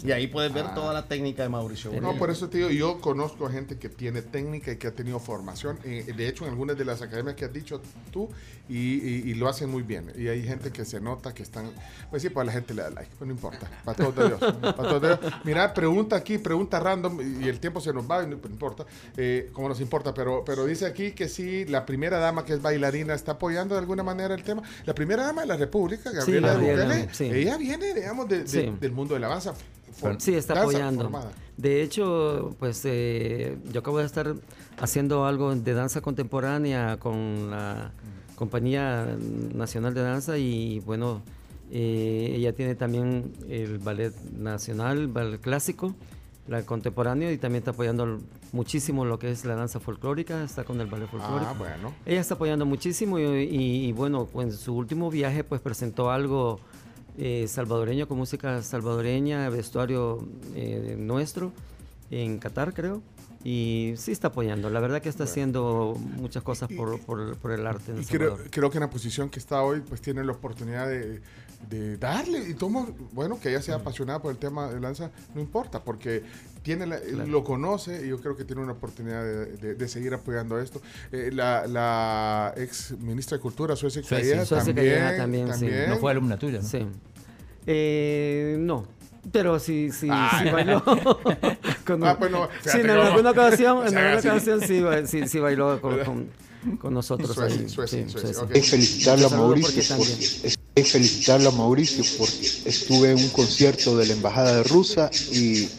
[0.04, 0.74] Y ahí puedes ver Ah.
[0.76, 1.92] toda la técnica de Mauricio.
[2.02, 5.20] No, por eso te digo, yo conozco gente que tiene técnica y que ha tenido
[5.20, 7.82] formación, eh, de hecho en algunas de las academias que has dicho
[8.12, 8.30] tú,
[8.70, 10.12] y, y- y lo hacen muy bien.
[10.18, 11.70] Y hay gente que se nota que están,
[12.10, 14.40] pues sí, pues la gente le da like, pues no importa, para todos de Dios.
[14.40, 15.20] para todos de Dios.
[15.44, 18.86] Mira, pregunta aquí, pregunta random, y el tiempo se nos va, y no, importa,
[19.18, 22.62] eh, como nos importa, pero, pero dice aquí que sí, la primera dama que es
[22.62, 24.64] bailarina está apoyando de alguna manera el tema.
[24.86, 27.26] La primera dama de la República, Gabriela Gabriela, Bukele, sí.
[27.26, 28.74] ella viene, digamos, de- de- Sí.
[28.80, 29.54] del mundo de la danza.
[29.94, 31.04] For- Sí, está apoyando.
[31.04, 31.32] formada.
[31.58, 34.34] De hecho, pues eh, yo acabo de estar
[34.80, 37.92] haciendo algo de danza contemporánea con la
[38.36, 39.16] Compañía
[39.54, 41.22] Nacional de Danza y bueno,
[41.72, 45.94] eh, ella tiene también el ballet nacional, ballet clásico,
[46.48, 48.20] la contemporáneo y también está apoyando
[48.52, 51.52] muchísimo lo que es la danza folclórica, está con el ballet folclórico.
[51.52, 51.94] Ah, bueno.
[52.06, 56.60] Ella está apoyando muchísimo y, y- y, bueno, en su último viaje pues presentó algo
[57.18, 60.26] eh, salvadoreño con música salvadoreña, vestuario
[60.56, 61.52] eh, nuestro
[62.12, 63.02] en Qatar creo.
[63.46, 67.68] Y sí está apoyando, la verdad que está haciendo muchas cosas por, por- por el
[67.68, 70.32] arte en Y creo, creo que en la posición que está hoy, pues tiene la
[70.32, 71.20] oportunidad de,
[71.70, 72.50] de darle.
[72.50, 76.24] Y tomo, bueno, que ella sea apasionada por el tema de danza, no importa, porque
[76.62, 77.28] tiene la- Claro.
[77.30, 80.82] lo conoce y yo creo que tiene una oportunidad de, de- de seguir apoyando esto.
[81.12, 84.02] Eh, la, la ex ministra de Cultura, Suecia.
[84.08, 85.52] Calleja, Suecia también, Calleja también, sí.
[85.66, 85.90] también.
[85.90, 86.68] No fue alumna tuya, ¿no?
[86.68, 86.88] Sí.
[87.66, 88.86] Eh, no,
[89.32, 90.40] pero sí, sí, Ah.
[90.44, 90.84] sí bailó.
[91.86, 94.28] con- Ah, pues no, sí, en cómo- alguna ocasión, en alguna sí.
[94.30, 96.30] ocasión sí, sí, sí bailó con, con-
[96.78, 97.34] con nosotros.
[97.34, 97.70] Suecia, ahí.
[97.70, 98.44] Suecia, Sí, Suecia, Suecia.
[98.44, 98.56] ok.
[98.56, 100.10] Es felicitarlo a Mauricio porque también.
[100.12, 105.12] porque es felicitarlo a Mauricio porque estuve en un concierto de la embajada de Rusia
[105.32, 105.70] y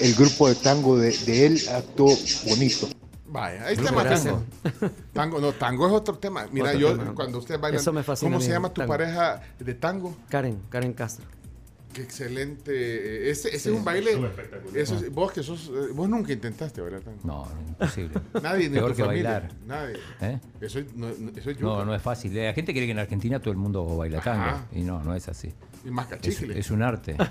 [0.00, 2.16] el grupo de tango de, de él actuó
[2.48, 2.88] bonito.
[3.32, 4.42] Vaya, ahí está más tango.
[5.12, 6.48] Tango, no, tango es otro tema.
[6.50, 7.14] Mira, Otro yo tema.
[7.14, 7.40] cuando
[7.92, 8.88] me fascina ¿cómo se llama tu tango.
[8.92, 10.16] pareja de tango?
[10.28, 11.24] Karen, Karen Castro.
[11.92, 12.70] Qué excelente.
[12.72, 13.68] eh, Ese, ese Sí.
[13.70, 14.12] es un baile.
[14.74, 17.18] Eso es- vos que sos, eh, vos nunca intentaste bailar tango.
[17.24, 18.14] No, imposible.
[18.42, 19.52] Nadie ni Peor tu que familia, bailar.
[19.66, 19.96] Nadie.
[20.20, 20.38] ¿Eh?
[20.60, 21.84] Eso, es- no, no- eso es No, yuca.
[21.84, 22.34] no es fácil.
[22.34, 24.42] La gente cree que en Argentina todo el mundo baila tango.
[24.44, 24.66] Ajá.
[24.72, 25.52] Y no, no es así.
[25.84, 26.58] Y más Es, cachicle.
[26.58, 27.16] es un arte.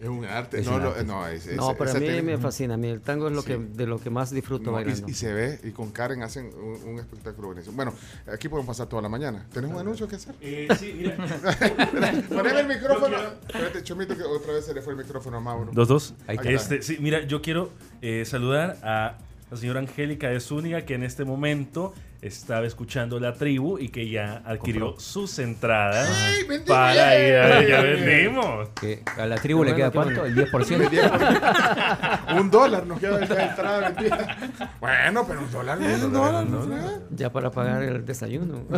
[0.00, 0.60] Es un arte.
[0.60, 1.04] Es no, un arte.
[1.04, 2.74] no, es, es- No, pero a mí me fascina.
[2.74, 3.48] A mí el tango es lo Sí.
[3.48, 5.08] que, de lo que más disfruto No, y- bailando.
[5.08, 7.74] y, se ve, y con Karen hacen un, un espectáculo buenísimo.
[7.76, 7.94] Bueno,
[8.30, 9.46] aquí podemos pasar toda la mañana.
[9.52, 10.34] ¿Tenés un anuncio que hacer?
[10.42, 11.16] Eh, sí, mira.
[12.28, 13.16] Poneme el micrófono.
[13.48, 15.70] Espérate, Chomito, que otra vez se le fue el micrófono a Mauro.
[15.72, 16.14] Dos, dos.
[16.26, 16.50] Ahí está.
[16.50, 17.70] Este, sí, mira, yo quiero
[18.02, 19.16] eh, saludar a
[19.50, 21.94] la señora Angélica de Zúñiga, que en este momento
[22.26, 25.00] estaba escuchando la tribu y que ya adquirió Compró.
[25.00, 26.68] sus entradas ¡Ay, vendimos!
[26.68, 28.68] para ir a, ya vendimos.
[28.80, 30.24] Que a la tribu le queda cuánto?
[30.26, 32.36] ¿El 10%?
[32.40, 34.36] un dólar nos queda de la entrada vendida.
[34.80, 36.46] Bueno, pero un dólar no es un dólar.
[36.46, 36.66] ¿no?
[37.10, 38.64] Ya para pagar el desayuno.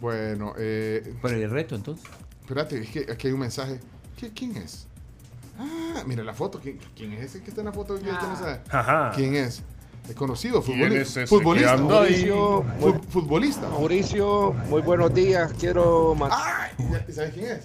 [0.00, 2.08] Bueno, eh, ¿Pero el reto entonces?
[2.42, 3.80] espérate, es que aquí hay un mensaje.
[4.16, 4.86] ¿Qué- ¿Quién es?
[5.58, 6.60] Ah, mira la foto.
[6.60, 7.98] ¿Quién, quién es ese que está en la foto?
[7.98, 8.14] ¿Quién,
[9.16, 9.64] quién es
[10.14, 11.72] conocido, ¿Quién futboli- es ese futbolista.
[11.74, 11.80] ahí?
[11.80, 13.68] Mauricio, fu- futbolista.
[13.68, 15.52] Mauricio, muy buenos días.
[15.58, 16.70] Quiero ¡Ay!
[17.08, 17.64] ¿Y ¿Sabes quién es?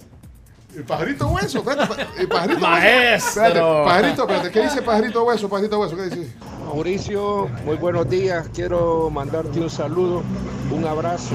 [0.76, 1.58] El pajarito hueso.
[1.58, 3.42] Espérate, el pajarito ¡Maestro!
[3.42, 3.46] hueso.
[3.46, 4.50] Espérate, pajarito, espérate.
[4.50, 5.48] ¿Qué dice pajarito hueso?
[5.48, 6.32] Pajarito hueso, ¿qué dice?
[6.66, 8.48] Mauricio, muy buenos días.
[8.52, 10.22] Quiero mandarte un saludo,
[10.72, 11.34] un abrazo.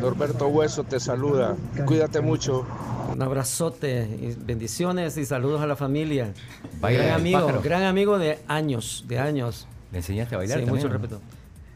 [0.00, 1.56] Norberto Hueso te saluda.
[1.84, 2.64] Cuídate mucho.
[3.12, 6.32] Un abrazote, y bendiciones y saludos a la familia.
[6.80, 7.62] Baila gran amigo, pájaro.
[7.62, 9.66] gran amigo de años, de años.
[9.92, 10.84] ¿Le enseñaste a bailar Sí, también?
[10.86, 11.00] mucho no?
[11.00, 11.20] respeto.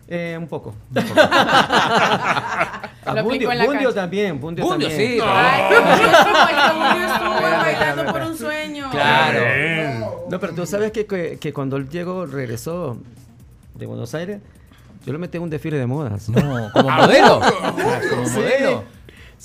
[0.09, 0.75] Eh, un poco.
[3.05, 4.01] Aplicó Bundio, en la Bundio cancha.
[4.03, 5.11] también, Bundio, Bundio, también.
[5.13, 5.19] sí.
[5.25, 8.91] Ay, bonito, Michael Bundio estuvo bailando por un sueño.
[8.91, 10.25] Claro.
[10.29, 12.99] No, pero tú sabes que, que, que cuando él llegó, regresó
[13.75, 14.41] de Buenos Aires,
[15.07, 16.29] yo lo metí en un desfile de modas.
[16.29, 17.41] No, como modelo.
[17.63, 18.81] Ah, como modelo.
[18.81, 18.87] Sí,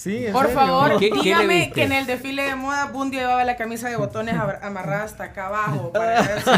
[0.05, 0.59] en Por serio.
[0.59, 4.35] favor, ¿Qué- dígame que en el desfile de moda Bundio llevaba la camisa de botones
[4.61, 5.91] amarrada hasta acá abajo.
[5.93, 6.51] Para ver si-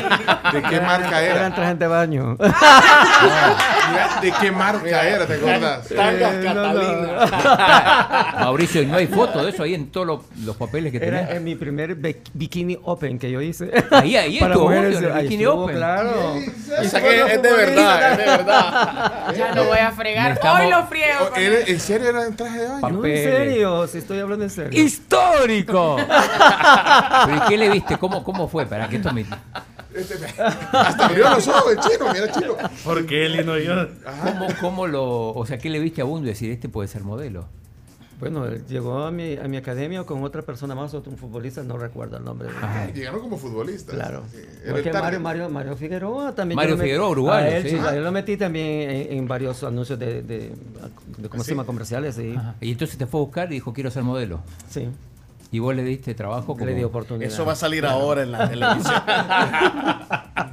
[0.57, 1.55] ¿De qué marca Eran era?
[1.55, 2.35] trajes de baño.
[4.21, 5.25] ¿De qué marca era?
[5.25, 5.87] ¿Te acuerdas?
[5.87, 6.63] Tangas Eh, no, no.
[6.73, 8.33] Catalina.
[8.39, 11.21] Mauricio, ¿y no hay foto de eso ahí en todos los, los papeles que Era
[11.21, 11.35] tenés?
[11.37, 13.71] en mi primer bi- bikini open que yo hice.
[13.91, 15.75] Ahí, ahí Para mujeres, en el Bikini estuvo, Open.
[15.77, 16.33] Claro.
[16.79, 19.33] O sea que es de verdad, es de verdad.
[19.35, 20.39] Ya lo voy a fregar.
[20.43, 21.29] Hoy lo friego.
[21.35, 21.59] Era-.
[21.67, 22.87] ¿En serio era un traje de baño?
[22.87, 23.28] En Papeles.
[23.31, 24.83] Serio, si estoy hablando en serio.
[24.83, 25.97] ¡Histórico!
[27.25, 27.97] ¿Pero y qué le viste?
[27.97, 28.65] ¿Cómo, cómo fue?
[28.65, 29.25] Para que esto me...
[29.93, 32.55] Este, hasta abrió los ojos el chino, mira chino.
[32.83, 33.87] ¿Por qué él y no yo?
[34.23, 35.29] ¿Cómo, cómo lo...
[35.29, 37.47] O sea, ¿qué le viste a Bundio y decir, este puede ser modelo?
[38.19, 41.63] Bueno, él llegó a mi, a mi academia con otra persona más, otro un futbolista,
[41.63, 42.49] no recuerdo el nombre.
[42.49, 42.87] Ajá.
[42.91, 43.95] Llegaron como futbolistas.
[43.95, 44.23] Claro.
[44.31, 45.03] Sí, era Igual el que target.
[45.03, 46.55] Mario, Mario, Mario Figueroa también.
[46.57, 47.75] Mario yo metí- Figueroa, uruguayo, a él, sí.
[47.93, 50.51] él lo metí también en, en varios anuncios de, de,
[51.17, 51.65] de ¿cómo se llama?
[51.65, 52.19] Comerciales.
[52.19, 54.41] Y entonces te fue a buscar y dijo, quiero ser modelo.
[54.69, 54.89] Sí.
[55.51, 56.55] ¿Y vos le diste trabajo?
[56.59, 57.27] Le di oportunidad.
[57.31, 58.93] Eso va a salir ahora en la televisión.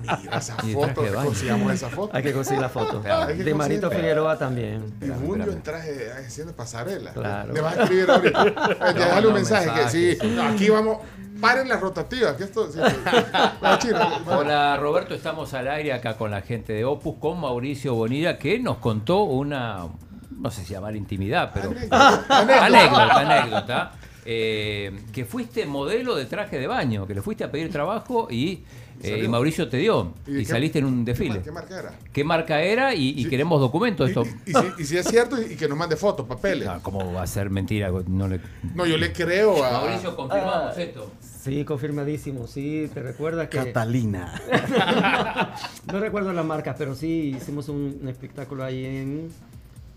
[0.01, 1.25] Mira esa Y foto, baño.
[1.27, 2.17] consigamos esa foto.
[2.17, 3.03] Hay que conseguir la foto.
[3.03, 3.91] Que De Marito.
[3.91, 4.95] Figueroa también.
[5.03, 7.13] Y Julio en traje haciendo pasarela.
[7.13, 7.53] Claro.
[7.53, 8.45] Le vas a escribir ahorita.
[8.47, 9.99] Eh, No, Déjale no, un mensaje, que sí.
[10.07, 10.35] mensaje, sí.
[10.37, 10.99] no, aquí vamos.
[11.41, 12.35] Paren las rotativas.
[12.37, 12.79] Que esto, sí.
[14.27, 18.59] Hola Roberto, estamos al aire acá con la gente de Opus, con Mauricio Bonilla, que
[18.59, 19.87] nos contó una,
[20.31, 22.65] no sé si llamar intimidad, pero Anécdota.
[22.65, 23.93] anécdota, anécdota,
[24.27, 28.65] eh, que fuiste modelo de traje de baño, que le fuiste a pedir trabajo y,
[29.03, 31.43] eh, y Mauricio te dio, ¿Y de y qué- saliste en un ¿Qué, desfile.
[31.43, 31.93] qué marca era?
[32.13, 32.95] ¿Qué marca era?
[32.95, 34.09] Y, y queremos documentos.
[34.09, 36.67] Esto, Y si, y si es cierto, y que nos mande fotos, papeles.
[36.69, 37.91] Ah, ¿Cómo va a ser mentira?
[38.09, 38.41] No le...
[38.75, 39.71] No, yo le creo a.
[39.73, 41.11] Mauricio, confirmamos Ah, esto.
[41.21, 42.47] Sí, confirmadísimo.
[42.49, 43.59] Sí, te recuerdas que.
[43.59, 44.33] Catalina.
[45.93, 49.29] no recuerdo las marcas, pero sí hicimos un, un espectáculo ahí en,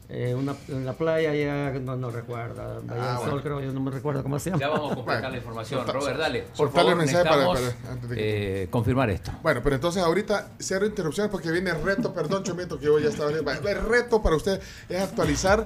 [0.09, 1.33] eh, una, en la playa.
[1.35, 2.81] Ya, no, no recuerdo.
[2.83, 3.31] Bahía Ah, del bueno.
[3.31, 3.61] Sol, creo.
[3.61, 4.59] Yo no me recuerdo cómo se llama.
[4.61, 5.79] Ya vamos a completar Bueno, la información.
[5.81, 6.45] solta- Robert, dale.
[6.57, 7.45] Por favor, el mensaje para-
[7.91, 9.31] antes de que- eh, confirmar esto.
[9.43, 13.09] Bueno, pero entonces ahorita cero interrupciones porque viene el reto, perdón Chomito que yo ya
[13.09, 14.59] estaba el reto para usted
[14.89, 15.63] es actualizar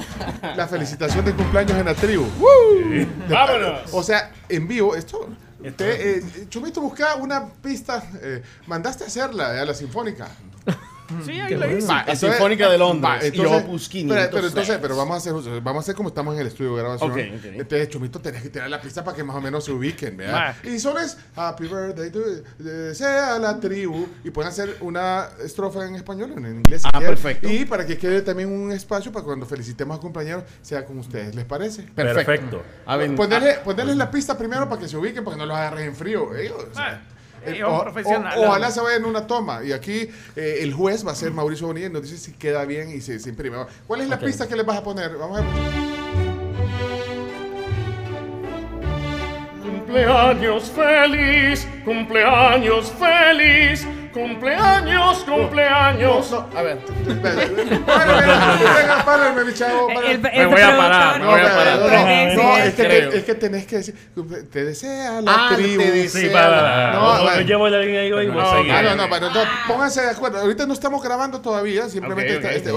[0.56, 2.26] la felicitación de cumpleaños en la tribu.
[3.30, 3.94] ¡Vámonos!
[3.94, 5.28] O sea, en vivo, esto,
[5.64, 10.28] usted, eh, Chomito busca una pista, eh, mandaste a hacerla eh, a la sinfónica.
[11.26, 11.34] Sí.
[11.34, 14.28] La Va, entonces- Sinfónica de Londres y Opus pero, 500.
[14.32, 16.82] pero entonces, pero vamos a hacer, vamos a hacer como estamos en el estudio de
[16.82, 17.12] grabación.
[17.12, 17.46] Ok, ok.
[17.46, 20.56] Entonces, Chomito, tenés que tirar la pista para que más o menos se ubiquen, ¿verdad?
[20.64, 22.20] Y solo es Happy Birthday to
[22.66, 26.82] eh, sea la tribu y pueden hacer una estrofa en español o en inglés.
[26.82, 27.10] si Ah, quieren.
[27.16, 27.50] perfecto.
[27.50, 31.36] Y para que quede también un espacio para cuando felicitemos a compañeros sea con ustedes,
[31.36, 31.84] ¿les parece?
[31.84, 32.26] Perfecto.
[32.26, 32.64] Perfecto.
[32.86, 35.58] A ver, Ponerle, ponerles la pista primero para que se ubiquen, para que no los
[35.58, 36.36] agarren en frío.
[36.36, 37.02] ellos, o sea,
[37.46, 38.40] eh, ellos o- profesionales.
[38.40, 39.64] o- ojalá se vaya en una toma.
[39.64, 42.66] Y aquí eh, el juez va a ser Mauricio Bonilla y nos dice si queda
[42.66, 43.58] bien y se, se imprime.
[43.88, 45.16] ¿Cuál es la pista que les vas a poner?
[45.18, 45.50] Vamos a ver.
[49.62, 56.32] Cumpleaños feliz, cumpleaños feliz, cumpleaños, cumpleaños.
[56.32, 56.78] No, no, a ver,
[57.88, 59.88] venga, párame, mi chavo.
[59.90, 61.80] Me voy a parar, me voy a parar.
[61.80, 63.96] No, no, no, es, que es tenés que decir,
[64.52, 65.82] te desea la Ah, tribu.
[65.82, 66.92] te desea Sí, va.
[66.94, 67.42] No, O- o va.
[67.42, 68.74] llevo la línea ahí y voy a No, seguir.
[68.74, 70.40] no, no, no, entonces, pónganse de acuerdo.
[70.40, 72.72] Ahorita no estamos grabando todavía, simplemente este,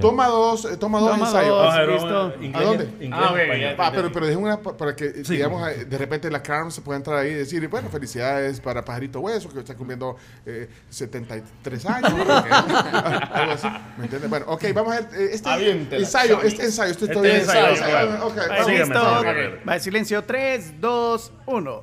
[0.00, 1.74] toma dos, eh, toma dos ensayos.
[1.74, 2.06] a ver, listo.
[2.06, 2.88] vamos a- inglés, ¿A dónde?
[3.12, 3.74] Ah.
[3.78, 6.80] Ah, pero, pero dejen una pa- para que, digamos, eh, de repente la Carmen se
[6.80, 10.16] pueda entrar ahí y decir, bueno, felicidades para Pajarito Hueso, que está cumpliendo
[10.62, 12.12] eh, 73 años.
[12.12, 13.68] Algo así,
[13.98, 14.30] ¿me entiendes?
[14.30, 16.48] Bueno, ok, vamos a ver, eh, este Aviéntela, ensayo, Xavi.
[16.48, 17.90] este ensayo, este, Este todavía ensayo, ensayo.
[17.90, 18.26] claro.
[18.26, 18.66] Ok, Ahí, vamos.
[18.66, 19.68] Sígueme, listo.
[19.68, 20.24] Va, silencio.
[20.24, 21.82] 3, 2, 1.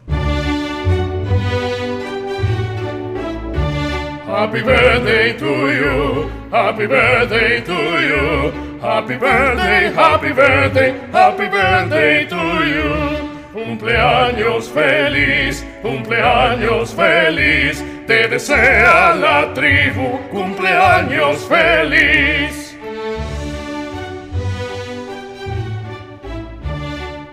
[4.25, 8.51] Happy birthday to you, happy birthday to you,
[8.81, 12.35] happy birthday, happy birthday, happy birthday to
[12.65, 13.29] you.
[13.53, 22.75] Cumpleaños feliz, cumpleaños feliz, te desea la tribu, cumpleaños feliz.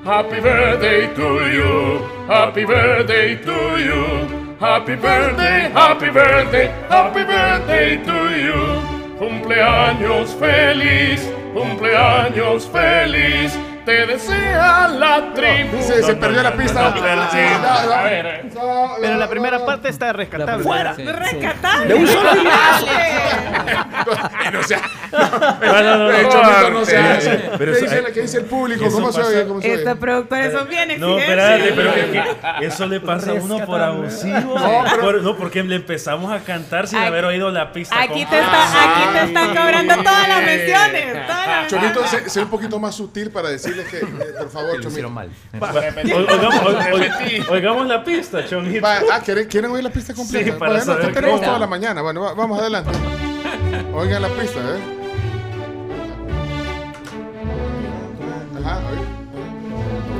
[0.05, 8.18] Happy birthday to you, happy birthday to you, happy birthday, happy birthday, happy birthday to
[8.36, 9.01] you.
[9.18, 11.20] Cumpleaños feliz,
[11.55, 13.56] cumpleaños feliz,
[13.90, 15.82] te desea la tribu.
[15.82, 16.82] Se, se perdió la pista.
[16.82, 17.38] No, pero sí.
[17.60, 17.92] No, no.
[17.94, 19.66] A ver, No, no, pero la no, primera no.
[19.66, 20.62] parte está rescatable.
[20.64, 20.92] Fuera.
[20.94, 21.86] Rescatable.
[21.86, 22.30] De un solo
[24.52, 24.80] No sea.
[25.12, 25.18] No,
[25.82, 27.30] no, no, Eh, no, no no, eso.
[27.58, 28.88] pero ¿Qué dice, la- qué dice el público?
[28.90, 29.46] ¿Cómo se oye?
[29.46, 29.74] ¿Cómo se?
[29.74, 31.28] Estos productores son bien No, exigentes.
[31.28, 34.58] espérate, pero que, que eso le pasa a uno por abusivo.
[34.58, 37.96] No, pero- Por- no, porque le empezamos a cantar sin Aquí- haber oído la pista.
[38.00, 38.64] Aquí te, completa.
[38.64, 41.06] está, aquí te están cobrando todas las menciones.
[41.68, 43.48] Chomito, sé, un poquito más sutil para
[43.85, 44.89] decirles que, eh, por favor, Que lo Chomito.
[44.89, 45.31] hicieron mal.
[45.61, 48.82] O- Oigamos, oigamos la pista, Chomito.
[48.82, 50.44] Va, ah, ¿quieren, ¿quieren oír la pista completa?
[50.47, 51.40] Sí, para bueno, saber cómo.
[51.40, 52.02] toda la mañana.
[52.02, 52.90] Bueno, va- vamos adelante.
[53.94, 54.81] Oigan la pista, ¿eh?
[58.62, 60.11] Ajá, oí.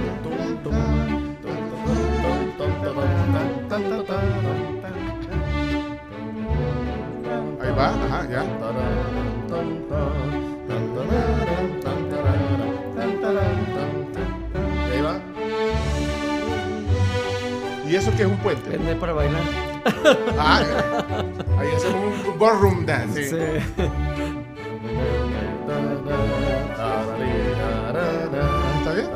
[7.61, 8.43] Ahí va, ajá, ya.
[18.11, 18.71] Eso qué es un puente?
[18.71, 19.43] Vende para bailar.
[20.39, 20.63] Ah,
[21.59, 23.31] ahí hacemos un ballroom dance.
[23.31, 23.37] Sí.
[28.79, 29.07] ¿Está bien?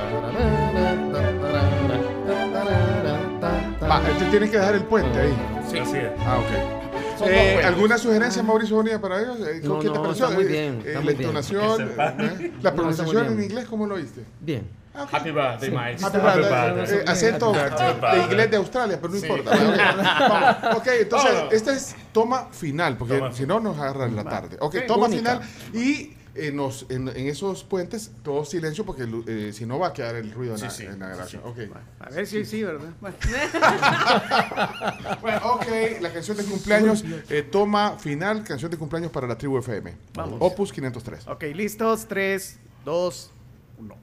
[3.82, 5.34] Va, este tiene que dejar el puente ahí.
[5.70, 6.10] Sí, así es.
[6.20, 7.26] Ah, ok.
[7.26, 7.60] Eh.
[7.64, 9.38] ¿Alguna sugerencia, Mauricio Bonilla, para ellos?
[9.40, 10.24] Eh, ¿Qué No, te no, pareció?
[10.26, 11.20] está muy Eh, bien, eh, está la muy bien.
[11.28, 14.22] entonación, Que eh, la No, pronunciación muy en inglés, ¿cómo lo oíste?
[14.40, 14.66] Bien.
[14.94, 16.02] Happy birthday, Miles.
[16.02, 16.98] Happy birthday.
[17.00, 19.26] Eh, acento de inglés de Australia, pero no Sí.
[19.26, 19.50] importa.
[19.52, 19.58] Ok,
[20.62, 20.76] vamos.
[20.76, 21.52] Ok, entonces, Vámonos.
[21.52, 24.56] esta es toma final, porque Toma si no nos agarra en la tarde.
[24.60, 25.40] Ok, toma única.
[25.40, 25.42] final
[25.72, 29.92] y eh, nos, en, en esos puentes todo silencio porque eh, si no va a
[29.92, 30.84] quedar el ruido en, Sí, la, sí.
[30.84, 31.42] en la grabación.
[31.44, 31.58] Ok.
[32.00, 32.88] A ver si sí, ¿verdad?
[33.00, 33.16] Bueno.
[35.20, 35.66] Bueno, ok,
[36.00, 39.96] la canción de cumpleaños, eh, toma final, canción de cumpleaños para la tribu FM.
[40.14, 40.36] Vamos.
[40.40, 41.26] Opus 503.
[41.28, 42.06] Ok, listos.
[42.06, 43.30] 3, 2,
[43.78, 43.96] 1.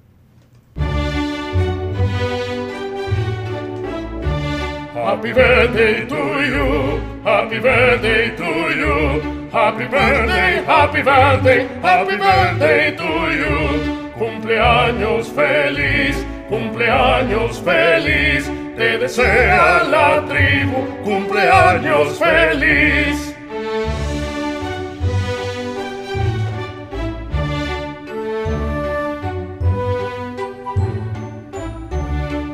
[5.01, 6.15] Happy birthday to
[6.45, 8.49] you, happy birthday to
[8.79, 13.11] you, happy birthday, happy birthday, happy birthday to
[13.41, 14.11] you.
[14.13, 18.45] Cumpleaños feliz, cumpleaños feliz,
[18.77, 23.30] te desea la tribu, cumpleaños feliz.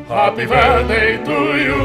[0.07, 1.83] Happy birthday to you.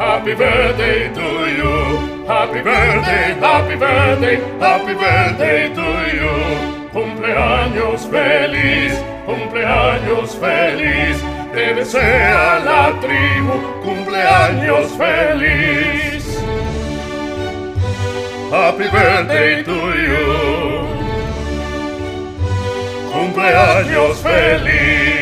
[0.00, 2.24] Happy birthday to you.
[2.26, 6.88] Happy birthday, happy birthday, happy birthday to you.
[6.94, 8.94] Cumpleaños feliz,
[9.26, 11.22] cumpleaños feliz.
[11.52, 16.24] Te desea la tribu, cumpleaños feliz.
[18.50, 20.86] Happy birthday to you.
[23.12, 25.17] Cumpleaños feliz.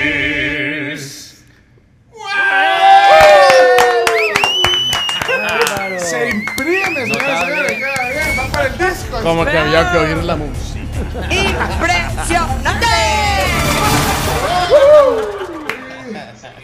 [9.27, 10.87] Como que había que oír la música.
[11.31, 12.87] ¡Impresionante!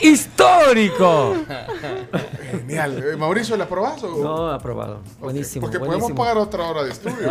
[0.01, 1.37] ¡Histórico!
[2.51, 3.03] Genial.
[3.13, 4.17] Eh, Mauricio, ¿la aprobás o?
[4.23, 5.01] No, aprobado.
[5.21, 5.63] Buenísimo.
[5.63, 6.09] Porque buenísimo.
[6.15, 7.31] podemos pagar otra hora de estudio.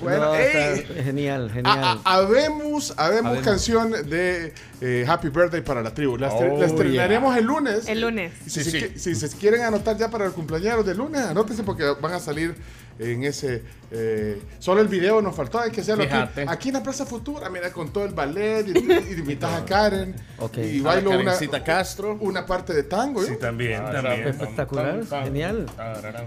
[0.00, 1.78] bueno, No, está ey, genial, genial.
[1.84, 3.44] a- a- habemos, habemos Habemos.
[3.44, 6.16] canción de eh, Happy Birthday para la tribu.
[6.16, 7.88] La, estre- Oh, la estrenaremos el lunes.
[7.88, 8.32] El lunes.
[8.44, 8.78] Si, Sí, se, sí.
[8.86, 12.20] qui- si se quieren anotar ya para el cumpleaños del lunes, anótense porque van a
[12.20, 12.54] salir
[12.98, 13.62] en ese.
[13.90, 17.48] eh, solo el video nos faltó, hay que hacerlo aquí, aquí en la Plaza Futura.
[17.50, 18.78] Mira, con todo el ballet y,
[19.12, 20.14] y invitas a Karen.
[20.38, 20.58] Ok.
[20.58, 22.16] Y A la bailo una, Castro.
[22.20, 23.22] una parte de tango.
[23.22, 23.26] ¿eh?
[23.28, 24.28] Sí, también, Ah, también.
[24.28, 25.66] Espectacular, genial.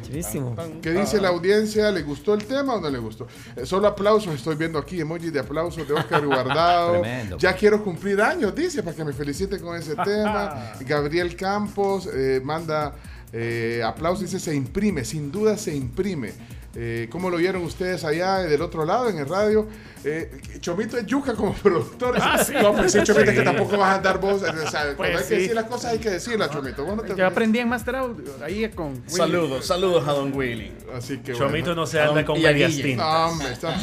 [0.04, 0.56] Chidísimo.
[0.82, 1.92] ¿Qué dice la audiencia?
[1.92, 3.28] ¿Le gustó el tema o no le gustó?
[3.56, 6.92] Eh, solo aplausos, estoy viendo aquí emojis de aplausos de Oscar Guardado.
[7.02, 7.38] Tremendo.
[7.38, 10.74] ya quiero cumplir años, dice, para que me felicite con ese tema.
[10.82, 12.94] Gabriel Campos eh, manda
[13.34, 16.32] eh, aplausos, dice, se imprime, sin duda se imprime.
[16.76, 19.68] Eh, ¿Cómo lo vieron ustedes allá del otro lado en el radio?
[20.06, 20.32] Eh,
[20.62, 22.18] Chomito es yuca como productor.
[22.22, 22.54] Ah, sí.
[22.54, 24.42] No, pues sí, Chomito, es que tampoco vas a dar voz.
[24.44, 25.30] eh, o sea, Pues cuando hay sí.
[25.30, 26.86] que decir las cosas, hay que decirlas, Chomito.
[26.86, 29.02] Vos no te- Yo aprendí en Master Audio, ahí con Willy.
[29.08, 30.72] Saludos, saludos a Don Willy.
[30.96, 32.98] Así que Chomito no se anda don- con medias tintas.
[33.06, 33.76] No, hombre, está...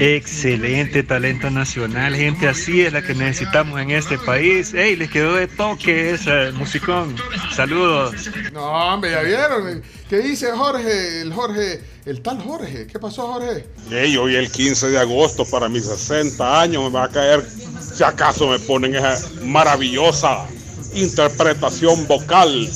[0.00, 4.74] Excelente talento nacional, gente así es la que necesitamos en este país.
[4.74, 4.96] ¡Ey!
[4.96, 7.14] Les quedó de toque esa musicón.
[7.54, 8.14] Saludos.
[8.52, 8.62] No,
[8.94, 9.82] hombre, ya vieron.
[10.08, 11.22] ¿Qué dice Jorge?
[11.22, 12.86] El Jorge, el tal Jorge.
[12.86, 13.64] ¿Qué pasó, Jorge?
[13.90, 17.46] Ey, hoy el 15 de agosto para mis 60 años me va a caer,
[17.94, 20.46] si acaso me ponen esa maravillosa
[20.94, 22.68] interpretación vocal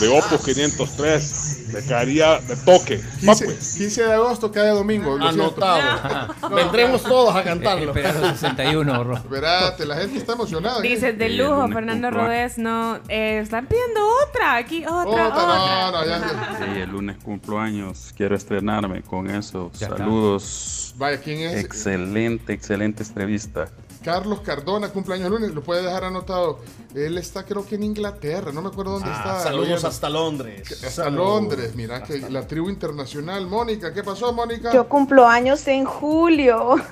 [0.00, 1.41] de Opus 503.
[1.72, 2.96] Me caería de toque.
[2.98, 3.74] Va, 15, pues.
[3.78, 5.16] 15 de agosto, cada domingo.
[5.20, 6.32] Anotado.
[6.42, 7.86] No, Vendremos todos a cantarlo.
[7.86, 9.14] Espera los 61, Ro.
[9.16, 10.78] Espérate, la gente está emocionada.
[10.80, 10.88] ¿eh?
[10.88, 12.10] Dice, de lujo, Fernando.
[12.10, 15.46] Rodés, no, eh, están pidiendo otra, aquí otra, Otra, otra.
[15.46, 16.58] no, no, ya, ya.
[16.58, 18.12] Sí, el lunes cumplo años.
[18.16, 19.70] Quiero estrenarme con eso.
[19.78, 19.98] Ya está.
[19.98, 20.94] Saludos.
[20.96, 21.64] Vaya, ¿quién es?
[21.64, 23.68] Excelente, excelente entrevista.
[24.02, 25.52] Carlos Cardona, cumpleaños lunes.
[25.54, 26.58] Lo puede dejar anotado.
[26.94, 28.52] Él está, creo que en Inglaterra.
[28.52, 29.40] No me acuerdo dónde Ah, está.
[29.50, 30.84] saludos hasta Londres.
[30.84, 31.10] Hasta.
[31.10, 31.74] Londres.
[31.74, 33.46] Mira, que la tribu internacional.
[33.46, 34.72] Mónica, ¿qué pasó, Mónica?
[34.72, 36.74] Yo cumplo años en julio.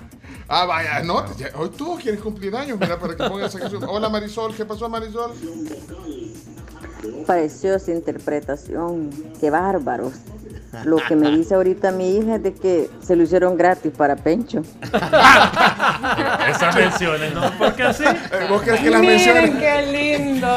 [0.52, 1.24] Ah, vaya, no.
[1.36, 2.76] ya- hoy todos quieren cumplir años.
[2.76, 3.84] Mira, para que pongan esa canción.
[3.88, 4.52] Hola, Marisol.
[4.52, 5.30] ¿Qué pasó, Marisol?
[7.24, 9.10] Preciosa interpretación,
[9.40, 10.14] qué bárbaros.
[10.84, 14.14] Lo que me dice ahorita mi hija es de que se lo hicieron gratis para
[14.16, 14.62] Pencho.
[16.48, 17.50] Esas menciones, ¿no?
[17.58, 18.04] ¿Por qué así?
[18.48, 19.50] ¿Vos crees que las Miren menciones?
[19.56, 20.48] qué lindo.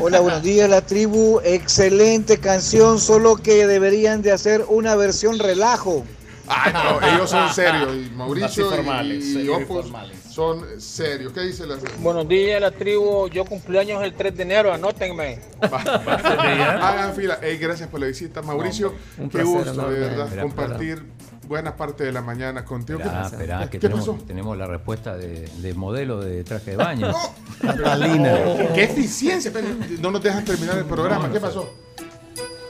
[0.00, 1.40] Hola, buenos días, la tribu.
[1.42, 6.04] Excelente canción, solo que deberían de hacer una versión relajo.
[6.48, 7.94] Ay, no, ellos son serios.
[7.94, 9.86] Y Mauricio formales, y, Opus
[10.30, 11.32] son serios.
[11.32, 13.28] ¿Qué dice la Buenos días, la tribu.
[13.28, 15.40] Yo cumpleaños el 3 de enero, anótenme.
[15.60, 17.38] Hagan fila.
[17.42, 18.94] Ey, gracias por la visita, Mauricio.
[19.18, 19.94] un Qué placer gusto, enorme.
[19.94, 21.02] de verdad, Espera, compartir
[21.46, 23.00] buena parte de la mañana contigo.
[23.00, 24.24] Esperá, ¿Qué, que ¿Qué tenemos, pasó?
[24.26, 27.12] tenemos la respuesta de, de modelo de traje de baño.
[27.60, 28.38] Catalina.
[28.74, 29.50] Qué eficiencia.
[29.52, 29.66] pero
[30.00, 31.32] No nos dejan terminar el programa.
[31.32, 31.72] ¿Qué pasó?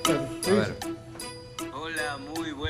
[0.07, 0.98] A ver.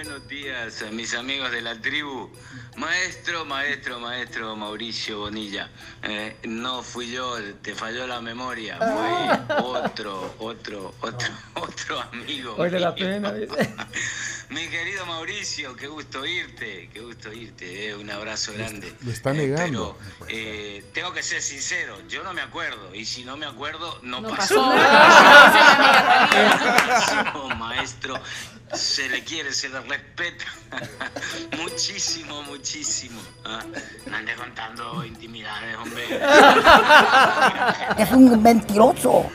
[0.08, 0.80] Buenos días.
[0.80, 2.30] a mis amigos de la tribu.
[2.76, 5.68] Maestro, maestro, maestro Mauricio Bonilla.
[6.02, 8.78] Eh, no fui yo, te falló la memoria.
[8.78, 12.54] Fue otro, otro, otro, otro amigo.
[12.56, 13.74] Oye, la pena, dice.
[14.48, 18.94] Mi querido Mauricio, qué gusto irte, qué gusto irte, eh, un abrazo grande.
[19.02, 19.98] Lo está negando.
[20.20, 24.00] Pero eh, tengo que ser sincero, yo no me acuerdo, y si no me acuerdo,
[24.02, 24.72] no, No pasó.
[26.30, 27.48] pasó.
[27.56, 28.18] Maestro,
[28.74, 30.44] se le quiere, se le respeta.
[31.62, 33.20] muchísimo, muchísimo.
[33.44, 33.62] Ah,
[34.06, 36.04] No ande contando intimidades, hombre.
[37.98, 39.26] Es un mentiroso.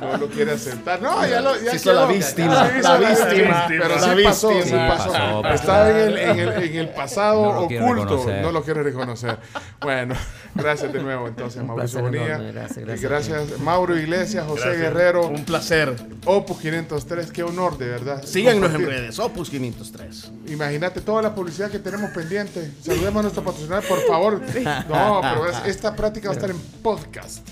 [0.00, 1.00] No lo quiere aceptar.
[1.00, 1.56] No, ya lo.
[1.60, 4.88] Ya Se hizo la víctima, Sí, la hizo víctima, Pero la sí pasó, sí víctima.
[4.88, 5.12] pasó.
[5.12, 5.54] Pasó, pasó.
[5.54, 8.02] Estaba en el, en el, en el pasado No lo quiere oculto.
[8.04, 8.42] reconocer.
[8.42, 9.38] No lo quiere reconocer.
[9.80, 10.14] Bueno,
[10.54, 12.38] gracias de nuevo entonces, Mauricio Bonilla.
[12.38, 13.10] gracias, gracias.
[13.28, 14.82] gracias, Mauro Iglesias, José Gracias.
[14.82, 15.26] Guerrero.
[15.28, 15.94] Un placer.
[16.26, 17.99] Opus 503, qué honor, de verdad.
[18.26, 20.30] Síganos en redes, Opus 503.
[20.48, 22.70] Imagínate toda la publicidad que tenemos pendiente.
[22.82, 24.40] Saludemos a nuestro patrocinador, por favor.
[24.88, 27.46] No, pero es- esta práctica va a estar en podcast.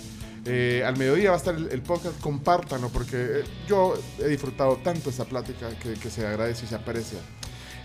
[0.45, 4.77] Eh, al mediodía va a estar el, el podcast, compártanlo, porque eh, yo he disfrutado
[4.79, 7.19] tanto esta plática que, que se agradece y se aprecia.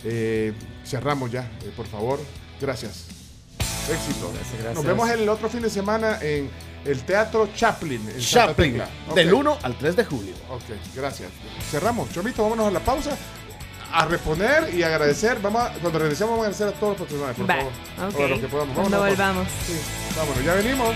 [0.06, 0.53] Eh,
[0.85, 2.19] cerramos ya, eh, por favor.
[2.61, 3.06] Gracias.
[3.91, 4.31] Éxito.
[4.34, 4.76] gracias.
[4.76, 6.49] Nos vemos el otro fin de semana en
[6.85, 8.10] el Teatro Chaplin.
[8.10, 8.89] En Santa Chaplin, Tecla.
[9.10, 9.15] Ok.
[9.15, 10.34] del 1 al 3 de julio.
[10.49, 10.64] Ok,
[10.95, 11.30] gracias.
[11.69, 12.11] Cerramos.
[12.11, 13.18] Chomito, vámonos a la pausa.
[13.95, 15.38] A reponer y agradecer.
[15.40, 18.10] Vamos a- cuando regresemos vamos a agradecer a todos los patrocinadores, por Va, favor.
[18.10, 18.15] ok.
[18.18, 18.76] Todo lo que podamos.
[18.76, 19.48] Cuando volvamos.
[19.68, 19.80] Sí,
[20.18, 20.90] vámonos, ya venimos.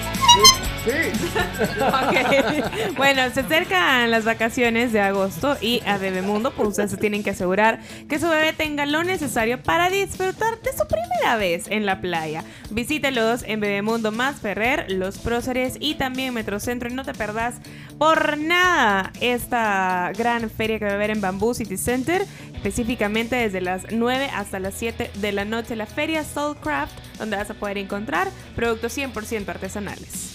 [0.84, 0.92] Sí.
[1.18, 1.82] sí.
[1.82, 2.64] Ok.
[2.98, 7.30] Bueno, se acercan las vacaciones de agosto y a Bebemundo, pues ustedes se tienen que
[7.32, 7.80] asegurar
[8.10, 12.44] que su bebé tenga lo necesario para disfrutar de su primera vez en la playa.
[12.72, 17.56] Visítelos en Bebemundo Más Ferrer, Los Próceres y también Metrocentro y no te perdás
[18.00, 22.26] por nada esta gran feria que va a haber en Bamboo City Center,
[22.58, 27.50] específicamente desde las 9 hasta las 7 de la noche la feria Soulcraft, donde vas
[27.50, 30.34] a poder encontrar productos 100% artesanales.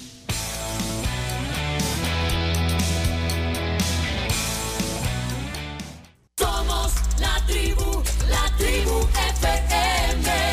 [6.39, 9.01] Somos la tribu, la tribu
[9.39, 10.52] FM.